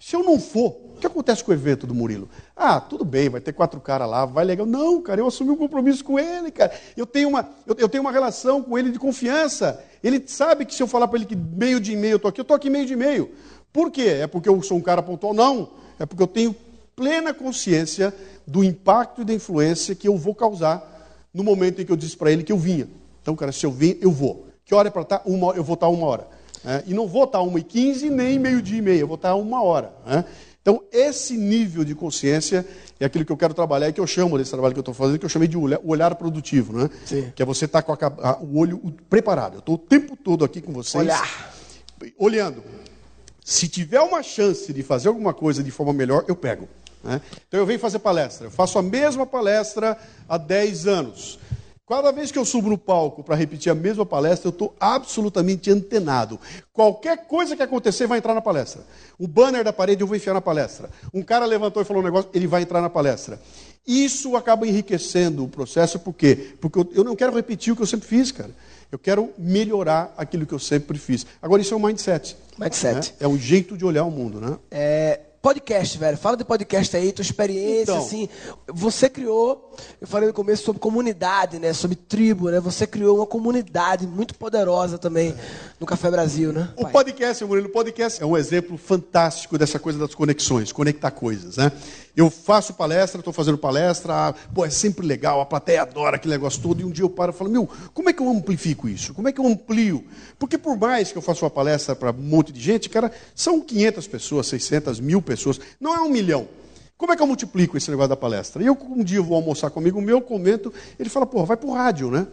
Se 0.00 0.14
eu 0.14 0.22
não 0.22 0.38
for, 0.38 0.76
o 0.94 1.00
que 1.00 1.08
acontece 1.08 1.42
com 1.42 1.50
o 1.50 1.54
evento 1.54 1.88
do 1.88 1.94
Murilo? 1.94 2.28
Ah, 2.54 2.80
tudo 2.80 3.04
bem, 3.04 3.28
vai 3.28 3.40
ter 3.40 3.52
quatro 3.52 3.80
caras 3.80 4.08
lá, 4.08 4.24
vai 4.24 4.44
legal. 4.44 4.64
Não, 4.64 5.02
cara, 5.02 5.20
eu 5.20 5.26
assumi 5.26 5.50
um 5.50 5.56
compromisso 5.56 6.04
com 6.04 6.20
ele, 6.20 6.52
cara. 6.52 6.72
Eu 6.96 7.04
tenho 7.04 7.28
uma, 7.28 7.48
eu, 7.66 7.74
eu 7.76 7.88
tenho 7.88 8.00
uma 8.00 8.12
relação 8.12 8.62
com 8.62 8.78
ele 8.78 8.92
de 8.92 8.98
confiança. 8.98 9.82
Ele 10.04 10.22
sabe 10.24 10.64
que 10.64 10.72
se 10.72 10.80
eu 10.80 10.86
falar 10.86 11.08
para 11.08 11.18
ele 11.18 11.26
que 11.26 11.34
meio 11.34 11.80
de 11.80 11.92
e-mail 11.92 12.12
eu 12.12 12.16
estou 12.18 12.28
aqui, 12.28 12.40
eu 12.40 12.42
estou 12.42 12.56
aqui 12.56 12.70
meio 12.70 12.86
de 12.86 12.92
e-mail. 12.92 13.32
Por 13.72 13.90
quê? 13.90 14.20
É 14.20 14.28
porque 14.28 14.48
eu 14.48 14.62
sou 14.62 14.78
um 14.78 14.80
cara 14.80 15.02
pontual? 15.02 15.34
Não. 15.34 15.70
É 15.98 16.06
porque 16.06 16.22
eu 16.22 16.28
tenho 16.28 16.54
plena 16.94 17.34
consciência 17.34 18.14
do 18.46 18.62
impacto 18.62 19.22
e 19.22 19.24
da 19.24 19.34
influência 19.34 19.96
que 19.96 20.06
eu 20.06 20.16
vou 20.16 20.32
causar 20.32 21.18
no 21.34 21.42
momento 21.42 21.82
em 21.82 21.84
que 21.84 21.90
eu 21.90 21.96
disse 21.96 22.16
para 22.16 22.30
ele 22.30 22.44
que 22.44 22.52
eu 22.52 22.58
vinha. 22.58 22.86
Então, 23.24 23.34
cara, 23.34 23.52
se 23.52 23.64
eu 23.64 23.72
vim, 23.72 23.96
eu 24.02 24.10
vou. 24.10 24.48
Que 24.66 24.74
hora 24.74 24.88
é 24.88 24.90
para 24.90 25.00
estar? 25.00 25.20
Tá? 25.20 25.24
Uma, 25.24 25.54
eu 25.54 25.64
vou 25.64 25.72
estar 25.72 25.86
tá 25.86 25.90
uma 25.90 26.06
hora. 26.06 26.28
É, 26.62 26.84
e 26.86 26.92
não 26.92 27.08
vou 27.08 27.24
estar 27.24 27.38
tá 27.38 27.42
uma 27.42 27.58
e 27.58 27.62
quinze, 27.62 28.10
nem 28.10 28.38
meio-dia 28.38 28.78
e 28.78 28.82
meia, 28.82 29.00
eu 29.00 29.06
vou 29.06 29.16
estar 29.16 29.34
uma 29.34 29.62
hora. 29.62 29.94
É? 30.06 30.24
Então, 30.60 30.82
esse 30.92 31.34
nível 31.34 31.84
de 31.84 31.94
consciência 31.94 32.66
é 33.00 33.06
aquilo 33.06 33.24
que 33.24 33.32
eu 33.32 33.36
quero 33.36 33.54
trabalhar 33.54 33.88
e 33.88 33.94
que 33.94 34.00
eu 34.00 34.06
chamo 34.06 34.36
desse 34.36 34.50
trabalho 34.50 34.74
que 34.74 34.78
eu 34.78 34.82
estou 34.82 34.92
fazendo, 34.92 35.18
que 35.18 35.24
eu 35.24 35.30
chamei 35.30 35.48
de 35.48 35.56
olhar, 35.56 35.80
olhar 35.82 36.14
produtivo, 36.16 36.76
né? 36.76 36.90
Sim. 37.06 37.32
Que 37.34 37.42
é 37.42 37.46
você 37.46 37.64
estar 37.64 37.80
tá 37.80 37.96
com 37.96 38.22
a, 38.22 38.38
o 38.42 38.58
olho 38.58 38.78
preparado. 39.08 39.54
Eu 39.54 39.58
estou 39.60 39.76
o 39.76 39.78
tempo 39.78 40.16
todo 40.16 40.44
aqui 40.44 40.60
com 40.60 40.72
vocês. 40.72 41.02
Olhar. 41.02 41.54
Olhando. 42.18 42.62
Se 43.42 43.68
tiver 43.68 44.00
uma 44.00 44.22
chance 44.22 44.70
de 44.70 44.82
fazer 44.82 45.08
alguma 45.08 45.32
coisa 45.32 45.62
de 45.62 45.70
forma 45.70 45.94
melhor, 45.94 46.26
eu 46.28 46.36
pego. 46.36 46.68
Né? 47.02 47.20
Então 47.46 47.60
eu 47.60 47.66
venho 47.66 47.78
fazer 47.78 47.98
palestra. 47.98 48.46
Eu 48.46 48.50
faço 48.50 48.78
a 48.78 48.82
mesma 48.82 49.26
palestra 49.26 49.98
há 50.28 50.38
10 50.38 50.86
anos. 50.86 51.38
Cada 51.86 52.10
vez 52.10 52.32
que 52.32 52.38
eu 52.38 52.46
subo 52.46 52.70
no 52.70 52.78
palco 52.78 53.22
para 53.22 53.36
repetir 53.36 53.70
a 53.70 53.74
mesma 53.74 54.06
palestra, 54.06 54.48
eu 54.48 54.52
estou 54.52 54.74
absolutamente 54.80 55.70
antenado. 55.70 56.40
Qualquer 56.72 57.26
coisa 57.26 57.54
que 57.54 57.62
acontecer 57.62 58.06
vai 58.06 58.16
entrar 58.16 58.32
na 58.32 58.40
palestra. 58.40 58.82
O 59.18 59.28
banner 59.28 59.62
da 59.62 59.70
parede 59.70 60.02
eu 60.02 60.06
vou 60.06 60.16
enfiar 60.16 60.32
na 60.32 60.40
palestra. 60.40 60.88
Um 61.12 61.22
cara 61.22 61.44
levantou 61.44 61.82
e 61.82 61.84
falou 61.84 62.00
um 62.00 62.04
negócio, 62.04 62.30
ele 62.32 62.46
vai 62.46 62.62
entrar 62.62 62.80
na 62.80 62.88
palestra. 62.88 63.38
Isso 63.86 64.34
acaba 64.34 64.66
enriquecendo 64.66 65.44
o 65.44 65.48
processo, 65.48 65.98
por 65.98 66.14
quê? 66.14 66.54
Porque 66.58 66.78
eu 66.94 67.04
não 67.04 67.14
quero 67.14 67.34
repetir 67.34 67.74
o 67.74 67.76
que 67.76 67.82
eu 67.82 67.86
sempre 67.86 68.08
fiz, 68.08 68.32
cara. 68.32 68.50
Eu 68.90 68.98
quero 68.98 69.34
melhorar 69.36 70.14
aquilo 70.16 70.46
que 70.46 70.54
eu 70.54 70.58
sempre 70.58 70.96
fiz. 70.96 71.26
Agora, 71.42 71.60
isso 71.60 71.74
é 71.74 71.76
um 71.76 71.86
mindset. 71.86 72.34
Mindset. 72.56 73.10
Né? 73.10 73.16
É 73.20 73.28
um 73.28 73.36
jeito 73.36 73.76
de 73.76 73.84
olhar 73.84 74.04
o 74.04 74.10
mundo, 74.10 74.40
né? 74.40 74.56
É, 74.70 75.20
Podcast, 75.44 75.98
velho. 75.98 76.16
Fala 76.16 76.38
de 76.38 76.44
podcast 76.44 76.96
aí, 76.96 77.12
tua 77.12 77.20
experiência, 77.20 77.82
então. 77.92 77.98
assim. 77.98 78.30
Você 78.66 79.10
criou, 79.10 79.76
eu 80.00 80.06
falei 80.06 80.28
no 80.28 80.32
começo 80.32 80.64
sobre 80.64 80.80
comunidade, 80.80 81.58
né? 81.58 81.74
Sobre 81.74 81.96
tribo, 81.96 82.48
né? 82.48 82.58
Você 82.60 82.86
criou 82.86 83.18
uma 83.18 83.26
comunidade 83.26 84.06
muito 84.06 84.34
poderosa 84.36 84.96
também 84.96 85.34
no 85.78 85.84
Café 85.84 86.10
Brasil, 86.10 86.50
né? 86.50 86.70
O 86.78 86.84
pai? 86.84 86.92
podcast, 86.92 87.44
Murilo, 87.44 87.68
o 87.68 87.70
podcast 87.70 88.22
é 88.22 88.24
um 88.24 88.38
exemplo 88.38 88.78
fantástico 88.78 89.58
dessa 89.58 89.78
coisa 89.78 89.98
das 89.98 90.14
conexões, 90.14 90.72
conectar 90.72 91.10
coisas, 91.10 91.58
né? 91.58 91.70
Eu 92.16 92.30
faço 92.30 92.72
palestra, 92.72 93.18
estou 93.18 93.32
fazendo 93.32 93.58
palestra, 93.58 94.34
pô, 94.54 94.64
é 94.64 94.70
sempre 94.70 95.04
legal, 95.04 95.40
a 95.40 95.46
plateia 95.46 95.82
adora 95.82 96.16
aquele 96.16 96.32
negócio 96.32 96.62
todo, 96.62 96.80
e 96.80 96.84
um 96.84 96.90
dia 96.90 97.04
eu 97.04 97.10
paro 97.10 97.32
e 97.32 97.34
falo, 97.34 97.50
meu, 97.50 97.68
como 97.92 98.08
é 98.08 98.12
que 98.12 98.22
eu 98.22 98.30
amplifico 98.30 98.88
isso? 98.88 99.12
Como 99.12 99.28
é 99.28 99.32
que 99.32 99.40
eu 99.40 99.46
amplio? 99.46 100.04
Porque 100.38 100.56
por 100.56 100.78
mais 100.78 101.10
que 101.10 101.18
eu 101.18 101.22
faça 101.22 101.44
uma 101.44 101.50
palestra 101.50 101.94
para 101.96 102.12
um 102.12 102.22
monte 102.22 102.52
de 102.52 102.60
gente, 102.60 102.88
cara, 102.88 103.10
são 103.34 103.60
500 103.60 104.06
pessoas, 104.06 104.46
600, 104.46 105.00
mil 105.00 105.20
pessoas, 105.20 105.33
não 105.80 105.94
é 105.94 106.00
um 106.00 106.08
milhão. 106.08 106.48
Como 106.96 107.12
é 107.12 107.16
que 107.16 107.22
eu 107.22 107.26
multiplico 107.26 107.76
esse 107.76 107.90
negócio 107.90 108.08
da 108.08 108.16
palestra? 108.16 108.62
E 108.62 108.66
eu, 108.66 108.78
um 108.90 109.02
dia, 109.02 109.20
vou 109.20 109.36
almoçar 109.36 109.70
comigo, 109.70 109.98
o 109.98 110.02
meu 110.02 110.20
comento, 110.20 110.72
ele 110.98 111.08
fala, 111.08 111.26
pô, 111.26 111.44
vai 111.44 111.56
para 111.56 111.68
o 111.68 111.72
rádio, 111.72 112.10
né? 112.10 112.26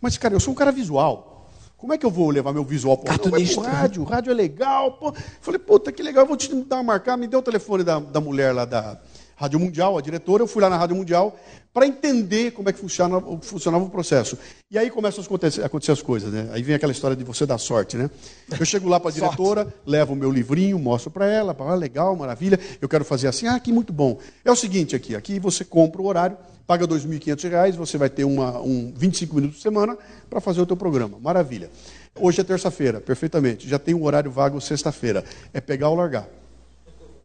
Mas, 0.00 0.18
cara, 0.18 0.34
eu 0.34 0.40
sou 0.40 0.52
um 0.52 0.56
cara 0.56 0.72
visual. 0.72 1.50
Como 1.76 1.92
é 1.92 1.98
que 1.98 2.06
eu 2.06 2.10
vou 2.10 2.30
levar 2.30 2.52
meu 2.52 2.64
visual 2.64 2.96
para 2.96 3.12
o 3.12 3.60
rádio? 3.60 4.02
O 4.02 4.04
rádio 4.04 4.30
é 4.30 4.34
legal. 4.34 4.92
Pô. 4.92 5.12
Falei, 5.40 5.58
puta, 5.58 5.90
que 5.90 6.02
legal, 6.02 6.24
eu 6.24 6.28
vou 6.28 6.36
te 6.36 6.52
dar 6.64 6.76
uma 6.76 6.84
marcar. 6.84 7.16
Me 7.16 7.26
deu 7.26 7.40
o 7.40 7.42
telefone 7.42 7.82
da, 7.82 7.98
da 7.98 8.20
mulher 8.20 8.52
lá 8.52 8.64
da, 8.64 9.00
Rádio 9.42 9.58
Mundial, 9.58 9.98
a 9.98 10.00
diretora, 10.00 10.44
eu 10.44 10.46
fui 10.46 10.62
lá 10.62 10.70
na 10.70 10.76
Rádio 10.76 10.94
Mundial 10.94 11.36
para 11.74 11.84
entender 11.84 12.52
como 12.52 12.68
é 12.68 12.72
que 12.72 12.78
funcionava, 12.78 13.38
funcionava, 13.40 13.82
o 13.82 13.90
processo. 13.90 14.38
E 14.70 14.78
aí 14.78 14.88
começam 14.88 15.20
a 15.20 15.26
acontecer, 15.26 15.64
acontecer, 15.64 15.90
as 15.90 16.00
coisas, 16.00 16.32
né? 16.32 16.48
Aí 16.52 16.62
vem 16.62 16.76
aquela 16.76 16.92
história 16.92 17.16
de 17.16 17.24
você 17.24 17.44
dar 17.44 17.58
sorte, 17.58 17.96
né? 17.96 18.08
Eu 18.56 18.64
chego 18.64 18.88
lá 18.88 19.00
para 19.00 19.10
a 19.10 19.12
diretora, 19.12 19.74
levo 19.84 20.12
o 20.12 20.16
meu 20.16 20.30
livrinho, 20.30 20.78
mostro 20.78 21.10
para 21.10 21.26
ela, 21.26 21.56
ah, 21.58 21.74
legal, 21.74 22.14
maravilha, 22.14 22.56
eu 22.80 22.88
quero 22.88 23.04
fazer 23.04 23.26
assim, 23.26 23.48
ah, 23.48 23.58
que 23.58 23.72
muito 23.72 23.92
bom. 23.92 24.16
É 24.44 24.52
o 24.52 24.54
seguinte 24.54 24.94
aqui, 24.94 25.16
aqui 25.16 25.40
você 25.40 25.64
compra 25.64 26.00
o 26.00 26.06
horário, 26.06 26.36
paga 26.64 26.86
R$ 26.86 26.92
2.500, 26.92 27.72
você 27.72 27.98
vai 27.98 28.08
ter 28.08 28.22
uma, 28.22 28.60
um 28.60 28.92
25 28.94 29.34
minutos 29.34 29.56
por 29.56 29.62
semana 29.62 29.98
para 30.30 30.40
fazer 30.40 30.60
o 30.60 30.66
teu 30.66 30.76
programa. 30.76 31.18
Maravilha. 31.18 31.68
Hoje 32.14 32.40
é 32.40 32.44
terça-feira, 32.44 33.00
perfeitamente. 33.00 33.68
Já 33.68 33.80
tem 33.80 33.92
um 33.92 34.04
horário 34.04 34.30
vago 34.30 34.60
sexta-feira. 34.60 35.24
É 35.52 35.60
pegar 35.60 35.88
ou 35.88 35.96
largar. 35.96 36.28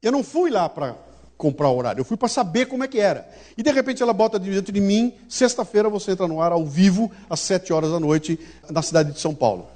Eu 0.01 0.11
não 0.11 0.23
fui 0.23 0.49
lá 0.49 0.67
para 0.67 0.95
comprar 1.37 1.69
o 1.69 1.77
horário. 1.77 2.01
Eu 2.01 2.05
fui 2.05 2.17
para 2.17 2.27
saber 2.27 2.65
como 2.65 2.83
é 2.83 2.87
que 2.87 2.99
era. 2.99 3.27
E 3.57 3.63
de 3.63 3.71
repente 3.71 4.01
ela 4.01 4.13
bota 4.13 4.39
diante 4.39 4.71
de 4.71 4.81
mim, 4.81 5.13
sexta-feira 5.29 5.89
você 5.89 6.11
entra 6.11 6.27
no 6.27 6.41
ar 6.41 6.51
ao 6.51 6.65
vivo, 6.65 7.11
às 7.29 7.39
sete 7.39 7.71
horas 7.71 7.91
da 7.91 7.99
noite, 7.99 8.39
na 8.69 8.81
cidade 8.81 9.11
de 9.11 9.19
São 9.19 9.35
Paulo. 9.35 9.67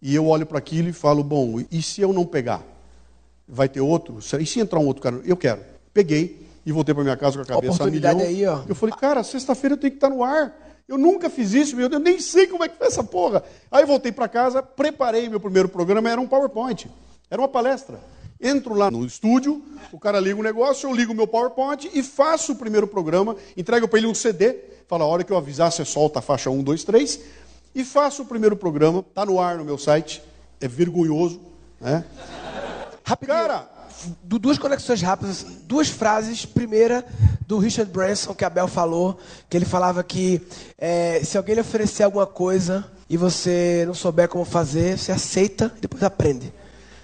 E 0.00 0.14
eu 0.14 0.26
olho 0.26 0.46
para 0.46 0.58
aquilo 0.58 0.88
e 0.88 0.92
falo, 0.92 1.22
bom, 1.22 1.60
e 1.70 1.82
se 1.82 2.00
eu 2.00 2.12
não 2.12 2.24
pegar? 2.24 2.62
Vai 3.46 3.68
ter 3.68 3.80
outro? 3.80 4.18
E 4.40 4.46
se 4.46 4.60
entrar 4.60 4.78
um 4.78 4.86
outro 4.86 5.02
cara? 5.02 5.20
Eu 5.24 5.36
quero. 5.36 5.60
Peguei 5.92 6.46
e 6.64 6.72
voltei 6.72 6.94
para 6.94 7.04
minha 7.04 7.16
casa 7.16 7.36
com 7.36 7.42
a 7.42 7.46
cabeça 7.46 7.84
a 7.84 7.86
milhão. 7.86 8.18
Aí, 8.18 8.46
ó. 8.46 8.62
Eu 8.66 8.74
falei, 8.74 8.94
cara, 8.94 9.22
sexta-feira 9.22 9.74
eu 9.74 9.78
tenho 9.78 9.90
que 9.90 9.96
estar 9.96 10.08
no 10.08 10.24
ar. 10.24 10.56
Eu 10.88 10.96
nunca 10.98 11.30
fiz 11.30 11.52
isso, 11.52 11.78
eu 11.80 12.00
nem 12.00 12.18
sei 12.18 12.46
como 12.46 12.64
é 12.64 12.68
que 12.68 12.76
foi 12.76 12.86
essa 12.86 13.04
porra. 13.04 13.44
Aí 13.70 13.84
voltei 13.84 14.10
para 14.10 14.26
casa, 14.26 14.62
preparei 14.62 15.28
meu 15.28 15.38
primeiro 15.38 15.68
programa, 15.68 16.10
era 16.10 16.20
um 16.20 16.26
PowerPoint. 16.26 16.90
Era 17.30 17.40
uma 17.40 17.48
palestra. 17.48 18.00
Entro 18.40 18.74
lá 18.74 18.90
no 18.90 19.04
estúdio, 19.04 19.62
o 19.92 19.98
cara 19.98 20.18
liga 20.18 20.40
o 20.40 20.42
negócio, 20.42 20.88
eu 20.88 20.94
ligo 20.94 21.12
o 21.12 21.14
meu 21.14 21.26
PowerPoint 21.26 21.90
e 21.92 22.02
faço 22.02 22.52
o 22.52 22.56
primeiro 22.56 22.86
programa, 22.86 23.36
entrego 23.56 23.86
para 23.86 23.98
ele 23.98 24.06
um 24.06 24.14
CD, 24.14 24.56
fala, 24.88 25.04
a 25.04 25.06
hora 25.06 25.22
que 25.22 25.32
eu 25.32 25.36
avisar, 25.36 25.70
você 25.70 25.84
solta 25.84 26.20
a 26.20 26.22
faixa 26.22 26.48
1, 26.48 26.62
2, 26.62 26.84
3, 26.84 27.20
e 27.74 27.84
faço 27.84 28.22
o 28.22 28.26
primeiro 28.26 28.56
programa, 28.56 29.00
está 29.00 29.26
no 29.26 29.38
ar 29.38 29.58
no 29.58 29.64
meu 29.64 29.76
site, 29.76 30.22
é 30.60 30.66
vergonhoso, 30.66 31.40
né? 31.80 32.04
Rapidinho. 33.04 33.36
Cara, 33.36 33.68
duas 34.22 34.58
conexões 34.58 35.02
rápidas, 35.02 35.44
duas 35.64 35.88
frases. 35.88 36.44
Primeira, 36.44 37.04
do 37.46 37.58
Richard 37.58 37.90
Branson 37.90 38.34
que 38.34 38.44
a 38.44 38.50
Bel 38.50 38.68
falou, 38.68 39.18
que 39.48 39.56
ele 39.56 39.64
falava 39.64 40.02
que 40.02 40.40
é, 40.78 41.20
se 41.24 41.36
alguém 41.36 41.54
lhe 41.54 41.60
oferecer 41.60 42.04
alguma 42.04 42.26
coisa 42.26 42.86
e 43.08 43.16
você 43.16 43.84
não 43.86 43.94
souber 43.94 44.28
como 44.28 44.44
fazer, 44.44 44.96
você 44.96 45.12
aceita 45.12 45.72
e 45.76 45.80
depois 45.80 46.02
aprende. 46.02 46.52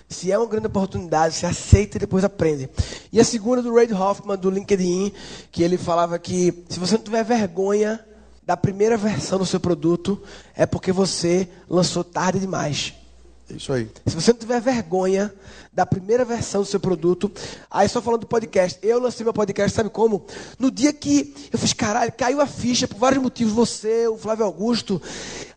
Se 0.09 0.31
é 0.31 0.39
uma 0.39 0.47
grande 0.47 0.69
oportunidade, 0.69 1.35
você 1.35 1.47
aceita 1.47 1.97
e 1.97 2.01
depois 2.01 2.25
aprende. 2.25 2.71
E 3.13 3.19
a 3.19 3.25
segunda 3.25 3.61
do 3.61 3.75
Ray 3.75 3.93
Hoffman, 3.93 4.37
do 4.37 4.51
LinkedIn, 4.51 5.13
que 5.51 5.63
ele 5.63 5.77
falava 5.77 6.19
que 6.19 6.65
se 6.69 6.79
você 6.79 6.97
não 6.97 7.03
tiver 7.03 7.25
vergonha 7.25 8.05
da 8.45 8.57
primeira 8.57 8.97
versão 8.97 9.39
do 9.39 9.45
seu 9.45 9.59
produto, 9.59 10.23
é 10.55 10.65
porque 10.65 10.93
você 10.93 11.49
lançou 11.69 12.05
tarde 12.05 12.39
demais. 12.39 12.95
É 13.51 13.55
isso 13.55 13.73
aí. 13.73 13.91
Se 14.07 14.15
você 14.15 14.33
não 14.33 14.39
tiver 14.39 14.61
vergonha 14.61 15.33
da 15.73 15.85
primeira 15.85 16.25
versão 16.25 16.63
do 16.63 16.67
seu 16.67 16.81
produto, 16.81 17.31
aí 17.71 17.89
só 17.89 18.01
falando 18.01 18.21
do 18.21 18.27
podcast, 18.27 18.79
eu 18.83 19.01
lancei 19.01 19.25
meu 19.25 19.33
podcast, 19.33 19.75
sabe 19.75 19.91
como? 19.91 20.25
No 20.59 20.71
dia 20.71 20.93
que 20.93 21.35
eu 21.53 21.59
fiz, 21.59 21.73
caralho, 21.73 22.13
caiu 22.13 22.41
a 22.41 22.47
ficha 22.47 22.89
por 22.89 22.97
vários 22.99 23.23
motivos, 23.23 23.53
você, 23.53 24.09
o 24.09 24.17
Flávio 24.17 24.45
Augusto, 24.45 25.03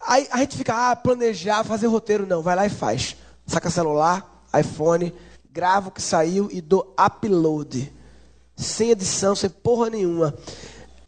aí 0.02 0.28
a 0.32 0.40
gente 0.40 0.58
fica, 0.58 0.92
ah, 0.92 0.96
planejar, 0.96 1.64
fazer 1.64 1.88
roteiro, 1.88 2.28
não, 2.28 2.42
vai 2.42 2.56
lá 2.56 2.66
e 2.66 2.70
faz. 2.70 3.16
Saca 3.48 3.70
celular, 3.72 4.39
iPhone, 4.58 5.14
grava 5.52 5.90
o 5.90 5.92
que 5.92 6.02
saiu 6.02 6.50
e 6.52 6.62
dou 6.62 6.96
upload. 7.00 7.94
Sem 8.56 8.92
edição, 8.92 9.36
sem 9.36 9.50
porra 9.50 9.90
nenhuma. 9.90 10.36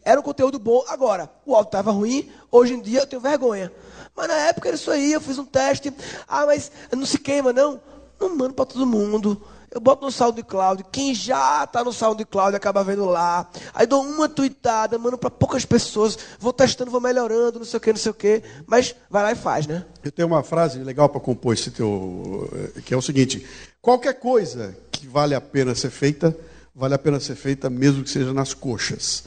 Era 0.04 0.20
um 0.20 0.22
conteúdo 0.22 0.58
bom. 0.58 0.84
Agora, 0.88 1.30
o 1.46 1.54
áudio 1.54 1.68
estava 1.68 1.90
ruim, 1.90 2.30
hoje 2.50 2.74
em 2.74 2.80
dia 2.80 3.00
eu 3.00 3.06
tenho 3.06 3.20
vergonha. 3.20 3.72
Mas 4.16 4.28
na 4.28 4.34
época 4.34 4.68
era 4.68 4.76
isso 4.76 4.90
aí, 4.90 5.12
eu 5.12 5.20
fiz 5.20 5.38
um 5.38 5.44
teste. 5.44 5.92
Ah, 6.26 6.46
mas 6.46 6.70
não 6.90 7.06
se 7.06 7.18
queima, 7.18 7.52
não? 7.52 7.80
Não 8.20 8.36
mando 8.36 8.54
para 8.54 8.66
todo 8.66 8.86
mundo. 8.86 9.40
Eu 9.74 9.80
boto 9.80 10.04
no 10.04 10.12
SoundCloud. 10.12 10.84
Quem 10.92 11.14
já 11.14 11.64
está 11.64 11.82
no 11.82 11.94
SoundCloud 11.94 12.54
acaba 12.54 12.84
vendo 12.84 13.06
lá. 13.06 13.48
Aí 13.72 13.86
dou 13.86 14.02
uma 14.02 14.28
tweetada, 14.28 14.98
mando 14.98 15.16
para 15.16 15.30
poucas 15.30 15.64
pessoas. 15.64 16.18
Vou 16.38 16.52
testando, 16.52 16.90
vou 16.90 17.00
melhorando, 17.00 17.58
não 17.58 17.64
sei 17.64 17.78
o 17.78 17.80
que, 17.80 17.90
não 17.90 17.98
sei 17.98 18.10
o 18.10 18.14
que. 18.14 18.42
Mas 18.66 18.94
vai 19.08 19.22
lá 19.22 19.32
e 19.32 19.34
faz, 19.34 19.66
né? 19.66 19.86
Eu 20.04 20.12
tenho 20.12 20.28
uma 20.28 20.42
frase 20.42 20.78
legal 20.80 21.08
para 21.08 21.22
compor 21.22 21.54
esse 21.54 21.70
teu. 21.70 22.50
que 22.84 22.92
é 22.92 22.96
o 22.96 23.00
seguinte: 23.00 23.46
qualquer 23.80 24.12
coisa 24.20 24.76
que 24.90 25.06
vale 25.06 25.34
a 25.34 25.40
pena 25.40 25.74
ser 25.74 25.90
feita, 25.90 26.36
vale 26.74 26.92
a 26.92 26.98
pena 26.98 27.18
ser 27.18 27.34
feita 27.34 27.70
mesmo 27.70 28.04
que 28.04 28.10
seja 28.10 28.30
nas 28.30 28.52
coxas. 28.52 29.24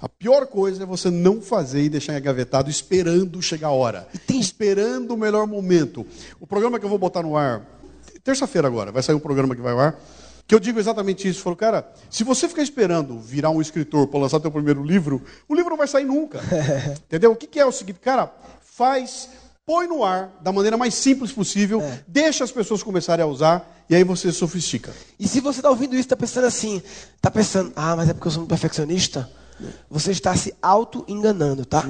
A 0.00 0.08
pior 0.08 0.46
coisa 0.46 0.84
é 0.84 0.86
você 0.86 1.10
não 1.10 1.42
fazer 1.42 1.82
e 1.82 1.88
deixar 1.88 2.16
engavetado 2.16 2.70
esperando 2.70 3.42
chegar 3.42 3.68
a 3.68 3.72
hora. 3.72 4.06
Tem... 4.28 4.38
Esperando 4.38 5.12
o 5.12 5.16
melhor 5.16 5.44
momento. 5.44 6.06
O 6.38 6.46
programa 6.46 6.78
que 6.78 6.84
eu 6.84 6.88
vou 6.88 6.98
botar 6.98 7.22
no 7.22 7.36
ar, 7.36 7.77
terça-feira 8.22 8.68
agora, 8.68 8.92
vai 8.92 9.02
sair 9.02 9.14
um 9.14 9.20
programa 9.20 9.54
que 9.54 9.62
vai 9.62 9.72
ao 9.72 9.80
ar, 9.80 10.00
que 10.46 10.54
eu 10.54 10.58
digo 10.58 10.80
exatamente 10.80 11.28
isso. 11.28 11.42
Falo, 11.42 11.54
cara, 11.54 11.86
se 12.08 12.24
você 12.24 12.48
ficar 12.48 12.62
esperando 12.62 13.18
virar 13.18 13.50
um 13.50 13.60
escritor 13.60 14.06
para 14.08 14.20
lançar 14.20 14.40
teu 14.40 14.50
primeiro 14.50 14.82
livro, 14.82 15.22
o 15.46 15.54
livro 15.54 15.70
não 15.70 15.76
vai 15.76 15.86
sair 15.86 16.04
nunca. 16.04 16.40
Entendeu? 17.06 17.32
O 17.32 17.36
que, 17.36 17.46
que 17.46 17.60
é 17.60 17.66
o 17.66 17.72
seguinte, 17.72 18.00
cara, 18.00 18.32
faz, 18.62 19.28
põe 19.66 19.86
no 19.86 20.02
ar 20.02 20.30
da 20.40 20.50
maneira 20.50 20.76
mais 20.76 20.94
simples 20.94 21.32
possível, 21.32 21.82
é. 21.82 22.00
deixa 22.08 22.44
as 22.44 22.50
pessoas 22.50 22.82
começarem 22.82 23.22
a 23.22 23.26
usar 23.26 23.84
e 23.90 23.94
aí 23.94 24.04
você 24.04 24.32
sofistica. 24.32 24.94
E 25.20 25.28
se 25.28 25.40
você 25.40 25.58
está 25.58 25.68
ouvindo 25.68 25.94
isso, 25.94 26.02
está 26.02 26.16
pensando 26.16 26.46
assim, 26.46 26.82
está 27.16 27.30
pensando, 27.30 27.72
ah, 27.76 27.94
mas 27.94 28.08
é 28.08 28.14
porque 28.14 28.28
eu 28.28 28.32
sou 28.32 28.44
um 28.44 28.46
perfeccionista? 28.46 29.30
Você 29.90 30.12
está 30.12 30.34
se 30.34 30.54
auto-enganando, 30.62 31.64
tá? 31.66 31.84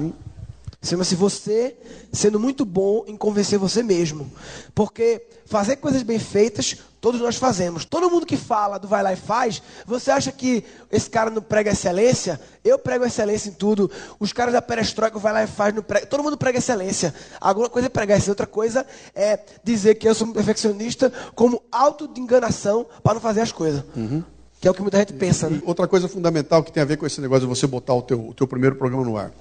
Chama-se 0.81 1.13
você 1.13 1.75
sendo 2.11 2.39
muito 2.39 2.63
bom 2.63 3.03
em 3.05 3.17
convencer 3.17 3.59
você 3.59 3.83
mesmo. 3.83 4.31
Porque 4.73 5.21
fazer 5.45 5.75
coisas 5.75 6.03
bem 6.03 6.17
feitas, 6.17 6.77
todos 7.01 7.19
nós 7.19 7.35
fazemos. 7.35 7.83
Todo 7.83 8.09
mundo 8.09 8.25
que 8.25 8.37
fala 8.37 8.77
do 8.77 8.87
vai 8.87 9.03
lá 9.03 9.11
e 9.11 9.17
faz, 9.17 9.61
você 9.85 10.09
acha 10.09 10.31
que 10.31 10.63
esse 10.89 11.09
cara 11.09 11.29
não 11.29 11.41
prega 11.41 11.71
excelência? 11.71 12.39
Eu 12.63 12.79
prego 12.79 13.05
excelência 13.05 13.49
em 13.49 13.53
tudo. 13.53 13.91
Os 14.21 14.31
caras 14.31 14.53
da 14.53 14.61
perestroika 14.61 15.19
vai 15.19 15.33
lá 15.33 15.43
e 15.43 15.47
faz, 15.47 15.75
não 15.75 15.83
prega. 15.83 16.05
Todo 16.05 16.23
mundo 16.23 16.37
prega 16.37 16.59
excelência. 16.59 17.13
Alguma 17.41 17.69
coisa 17.69 17.87
é 17.87 17.89
pregar 17.89 18.17
isso, 18.17 18.29
outra 18.29 18.47
coisa 18.47 18.85
é 19.13 19.37
dizer 19.61 19.95
que 19.95 20.07
eu 20.07 20.15
sou 20.15 20.27
um 20.27 20.31
perfeccionista 20.31 21.11
como 21.35 21.61
auto 21.69 22.07
de 22.07 22.21
enganação 22.21 22.85
para 23.03 23.15
não 23.15 23.21
fazer 23.21 23.41
as 23.41 23.51
coisas. 23.51 23.83
Uhum. 23.97 24.23
Que 24.61 24.67
é 24.67 24.71
o 24.71 24.73
que 24.73 24.81
muita 24.81 24.97
gente 24.97 25.13
pensa, 25.13 25.49
né? 25.49 25.61
Outra 25.65 25.87
coisa 25.87 26.07
fundamental 26.07 26.63
que 26.63 26.71
tem 26.71 26.83
a 26.83 26.85
ver 26.85 26.97
com 26.97 27.05
esse 27.05 27.19
negócio 27.21 27.41
de 27.41 27.47
você 27.47 27.65
botar 27.65 27.93
o 27.93 28.01
teu, 28.01 28.29
o 28.29 28.33
teu 28.33 28.45
primeiro 28.47 28.75
programa 28.75 29.03
no 29.03 29.17
ar. 29.17 29.31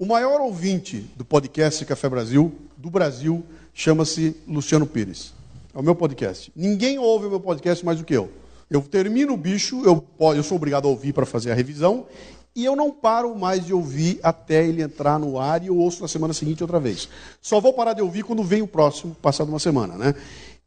O 0.00 0.06
maior 0.06 0.40
ouvinte 0.40 1.10
do 1.16 1.24
podcast 1.24 1.84
Café 1.84 2.08
Brasil, 2.08 2.52
do 2.76 2.88
Brasil, 2.88 3.42
chama-se 3.74 4.36
Luciano 4.46 4.86
Pires. 4.86 5.34
É 5.74 5.78
o 5.80 5.82
meu 5.82 5.96
podcast. 5.96 6.52
Ninguém 6.54 7.00
ouve 7.00 7.26
o 7.26 7.30
meu 7.30 7.40
podcast 7.40 7.84
mais 7.84 7.98
do 7.98 8.04
que 8.04 8.14
eu. 8.14 8.30
Eu 8.70 8.80
termino 8.80 9.32
o 9.32 9.36
bicho, 9.36 9.82
eu, 9.84 10.06
eu 10.36 10.42
sou 10.44 10.56
obrigado 10.56 10.86
a 10.86 10.88
ouvir 10.88 11.12
para 11.12 11.26
fazer 11.26 11.50
a 11.50 11.54
revisão, 11.54 12.06
e 12.54 12.64
eu 12.64 12.76
não 12.76 12.92
paro 12.92 13.36
mais 13.36 13.66
de 13.66 13.74
ouvir 13.74 14.20
até 14.22 14.64
ele 14.64 14.82
entrar 14.82 15.18
no 15.18 15.36
ar 15.36 15.64
e 15.64 15.66
eu 15.66 15.76
ouço 15.76 16.00
na 16.00 16.06
semana 16.06 16.32
seguinte 16.32 16.62
outra 16.62 16.78
vem. 16.78 16.96
Só 17.42 17.60
vou 17.60 17.72
parar 17.72 17.94
de 17.94 18.00
ouvir 18.00 18.22
quando 18.22 18.44
vem 18.44 18.62
o 18.62 18.68
próximo, 18.68 19.16
passado 19.20 19.48
uma 19.48 19.58
semana, 19.58 19.96
né? 19.96 20.14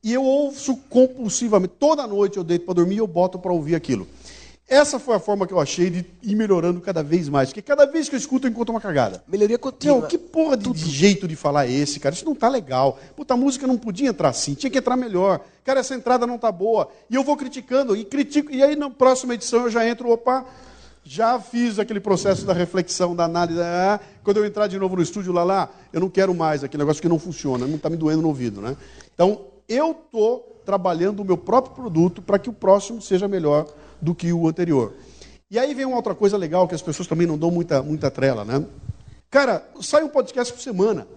E 0.03 0.11
eu 0.11 0.25
ouço 0.25 0.75
compulsivamente. 0.89 1.75
Toda 1.79 2.05
noite 2.05 2.36
eu 2.36 2.43
deito 2.43 2.65
para 2.65 2.73
dormir 2.73 2.95
e 2.95 2.97
eu 2.97 3.07
boto 3.07 3.39
para 3.39 3.53
ouvir 3.53 3.75
aquilo. 3.75 4.05
Essa 4.72 4.97
foi 4.97 5.17
a 5.17 5.19
forma 5.19 5.45
que 5.45 5.51
eu 5.51 5.59
achei 5.59 5.89
de 5.89 6.05
ir 6.24 6.34
melhorando 6.34 6.80
cada 6.80 7.03
vez 7.03 7.28
mais. 7.28 7.49
Porque 7.49 7.61
cada 7.61 7.86
vez 7.86 8.07
que 8.07 8.15
eu 8.15 8.17
escuto, 8.17 8.47
eu 8.47 8.51
encontro 8.51 8.74
uma 8.74 8.80
cagada. 8.80 9.22
Melhoria 9.28 9.57
contínua. 9.57 9.99
Não, 9.99 10.07
que 10.07 10.17
porra 10.17 10.55
de, 10.55 10.72
de, 10.72 10.89
jeito 10.89 11.28
de 11.28 11.36
falar 11.36 11.67
é 11.67 11.72
esse, 11.74 11.99
cara? 11.99 12.15
Isso 12.15 12.24
não 12.24 12.34
tá 12.34 12.47
legal. 12.47 12.97
Puta, 13.13 13.34
a 13.34 13.38
música 13.38 13.67
não 13.67 13.78
podia 13.78 14.07
entrar 14.07 14.30
assim, 14.30 14.53
tinha 14.53 14.72
que 14.72 14.78
entrar 14.78 14.95
melhor. 14.95 15.41
Cara, 15.65 15.82
essa 15.82 15.93
entrada 15.93 16.26
não 16.26 16.38
tá 16.38 16.49
boa. 16.53 16.89
E 17.09 17.15
eu 17.15 17.22
vou 17.22 17.36
criticando, 17.36 17.97
e 17.97 18.05
critico. 18.05 18.49
E 18.49 18.63
aí, 18.63 18.78
na 18.78 18.89
próxima 18.89 19.34
edição, 19.34 19.63
eu 19.63 19.69
já 19.69 19.86
entro, 19.86 20.09
opa, 20.09 20.45
já 21.03 21.38
fiz 21.38 21.78
aquele 21.78 21.99
processo 21.99 22.45
da 22.45 22.53
reflexão, 22.53 23.13
da 23.13 23.26
análise. 23.26 23.59
Ah, 23.59 23.99
quando 24.24 24.38
eu 24.38 24.45
entrar 24.45 24.67
de 24.67 24.80
novo 24.80 24.95
no 24.95 25.01
estúdio 25.01 25.34
lá, 25.34 25.43
lá, 25.43 25.69
eu 25.91 25.99
não 25.99 26.09
quero 26.09 26.34
mais 26.34 26.63
aquele 26.63 26.84
negócio 26.84 27.01
que 27.01 27.09
não 27.09 27.19
funciona, 27.19 27.67
não 27.67 27.76
está 27.76 27.89
me 27.89 27.97
doendo 27.97 28.22
no 28.22 28.30
ouvido, 28.30 28.61
né? 28.61 28.78
Então, 29.13 29.47
eu 29.67 29.91
estou 29.91 30.51
trabalhando 30.66 31.22
o 31.22 31.26
meu 31.26 31.38
próprio 31.38 31.76
produto 31.76 32.22
para 32.22 32.39
que 32.39 32.49
o 32.49 32.53
próximo 32.53 33.01
seja 33.01 33.28
melhor 33.28 33.68
do 34.01 34.16
que 34.16 34.32
o 34.32 34.47
anterior. 34.47 34.93
E 35.49 35.59
aí 35.59 35.74
vem 35.74 35.86
uma 35.86 35.97
outra 35.97 36.16
coisa 36.16 36.38
legal 36.38 36.68
que 36.68 36.76
as 36.76 36.82
pessoas 36.82 37.07
também 37.07 37.28
não 37.28 37.38
dão 37.38 37.51
muita, 37.51 37.84
muita 37.84 38.09
trela, 38.09 38.45
né? 38.45 38.66
Cara, 39.30 39.68
sai 39.82 40.03
um 40.03 40.09
podcast 40.09 40.53
por 40.53 40.62
semana. 40.62 41.07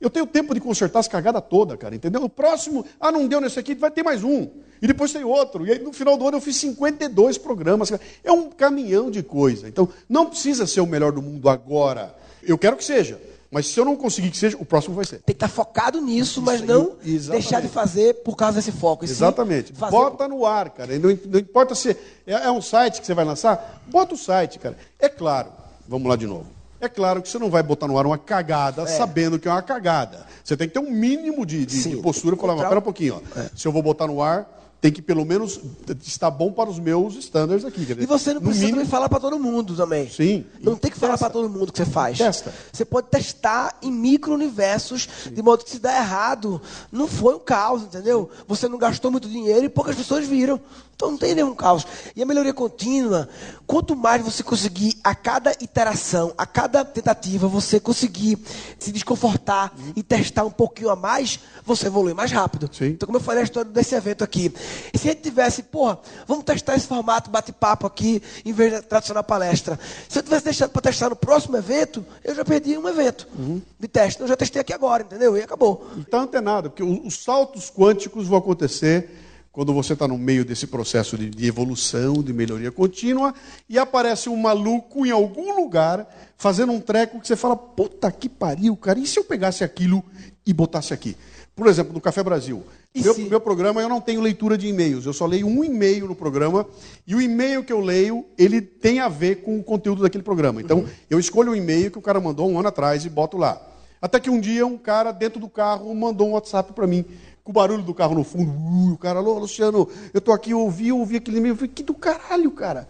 Eu 0.00 0.08
tenho 0.08 0.26
tempo 0.26 0.54
de 0.54 0.60
consertar 0.60 1.00
as 1.00 1.08
cagadas 1.08 1.42
todas, 1.48 1.78
cara, 1.78 1.94
entendeu? 1.94 2.22
O 2.22 2.28
próximo, 2.28 2.86
ah, 2.98 3.12
não 3.12 3.28
deu 3.28 3.40
nesse 3.40 3.58
aqui, 3.58 3.74
vai 3.74 3.90
ter 3.90 4.02
mais 4.02 4.24
um. 4.24 4.48
E 4.80 4.86
depois 4.86 5.12
tem 5.12 5.24
outro. 5.24 5.66
E 5.66 5.72
aí 5.72 5.78
no 5.78 5.92
final 5.92 6.16
do 6.16 6.26
ano 6.26 6.38
eu 6.38 6.40
fiz 6.40 6.56
52 6.56 7.36
programas. 7.36 7.92
É 8.24 8.32
um 8.32 8.48
caminhão 8.48 9.10
de 9.10 9.22
coisa. 9.22 9.68
Então, 9.68 9.88
não 10.08 10.26
precisa 10.26 10.66
ser 10.66 10.80
o 10.80 10.86
melhor 10.86 11.12
do 11.12 11.20
mundo 11.20 11.50
agora. 11.50 12.14
Eu 12.42 12.56
quero 12.56 12.76
que 12.76 12.84
seja. 12.84 13.20
Mas 13.50 13.66
se 13.66 13.80
eu 13.80 13.84
não 13.84 13.96
conseguir 13.96 14.30
que 14.30 14.36
seja, 14.36 14.56
o 14.60 14.64
próximo 14.64 14.94
vai 14.94 15.04
ser. 15.04 15.16
Tem 15.16 15.24
que 15.26 15.32
estar 15.32 15.48
focado 15.48 16.00
nisso, 16.00 16.40
mas 16.40 16.60
não 16.60 16.96
deixar 17.02 17.60
de 17.60 17.68
fazer 17.68 18.22
por 18.22 18.36
causa 18.36 18.56
desse 18.56 18.70
foco. 18.70 19.04
Exatamente. 19.04 19.72
Fazer... 19.72 19.90
Bota 19.90 20.28
no 20.28 20.46
ar, 20.46 20.70
cara. 20.70 20.96
Não, 20.98 21.18
não 21.26 21.40
importa 21.40 21.74
se 21.74 21.90
é, 22.26 22.32
é 22.32 22.50
um 22.50 22.62
site 22.62 23.00
que 23.00 23.06
você 23.06 23.14
vai 23.14 23.24
lançar, 23.24 23.82
bota 23.88 24.14
o 24.14 24.16
site, 24.16 24.58
cara. 24.60 24.76
É 25.00 25.08
claro, 25.08 25.48
vamos 25.88 26.08
lá 26.08 26.14
de 26.14 26.28
novo. 26.28 26.46
É 26.80 26.88
claro 26.88 27.20
que 27.20 27.28
você 27.28 27.38
não 27.38 27.50
vai 27.50 27.62
botar 27.62 27.88
no 27.88 27.98
ar 27.98 28.06
uma 28.06 28.16
cagada 28.16 28.82
é. 28.82 28.86
sabendo 28.86 29.38
que 29.38 29.48
é 29.48 29.50
uma 29.50 29.62
cagada. 29.62 30.26
Você 30.42 30.56
tem 30.56 30.68
que 30.68 30.74
ter 30.74 30.80
um 30.80 30.90
mínimo 30.90 31.44
de, 31.44 31.66
de, 31.66 31.82
de 31.90 31.96
postura 31.96 32.36
e 32.36 32.38
falar, 32.38 32.54
mas 32.54 32.68
pera 32.68 32.78
um 32.78 32.82
pouquinho, 32.82 33.20
ó. 33.20 33.40
É. 33.40 33.50
se 33.54 33.66
eu 33.66 33.72
vou 33.72 33.82
botar 33.82 34.06
no 34.06 34.22
ar, 34.22 34.59
tem 34.80 34.90
que 34.90 35.02
pelo 35.02 35.24
menos 35.24 35.60
estar 36.02 36.30
bom 36.30 36.50
para 36.50 36.70
os 36.70 36.78
meus 36.78 37.14
standards 37.16 37.64
aqui. 37.64 37.80
Dizer, 37.80 38.00
e 38.00 38.06
você 38.06 38.32
não 38.32 38.40
precisa 38.40 38.66
mínimo... 38.66 38.86
falar 38.86 39.08
para 39.08 39.20
todo 39.20 39.38
mundo 39.38 39.76
também. 39.76 40.08
Sim. 40.08 40.44
Não 40.60 40.74
tem 40.74 40.90
que 40.90 40.98
falar 40.98 41.18
para 41.18 41.28
todo 41.28 41.50
mundo 41.50 41.70
que 41.70 41.78
você 41.78 41.84
faz. 41.84 42.16
Testa. 42.16 42.52
Você 42.72 42.84
pode 42.84 43.08
testar 43.08 43.76
em 43.82 43.92
micro-universos, 43.92 45.06
de 45.30 45.42
modo 45.42 45.64
que 45.64 45.70
se 45.70 45.78
der 45.78 45.96
errado, 45.96 46.60
não 46.90 47.06
foi 47.06 47.34
um 47.34 47.38
caos, 47.38 47.82
entendeu? 47.82 48.30
Você 48.48 48.68
não 48.68 48.78
gastou 48.78 49.10
muito 49.10 49.28
dinheiro 49.28 49.64
e 49.64 49.68
poucas 49.68 49.96
pessoas 49.96 50.26
viram. 50.26 50.58
Então 51.00 51.12
não 51.12 51.16
tem 51.16 51.34
nenhum 51.34 51.54
caos. 51.54 51.86
E 52.14 52.22
a 52.22 52.26
melhoria 52.26 52.52
contínua, 52.52 53.26
quanto 53.66 53.96
mais 53.96 54.22
você 54.22 54.42
conseguir 54.42 54.98
a 55.02 55.14
cada 55.14 55.50
iteração, 55.52 56.34
a 56.36 56.44
cada 56.44 56.84
tentativa, 56.84 57.48
você 57.48 57.80
conseguir 57.80 58.38
se 58.78 58.92
desconfortar 58.92 59.72
uhum. 59.78 59.94
e 59.96 60.02
testar 60.02 60.44
um 60.44 60.50
pouquinho 60.50 60.90
a 60.90 60.96
mais, 60.96 61.40
você 61.64 61.86
evolui 61.86 62.12
mais 62.12 62.30
rápido. 62.30 62.68
Sim. 62.70 62.88
Então, 62.88 63.06
como 63.06 63.16
eu 63.16 63.22
falei 63.22 63.40
a 63.40 63.44
história 63.44 63.70
desse 63.70 63.94
evento 63.94 64.22
aqui, 64.22 64.52
e 64.92 64.98
se 64.98 65.08
a 65.08 65.12
gente 65.12 65.22
tivesse, 65.22 65.62
porra, 65.62 65.98
vamos 66.28 66.44
testar 66.44 66.76
esse 66.76 66.86
formato 66.86 67.30
bate-papo 67.30 67.86
aqui, 67.86 68.22
em 68.44 68.52
vez 68.52 68.70
da 68.70 68.82
tradicional 68.82 69.24
palestra. 69.24 69.80
Se 70.06 70.18
eu 70.18 70.22
tivesse 70.22 70.44
deixado 70.44 70.68
para 70.68 70.82
testar 70.82 71.08
no 71.08 71.16
próximo 71.16 71.56
evento, 71.56 72.04
eu 72.22 72.34
já 72.34 72.44
perdi 72.44 72.76
um 72.76 72.86
evento 72.86 73.26
uhum. 73.38 73.62
de 73.78 73.88
teste. 73.88 74.20
Eu 74.20 74.28
já 74.28 74.36
testei 74.36 74.60
aqui 74.60 74.74
agora, 74.74 75.02
entendeu? 75.02 75.34
E 75.34 75.42
acabou. 75.42 75.88
Está 75.98 76.20
antenado, 76.20 76.68
porque 76.68 76.82
os 76.82 77.24
saltos 77.24 77.70
quânticos 77.70 78.26
vão 78.26 78.36
acontecer 78.36 79.08
quando 79.52 79.74
você 79.74 79.94
está 79.94 80.06
no 80.06 80.16
meio 80.16 80.44
desse 80.44 80.66
processo 80.66 81.18
de, 81.18 81.28
de, 81.28 81.46
evolução, 81.46 82.22
de 82.22 82.32
melhoria 82.32 82.70
contínua, 82.70 83.34
e 83.68 83.78
aparece 83.78 84.28
um 84.28 84.36
maluco 84.36 85.04
em 85.04 85.10
algum 85.10 85.56
lugar 85.56 86.06
fazendo 86.36 86.72
um 86.72 86.80
treco 86.80 87.20
que 87.20 87.26
você 87.26 87.36
fala, 87.36 87.56
puta 87.56 88.10
que 88.12 88.28
pariu, 88.28 88.76
cara, 88.76 88.98
e 88.98 89.06
se 89.06 89.18
eu 89.18 89.24
pegasse 89.24 89.64
aquilo 89.64 90.04
e 90.46 90.52
botasse 90.52 90.94
aqui? 90.94 91.16
Por 91.54 91.66
exemplo, 91.66 91.92
no 91.92 92.00
Café 92.00 92.22
Brasil. 92.22 92.64
Meu, 92.94 93.16
meu, 93.18 93.40
programa 93.40 93.80
eu 93.80 93.88
não 93.88 94.00
tenho 94.00 94.20
leitura 94.20 94.56
de 94.56 94.66
e-mails, 94.66 95.04
eu 95.04 95.12
só 95.12 95.26
leio 95.26 95.46
um 95.46 95.62
e-mail 95.62 96.08
no 96.08 96.14
programa 96.14 96.66
e 97.06 97.14
o 97.14 97.20
e-mail 97.20 97.62
que 97.62 97.72
eu 97.72 97.80
leio 97.80 98.24
ele 98.36 98.60
tem 98.60 98.98
a 98.98 99.08
ver 99.08 99.42
com 99.42 99.58
o 99.58 99.62
conteúdo 99.62 100.02
daquele 100.02 100.24
programa. 100.24 100.60
Então 100.60 100.78
uhum. 100.78 100.88
eu 101.08 101.20
escolho 101.20 101.52
um 101.52 101.54
e-mail 101.54 101.90
que 101.90 101.98
o 101.98 102.02
cara 102.02 102.20
mandou 102.20 102.50
um 102.50 102.58
ano 102.58 102.68
atrás 102.68 103.04
e 103.04 103.10
boto 103.10 103.36
lá. 103.36 103.60
Até 104.02 104.18
que 104.18 104.30
um 104.30 104.40
dia 104.40 104.66
um 104.66 104.78
cara 104.78 105.12
dentro 105.12 105.38
do 105.38 105.48
carro 105.48 105.94
mandou 105.94 106.28
um 106.28 106.32
WhatsApp 106.32 106.72
para 106.72 106.86
mim 106.86 107.04
o 107.50 107.52
barulho 107.52 107.82
do 107.82 107.92
carro 107.92 108.14
no 108.14 108.24
fundo. 108.24 108.50
Uh, 108.50 108.92
o 108.92 108.98
cara, 108.98 109.18
alô, 109.18 109.38
Luciano, 109.38 109.88
eu 110.14 110.18
estou 110.18 110.32
aqui, 110.32 110.52
eu 110.52 110.60
ouvi, 110.60 110.88
eu 110.88 110.98
ouvi 110.98 111.16
aquele 111.16 111.38
e-mail. 111.38 111.52
Eu 111.52 111.56
falei, 111.56 111.72
que 111.74 111.82
do 111.82 111.94
caralho, 111.94 112.50
cara. 112.52 112.88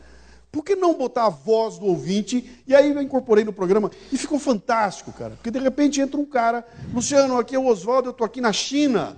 Por 0.52 0.64
que 0.64 0.74
não 0.74 0.94
botar 0.94 1.26
a 1.26 1.30
voz 1.30 1.78
do 1.78 1.86
ouvinte? 1.86 2.62
E 2.66 2.74
aí 2.74 2.90
eu 2.90 3.00
incorporei 3.00 3.44
no 3.44 3.52
programa 3.52 3.90
e 4.12 4.18
ficou 4.18 4.38
fantástico, 4.38 5.12
cara. 5.12 5.30
Porque 5.30 5.50
de 5.50 5.58
repente 5.58 6.00
entra 6.00 6.20
um 6.20 6.24
cara, 6.24 6.66
Luciano, 6.92 7.38
aqui 7.38 7.54
é 7.54 7.58
o 7.58 7.66
Oswaldo, 7.66 8.08
eu 8.08 8.12
estou 8.12 8.24
aqui 8.24 8.40
na 8.40 8.52
China. 8.52 9.16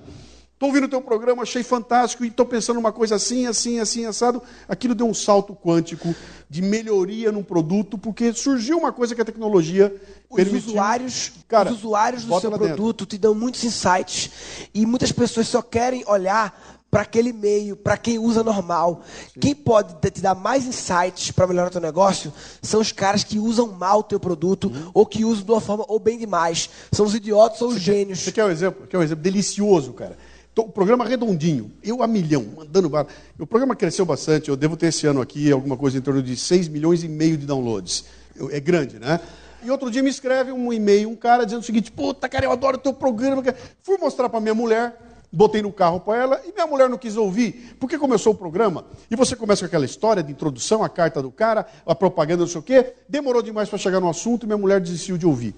Estou 0.63 0.71
ouvindo 0.71 0.85
o 0.85 0.89
teu 0.89 1.01
programa, 1.03 1.43
achei 1.43 1.65
fantástico 1.65 2.25
e 2.25 2.29
estou 2.29 2.47
pensando 2.47 2.79
uma 2.79 2.93
coisa 2.93 3.17
assim, 3.17 3.49
assim, 3.49 3.81
assim, 3.81 4.07
assado. 4.07 4.41
Aquilo 4.69 4.95
deu 4.95 5.09
um 5.09 5.13
salto 5.13 5.57
quântico 5.57 6.15
de 6.49 6.63
melhoria 6.63 7.33
no 7.33 7.43
produto, 7.43 7.99
porque 7.99 8.33
surgiu 8.33 8.79
uma 8.79 8.93
coisa 8.93 9.13
que 9.13 9.21
a 9.21 9.25
tecnologia 9.25 9.93
os 10.31 10.37
permitiu. 10.37 10.69
Usuários, 10.69 11.33
Cara, 11.49 11.69
os 11.69 11.79
usuários 11.79 12.25
do 12.25 12.39
seu 12.39 12.53
produto 12.53 12.99
dentro. 12.99 13.07
te 13.07 13.19
dão 13.19 13.35
muitos 13.35 13.65
insights 13.65 14.31
e 14.73 14.87
muitas 14.87 15.11
pessoas 15.11 15.49
só 15.49 15.61
querem 15.61 16.05
olhar 16.07 16.57
para 16.89 17.03
aquele 17.03 17.33
meio, 17.33 17.75
para 17.75 17.97
quem 17.97 18.21
usa 18.21 18.45
normal. 18.45 19.03
Sim. 19.35 19.41
Quem 19.41 19.55
pode 19.57 19.95
te 20.13 20.21
dar 20.21 20.37
mais 20.37 20.65
insights 20.65 21.33
para 21.33 21.49
melhorar 21.49 21.67
o 21.67 21.73
teu 21.73 21.81
negócio 21.81 22.33
são 22.63 22.81
os 22.81 22.93
caras 22.93 23.25
que 23.25 23.37
usam 23.41 23.73
mal 23.73 23.99
o 23.99 24.05
teu 24.05 24.21
produto 24.21 24.69
uhum. 24.69 24.91
ou 24.95 25.05
que 25.05 25.25
usam 25.25 25.45
de 25.45 25.51
uma 25.51 25.61
forma 25.61 25.85
ou 25.89 25.99
bem 25.99 26.17
demais. 26.17 26.71
São 26.93 27.05
os 27.05 27.17
idiotas 27.17 27.61
ou 27.63 27.71
os 27.71 27.81
gênios. 27.81 28.21
Você 28.21 28.31
quer 28.31 28.45
um 28.45 28.51
exemplo? 28.51 28.87
Quer 28.87 28.99
um 28.99 29.03
exemplo 29.03 29.25
delicioso, 29.25 29.93
cara? 29.93 30.17
O 30.55 30.69
programa 30.69 31.07
redondinho, 31.07 31.73
eu 31.83 32.03
a 32.03 32.07
milhão, 32.07 32.45
mandando 32.55 32.89
bala. 32.91 33.07
O 33.39 33.47
programa 33.47 33.75
cresceu 33.75 34.05
bastante, 34.05 34.51
eu 34.51 34.57
devo 34.57 34.77
ter 34.77 34.89
esse 34.89 35.07
ano 35.07 35.23
aqui 35.23 35.51
alguma 35.51 35.79
coisa 35.79 35.97
em 35.97 36.03
torno 36.03 36.23
de 36.23 36.37
6 36.37 36.69
milhões 36.69 37.03
e 37.03 37.09
meio 37.09 37.39
de 37.39 37.47
downloads. 37.47 38.05
É 38.51 38.61
grande, 38.61 38.99
né? 38.99 39.19
E 39.65 39.71
outro 39.71 39.91
dia 39.91 40.03
me 40.03 40.11
escreve 40.11 40.53
um 40.53 40.71
e-mail, 40.71 41.09
um 41.09 41.17
cara 41.17 41.45
dizendo 41.45 41.63
o 41.63 41.65
seguinte: 41.65 41.91
Puta, 41.91 42.29
cara, 42.29 42.45
eu 42.45 42.53
adoro 42.53 42.77
teu 42.77 42.93
programa. 42.93 43.43
Fui 43.83 43.97
mostrar 43.97 44.29
para 44.29 44.41
minha 44.41 44.55
mulher, 44.55 44.95
botei 45.33 45.63
no 45.63 45.73
carro 45.73 46.01
para 46.01 46.21
ela 46.21 46.43
e 46.45 46.53
minha 46.53 46.67
mulher 46.67 46.87
não 46.91 46.99
quis 46.99 47.17
ouvir, 47.17 47.75
porque 47.81 47.97
começou 47.97 48.35
o 48.35 48.37
programa 48.37 48.85
e 49.11 49.17
você 49.17 49.35
começa 49.35 49.61
com 49.61 49.67
aquela 49.67 49.87
história 49.87 50.23
de 50.23 50.33
introdução, 50.33 50.85
a 50.85 50.89
carta 50.89 51.23
do 51.23 51.31
cara, 51.31 51.67
a 51.87 51.95
propaganda, 51.95 52.43
não 52.43 52.49
sei 52.49 52.61
o 52.61 52.63
quê. 52.63 52.93
Demorou 53.09 53.41
demais 53.41 53.71
para 53.71 53.79
chegar 53.79 54.01
no 54.01 54.09
assunto 54.09 54.43
e 54.43 54.47
minha 54.47 54.59
mulher 54.59 54.81
desistiu 54.81 55.17
de 55.17 55.25
ouvir. 55.25 55.55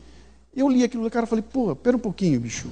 Eu 0.54 0.68
li 0.68 0.84
aquilo 0.84 1.02
do 1.02 1.10
cara 1.10 1.26
e 1.26 1.28
falei: 1.28 1.42
Pô, 1.42 1.74
pera 1.74 1.96
um 1.96 2.00
pouquinho, 2.00 2.38
bicho. 2.38 2.68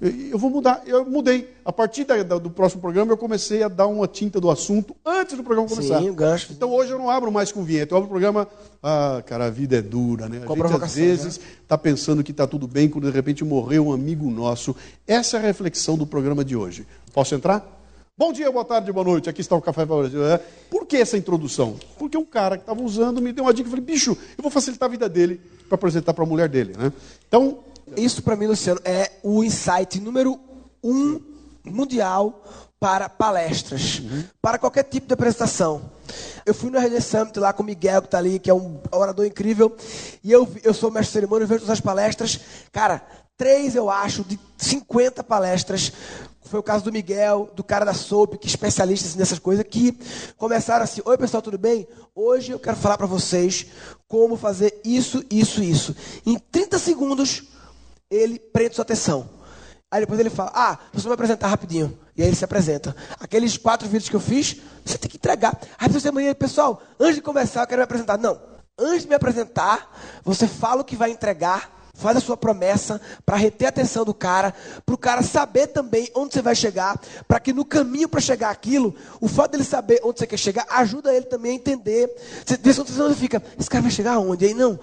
Eu 0.00 0.38
vou 0.38 0.48
mudar. 0.48 0.82
Eu 0.86 1.04
mudei. 1.04 1.52
A 1.64 1.72
partir 1.72 2.04
da, 2.04 2.22
do 2.22 2.50
próximo 2.50 2.80
programa, 2.80 3.12
eu 3.12 3.16
comecei 3.16 3.62
a 3.62 3.68
dar 3.68 3.88
uma 3.88 4.06
tinta 4.06 4.40
do 4.40 4.48
assunto 4.48 4.94
antes 5.04 5.36
do 5.36 5.42
programa 5.42 5.68
começar. 5.68 6.00
Sim, 6.00 6.12
gancho. 6.14 6.52
Então 6.52 6.70
hoje 6.70 6.92
eu 6.92 6.98
não 6.98 7.10
abro 7.10 7.32
mais 7.32 7.50
com 7.50 7.64
vinheta. 7.64 7.94
Eu 7.94 7.98
abro 7.98 8.06
o 8.06 8.10
programa. 8.10 8.48
Ah, 8.82 9.22
cara, 9.26 9.46
a 9.46 9.50
vida 9.50 9.76
é 9.76 9.82
dura, 9.82 10.28
né? 10.28 10.40
A 10.48 10.54
gente 10.54 10.84
às 10.84 10.94
vezes 10.94 11.40
está 11.62 11.76
né? 11.76 11.82
pensando 11.82 12.22
que 12.22 12.30
está 12.30 12.46
tudo 12.46 12.68
bem 12.68 12.88
quando 12.88 13.08
de 13.08 13.16
repente 13.16 13.44
morreu 13.44 13.88
um 13.88 13.92
amigo 13.92 14.30
nosso. 14.30 14.74
Essa 15.06 15.36
é 15.36 15.40
a 15.40 15.42
reflexão 15.42 15.98
do 15.98 16.06
programa 16.06 16.44
de 16.44 16.54
hoje. 16.54 16.86
Posso 17.12 17.34
entrar? 17.34 17.76
Bom 18.16 18.32
dia, 18.32 18.50
boa 18.50 18.64
tarde, 18.64 18.90
boa 18.92 19.04
noite. 19.04 19.30
Aqui 19.30 19.40
está 19.40 19.54
o 19.54 19.62
Café 19.62 19.84
Brasil. 19.84 20.24
É. 20.26 20.38
Por 20.70 20.86
que 20.86 20.96
essa 20.96 21.16
introdução? 21.16 21.76
Porque 21.96 22.16
um 22.16 22.24
cara 22.24 22.56
que 22.56 22.62
estava 22.62 22.82
usando 22.82 23.20
me 23.20 23.32
deu 23.32 23.44
uma 23.44 23.54
dica. 23.54 23.68
Eu 23.68 23.70
falei, 23.70 23.84
bicho, 23.84 24.16
eu 24.36 24.42
vou 24.42 24.50
facilitar 24.50 24.88
a 24.88 24.90
vida 24.90 25.08
dele 25.08 25.40
para 25.68 25.76
apresentar 25.76 26.12
para 26.14 26.24
a 26.24 26.26
mulher 26.26 26.48
dele. 26.48 26.72
Né? 26.76 26.92
Então, 27.28 27.58
isso 27.96 28.22
para 28.22 28.36
mim, 28.36 28.46
Luciano, 28.46 28.80
é 28.84 29.12
o 29.22 29.42
insight 29.42 30.00
número 30.00 30.38
um 30.82 31.20
mundial 31.64 32.44
para 32.80 33.08
palestras, 33.08 33.98
uhum. 33.98 34.24
para 34.40 34.58
qualquer 34.58 34.84
tipo 34.84 35.06
de 35.06 35.14
apresentação. 35.14 35.90
Eu 36.46 36.54
fui 36.54 36.70
no 36.70 36.78
RD 36.78 37.00
Summit 37.00 37.38
lá 37.38 37.52
com 37.52 37.62
o 37.62 37.66
Miguel, 37.66 38.00
que 38.00 38.06
está 38.06 38.18
ali, 38.18 38.38
que 38.38 38.48
é 38.48 38.54
um 38.54 38.80
orador 38.92 39.26
incrível, 39.26 39.76
e 40.22 40.30
eu, 40.30 40.48
eu 40.62 40.72
sou 40.72 40.90
mestre 40.90 41.08
de 41.08 41.12
cerimônia, 41.12 41.46
vejo 41.46 41.70
as 41.70 41.80
palestras, 41.80 42.40
cara, 42.72 43.02
três, 43.36 43.74
eu 43.74 43.90
acho, 43.90 44.24
de 44.24 44.38
50 44.56 45.24
palestras, 45.24 45.92
foi 46.48 46.58
o 46.58 46.62
caso 46.62 46.84
do 46.84 46.92
Miguel, 46.92 47.50
do 47.54 47.62
cara 47.62 47.84
da 47.84 47.92
Soap, 47.92 48.36
que 48.38 48.46
é 48.46 48.50
especialista 48.50 49.18
nessas 49.18 49.38
coisas, 49.38 49.64
que 49.68 49.92
começaram 50.38 50.82
assim: 50.82 51.02
Oi 51.04 51.18
pessoal, 51.18 51.42
tudo 51.42 51.58
bem? 51.58 51.86
Hoje 52.14 52.52
eu 52.52 52.58
quero 52.58 52.76
falar 52.76 52.96
para 52.96 53.06
vocês 53.06 53.66
como 54.08 54.34
fazer 54.34 54.80
isso, 54.82 55.22
isso, 55.30 55.62
isso. 55.62 55.94
Em 56.24 56.38
30 56.38 56.78
segundos, 56.78 57.42
ele 58.10 58.38
prende 58.38 58.74
sua 58.74 58.82
atenção. 58.82 59.28
Aí 59.90 60.00
depois 60.00 60.20
ele 60.20 60.30
fala, 60.30 60.52
ah, 60.54 60.78
você 60.92 61.04
vai 61.04 61.14
apresentar 61.14 61.48
rapidinho. 61.48 61.98
E 62.16 62.22
aí 62.22 62.28
ele 62.28 62.36
se 62.36 62.44
apresenta. 62.44 62.94
Aqueles 63.18 63.56
quatro 63.56 63.88
vídeos 63.88 64.10
que 64.10 64.16
eu 64.16 64.20
fiz, 64.20 64.56
você 64.84 64.98
tem 64.98 65.10
que 65.10 65.16
entregar. 65.16 65.58
Aí 65.78 65.88
você 65.88 66.08
amanhã, 66.08 66.34
pessoal, 66.34 66.82
antes 67.00 67.16
de 67.16 67.22
começar, 67.22 67.62
eu 67.62 67.66
quero 67.66 67.80
me 67.80 67.84
apresentar. 67.84 68.18
Não. 68.18 68.38
Antes 68.78 69.02
de 69.02 69.08
me 69.08 69.14
apresentar, 69.14 69.90
você 70.22 70.46
fala 70.46 70.82
o 70.82 70.84
que 70.84 70.94
vai 70.94 71.10
entregar, 71.10 71.90
faz 71.94 72.16
a 72.16 72.20
sua 72.20 72.36
promessa 72.36 73.00
para 73.24 73.36
reter 73.36 73.66
a 73.66 73.68
atenção 73.70 74.04
do 74.04 74.14
cara, 74.14 74.54
para 74.84 74.94
o 74.94 74.98
cara 74.98 75.22
saber 75.22 75.68
também 75.68 76.08
onde 76.14 76.34
você 76.34 76.42
vai 76.42 76.54
chegar, 76.54 77.00
para 77.26 77.40
que 77.40 77.52
no 77.52 77.64
caminho 77.64 78.08
para 78.08 78.20
chegar 78.20 78.50
aquilo, 78.50 78.94
o 79.20 79.26
fato 79.26 79.52
dele 79.52 79.64
saber 79.64 80.00
onde 80.04 80.20
você 80.20 80.26
quer 80.26 80.36
chegar, 80.36 80.66
ajuda 80.70 81.12
ele 81.12 81.26
também 81.26 81.52
a 81.52 81.54
entender. 81.54 82.14
Você, 82.46 82.56
você 82.84 83.14
fica, 83.14 83.42
esse 83.58 83.68
cara 83.68 83.82
vai 83.82 83.90
chegar 83.90 84.12
aonde? 84.12 84.44
Aí 84.44 84.54
não 84.54 84.78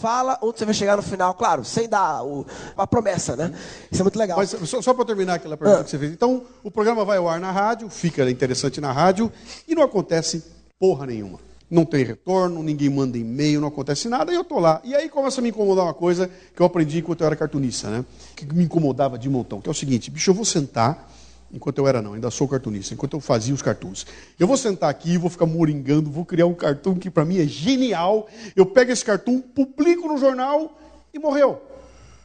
fala 0.00 0.38
onde 0.42 0.58
você 0.58 0.64
vai 0.64 0.74
chegar 0.74 0.96
no 0.96 1.02
final, 1.02 1.34
claro, 1.34 1.64
sem 1.64 1.88
dar 1.88 2.24
o, 2.24 2.46
a 2.76 2.86
promessa, 2.86 3.36
né? 3.36 3.52
Isso 3.90 4.00
é 4.00 4.04
muito 4.04 4.18
legal. 4.18 4.38
Mas 4.38 4.50
só, 4.50 4.80
só 4.80 4.94
para 4.94 5.04
terminar 5.04 5.34
aquela 5.34 5.56
pergunta 5.56 5.80
ah. 5.80 5.84
que 5.84 5.90
você 5.90 5.98
fez. 5.98 6.12
Então, 6.12 6.42
o 6.64 6.70
programa 6.70 7.04
vai 7.04 7.18
ao 7.18 7.28
ar 7.28 7.38
na 7.38 7.50
rádio, 7.50 7.90
fica 7.90 8.28
interessante 8.30 8.80
na 8.80 8.90
rádio 8.92 9.30
e 9.68 9.74
não 9.74 9.82
acontece 9.82 10.42
porra 10.78 11.06
nenhuma. 11.06 11.38
Não 11.70 11.84
tem 11.84 12.04
retorno, 12.04 12.62
ninguém 12.62 12.88
manda 12.88 13.16
e-mail, 13.16 13.60
não 13.60 13.68
acontece 13.68 14.08
nada, 14.08 14.32
e 14.32 14.34
eu 14.34 14.40
estou 14.40 14.58
lá. 14.58 14.80
E 14.82 14.92
aí 14.92 15.08
começa 15.08 15.40
a 15.40 15.42
me 15.42 15.50
incomodar 15.50 15.84
uma 15.84 15.94
coisa 15.94 16.28
que 16.56 16.60
eu 16.60 16.66
aprendi 16.66 16.98
enquanto 16.98 17.20
eu 17.20 17.26
era 17.26 17.36
cartunista, 17.36 17.88
né? 17.88 18.04
Que 18.34 18.44
me 18.52 18.64
incomodava 18.64 19.16
de 19.16 19.28
montão, 19.28 19.60
que 19.60 19.68
é 19.68 19.70
o 19.70 19.74
seguinte, 19.74 20.10
bicho, 20.10 20.30
eu 20.30 20.34
vou 20.34 20.44
sentar 20.44 21.08
enquanto 21.52 21.78
eu 21.78 21.88
era 21.88 22.00
não, 22.00 22.14
ainda 22.14 22.30
sou 22.30 22.48
cartunista, 22.48 22.94
enquanto 22.94 23.14
eu 23.14 23.20
fazia 23.20 23.54
os 23.54 23.62
cartoons. 23.62 24.06
Eu 24.38 24.46
vou 24.46 24.56
sentar 24.56 24.90
aqui, 24.90 25.18
vou 25.18 25.30
ficar 25.30 25.46
moringando, 25.46 26.10
vou 26.10 26.24
criar 26.24 26.46
um 26.46 26.54
cartoon 26.54 26.96
que 26.96 27.10
para 27.10 27.24
mim 27.24 27.38
é 27.38 27.46
genial. 27.46 28.28
Eu 28.54 28.66
pego 28.66 28.92
esse 28.92 29.04
cartoon, 29.04 29.40
publico 29.40 30.08
no 30.08 30.18
jornal 30.18 30.78
e 31.12 31.18
morreu. 31.18 31.60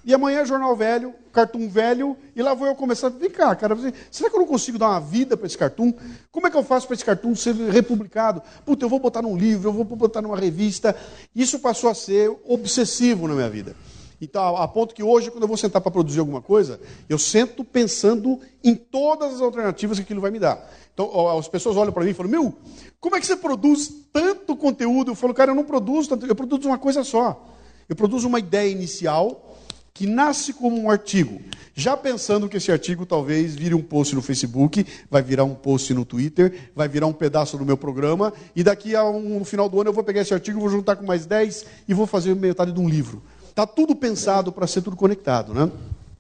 E 0.06 0.14
amanhã 0.14 0.42
é 0.42 0.46
jornal 0.46 0.76
velho, 0.76 1.16
cartoon 1.34 1.68
velho, 1.68 2.16
e 2.36 2.42
lá 2.44 2.54
vou 2.54 2.68
eu 2.68 2.76
começar. 2.76 3.10
Vem 3.10 3.32
cá, 3.32 3.56
cara, 3.56 3.76
será 4.12 4.30
que 4.30 4.36
eu 4.36 4.40
não 4.40 4.46
consigo 4.46 4.78
dar 4.78 4.90
uma 4.90 5.02
vida 5.02 5.36
para 5.36 5.48
esse 5.48 5.58
cartoon? 5.58 5.92
Como 6.32 6.46
é 6.46 6.52
que 6.52 6.56
eu 6.56 6.64
faço 6.64 6.86
para 6.86 6.94
esse 6.94 7.04
cartoon 7.04 7.34
ser 7.36 7.56
republicado? 7.56 8.40
Puta, 8.64 8.86
eu 8.86 8.90
vou 8.90 9.00
botar 9.00 9.24
num 9.24 9.36
livro, 9.36 9.70
eu 9.70 9.74
vou 9.74 9.84
botar 9.84 10.22
numa 10.22 10.38
revista. 10.38 10.96
Isso 11.36 11.58
passou 11.58 11.90
a 11.90 11.96
ser 11.96 12.32
obsessivo 12.46 13.28
na 13.28 13.34
minha 13.34 13.50
vida. 13.50 13.76
Então, 14.22 14.58
a 14.58 14.68
ponto 14.68 14.96
que 14.96 15.04
hoje, 15.04 15.30
quando 15.30 15.44
eu 15.44 15.48
vou 15.48 15.58
sentar 15.58 15.82
para 15.82 15.92
produzir 15.92 16.20
alguma 16.20 16.42
coisa, 16.42 16.80
eu 17.10 17.18
sento 17.18 17.64
pensando 17.64 18.40
em 18.64 18.76
todas 18.76 19.36
as 19.36 19.42
alternativas 19.42 19.98
que 19.98 20.04
aquilo 20.04 20.22
vai 20.22 20.32
me 20.32 20.40
dar. 20.40 20.72
Então, 20.94 21.38
as 21.38 21.48
pessoas 21.48 21.76
olham 21.76 21.92
para 21.92 22.04
mim 22.04 22.12
e 22.12 22.14
falam: 22.14 22.32
Meu, 22.32 22.54
como 23.00 23.16
é 23.16 23.20
que 23.20 23.26
você 23.26 23.36
produz 23.36 23.92
tanto 24.14 24.56
conteúdo? 24.56 25.12
Eu 25.12 25.16
falo: 25.16 25.34
Cara, 25.34 25.52
eu 25.52 25.56
não 25.56 25.66
produzo 25.66 26.10
tanto, 26.10 26.26
eu 26.26 26.36
produzo 26.36 26.68
uma 26.68 26.78
coisa 26.78 27.04
só. 27.04 27.54
Eu 27.88 27.96
produzo 27.96 28.28
uma 28.28 28.40
ideia 28.40 28.72
inicial 28.72 29.56
que 29.96 30.06
nasce 30.06 30.52
como 30.52 30.78
um 30.78 30.90
artigo, 30.90 31.40
já 31.74 31.96
pensando 31.96 32.50
que 32.50 32.58
esse 32.58 32.70
artigo 32.70 33.06
talvez 33.06 33.56
vire 33.56 33.74
um 33.74 33.82
post 33.82 34.14
no 34.14 34.22
Facebook, 34.22 34.86
vai 35.10 35.22
virar 35.22 35.46
um 35.46 35.56
post 35.56 35.94
no 35.94 36.04
Twitter, 36.04 36.70
vai 36.76 36.90
virar 36.90 37.08
um 37.08 37.14
pedaço 37.14 37.58
do 37.58 37.66
meu 37.66 37.78
programa, 37.78 38.34
e 38.54 38.62
daqui 38.62 38.94
a 38.94 39.06
um, 39.06 39.40
no 39.40 39.46
final 39.46 39.70
do 39.70 39.80
ano 39.80 39.92
eu 39.92 39.94
vou 39.94 40.04
pegar 40.04 40.20
esse 40.20 40.34
artigo, 40.34 40.60
vou 40.60 40.70
juntar 40.70 40.98
com 40.98 41.06
mais 41.06 41.26
10 41.26 41.66
e 41.88 41.94
vou 41.94 42.06
fazer 42.06 42.36
metade 42.36 42.74
de 42.74 42.80
um 42.80 42.90
livro. 42.90 43.24
Está 43.56 43.66
tudo 43.66 43.96
pensado 43.96 44.52
para 44.52 44.68
ser 44.68 44.82
tudo 44.82 44.98
conectado, 44.98 45.54
né? 45.54 45.72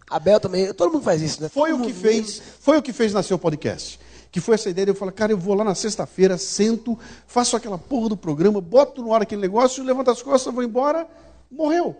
Abel 0.10 0.40
também, 0.40 0.74
todo 0.74 0.94
mundo 0.94 1.04
faz 1.04 1.22
isso, 1.22 1.44
né? 1.44 1.50
Foi 1.50 1.74
o 1.74 1.82
que 1.82 1.92
fez, 1.92 2.42
foi 2.62 2.78
o 2.78 2.82
que 2.82 2.94
fez 2.94 3.12
nascer 3.12 3.34
o 3.34 3.38
podcast. 3.38 4.00
Que 4.32 4.40
foi 4.40 4.56
essa 4.56 4.70
ideia 4.70 4.86
de 4.86 4.92
eu 4.92 4.96
falar, 4.96 5.12
cara, 5.12 5.34
eu 5.34 5.38
vou 5.38 5.54
lá 5.54 5.62
na 5.62 5.76
sexta-feira, 5.76 6.38
sento, 6.38 6.98
faço 7.28 7.58
aquela 7.58 7.78
porra 7.78 8.08
do 8.08 8.16
programa, 8.16 8.62
boto 8.62 9.02
no 9.02 9.14
ar 9.14 9.22
aquele 9.22 9.42
negócio, 9.42 9.84
levanto 9.84 10.12
as 10.12 10.22
costas, 10.22 10.54
vou 10.54 10.64
embora, 10.64 11.06
morreu. 11.52 11.94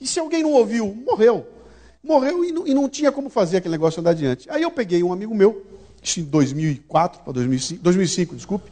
E 0.00 0.06
se 0.06 0.18
alguém 0.18 0.42
não 0.42 0.52
ouviu, 0.52 0.96
morreu. 1.06 1.46
Morreu 2.02 2.42
e 2.42 2.50
não, 2.50 2.66
e 2.66 2.72
não 2.72 2.88
tinha 2.88 3.12
como 3.12 3.28
fazer 3.28 3.58
aquele 3.58 3.72
negócio 3.72 4.00
andar 4.00 4.12
adiante. 4.12 4.48
Aí 4.50 4.62
eu 4.62 4.70
peguei 4.70 5.02
um 5.02 5.12
amigo 5.12 5.34
meu, 5.34 5.66
em 6.16 6.22
2004 6.22 7.20
para 7.24 7.32
2005, 7.34 7.82
2005, 7.82 8.36
desculpe, 8.36 8.70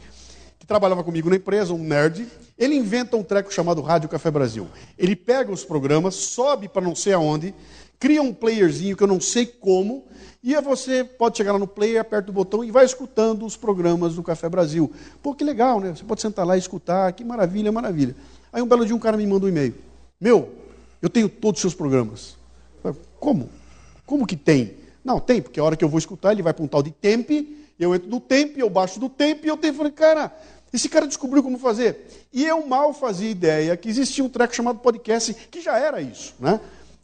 trabalhava 0.67 1.03
comigo 1.03 1.29
na 1.29 1.37
empresa, 1.37 1.73
um 1.73 1.81
nerd, 1.81 2.27
ele 2.57 2.75
inventa 2.75 3.15
um 3.15 3.23
treco 3.23 3.51
chamado 3.53 3.81
Rádio 3.81 4.09
Café 4.09 4.29
Brasil. 4.29 4.67
Ele 4.97 5.15
pega 5.15 5.51
os 5.51 5.63
programas, 5.63 6.15
sobe 6.15 6.67
para 6.67 6.81
não 6.81 6.93
sei 6.93 7.13
aonde, 7.13 7.55
cria 7.97 8.21
um 8.21 8.33
playerzinho 8.33 8.95
que 8.95 9.01
eu 9.01 9.07
não 9.07 9.21
sei 9.21 9.45
como, 9.45 10.05
e 10.43 10.53
você 10.61 11.03
pode 11.03 11.37
chegar 11.37 11.53
lá 11.53 11.59
no 11.59 11.67
player, 11.67 12.01
aperta 12.01 12.29
o 12.29 12.33
botão 12.33 12.63
e 12.63 12.69
vai 12.69 12.85
escutando 12.85 13.45
os 13.45 13.55
programas 13.55 14.15
do 14.15 14.23
Café 14.23 14.49
Brasil. 14.49 14.91
Pô, 15.23 15.33
que 15.33 15.43
legal, 15.43 15.79
né? 15.79 15.95
Você 15.95 16.03
pode 16.03 16.21
sentar 16.21 16.45
lá 16.45 16.55
e 16.55 16.59
escutar, 16.59 17.11
que 17.13 17.23
maravilha, 17.23 17.71
maravilha. 17.71 18.15
Aí 18.51 18.61
um 18.61 18.67
belo 18.67 18.85
dia 18.85 18.95
um 18.95 18.99
cara 18.99 19.17
me 19.17 19.25
manda 19.25 19.45
um 19.45 19.49
e-mail. 19.49 19.73
Meu, 20.19 20.49
eu 21.01 21.09
tenho 21.09 21.29
todos 21.29 21.59
os 21.59 21.61
seus 21.61 21.73
programas. 21.73 22.35
Como? 23.19 23.49
Como 24.05 24.27
que 24.27 24.35
tem? 24.35 24.75
Não, 25.03 25.19
tem, 25.19 25.41
porque 25.41 25.59
a 25.59 25.63
hora 25.63 25.75
que 25.75 25.83
eu 25.83 25.89
vou 25.89 25.97
escutar, 25.97 26.33
ele 26.33 26.41
vai 26.41 26.53
para 26.53 26.63
um 26.63 26.67
tal 26.67 26.83
de 26.83 26.91
temp, 26.91 27.29
eu 27.79 27.93
entro 27.93 28.09
no 28.09 28.19
temp, 28.19 28.57
eu 28.57 28.69
baixo 28.69 28.99
do 28.99 29.07
temp, 29.07 29.45
e 29.45 29.47
eu 29.47 29.57
tenho, 29.57 29.73
falei, 29.73 29.91
cara, 29.91 30.35
esse 30.73 30.89
cara 30.89 31.07
descobriu 31.07 31.41
como 31.41 31.57
fazer. 31.57 32.27
E 32.33 32.45
eu 32.45 32.65
mal 32.65 32.93
fazia 32.93 33.29
ideia 33.29 33.77
que 33.77 33.89
existia 33.89 34.23
um 34.23 34.29
treco 34.29 34.55
chamado 34.55 34.79
podcast, 34.79 35.33
que 35.49 35.61
já 35.61 35.77
era 35.77 36.01
isso, 36.01 36.33
né? 36.39 36.59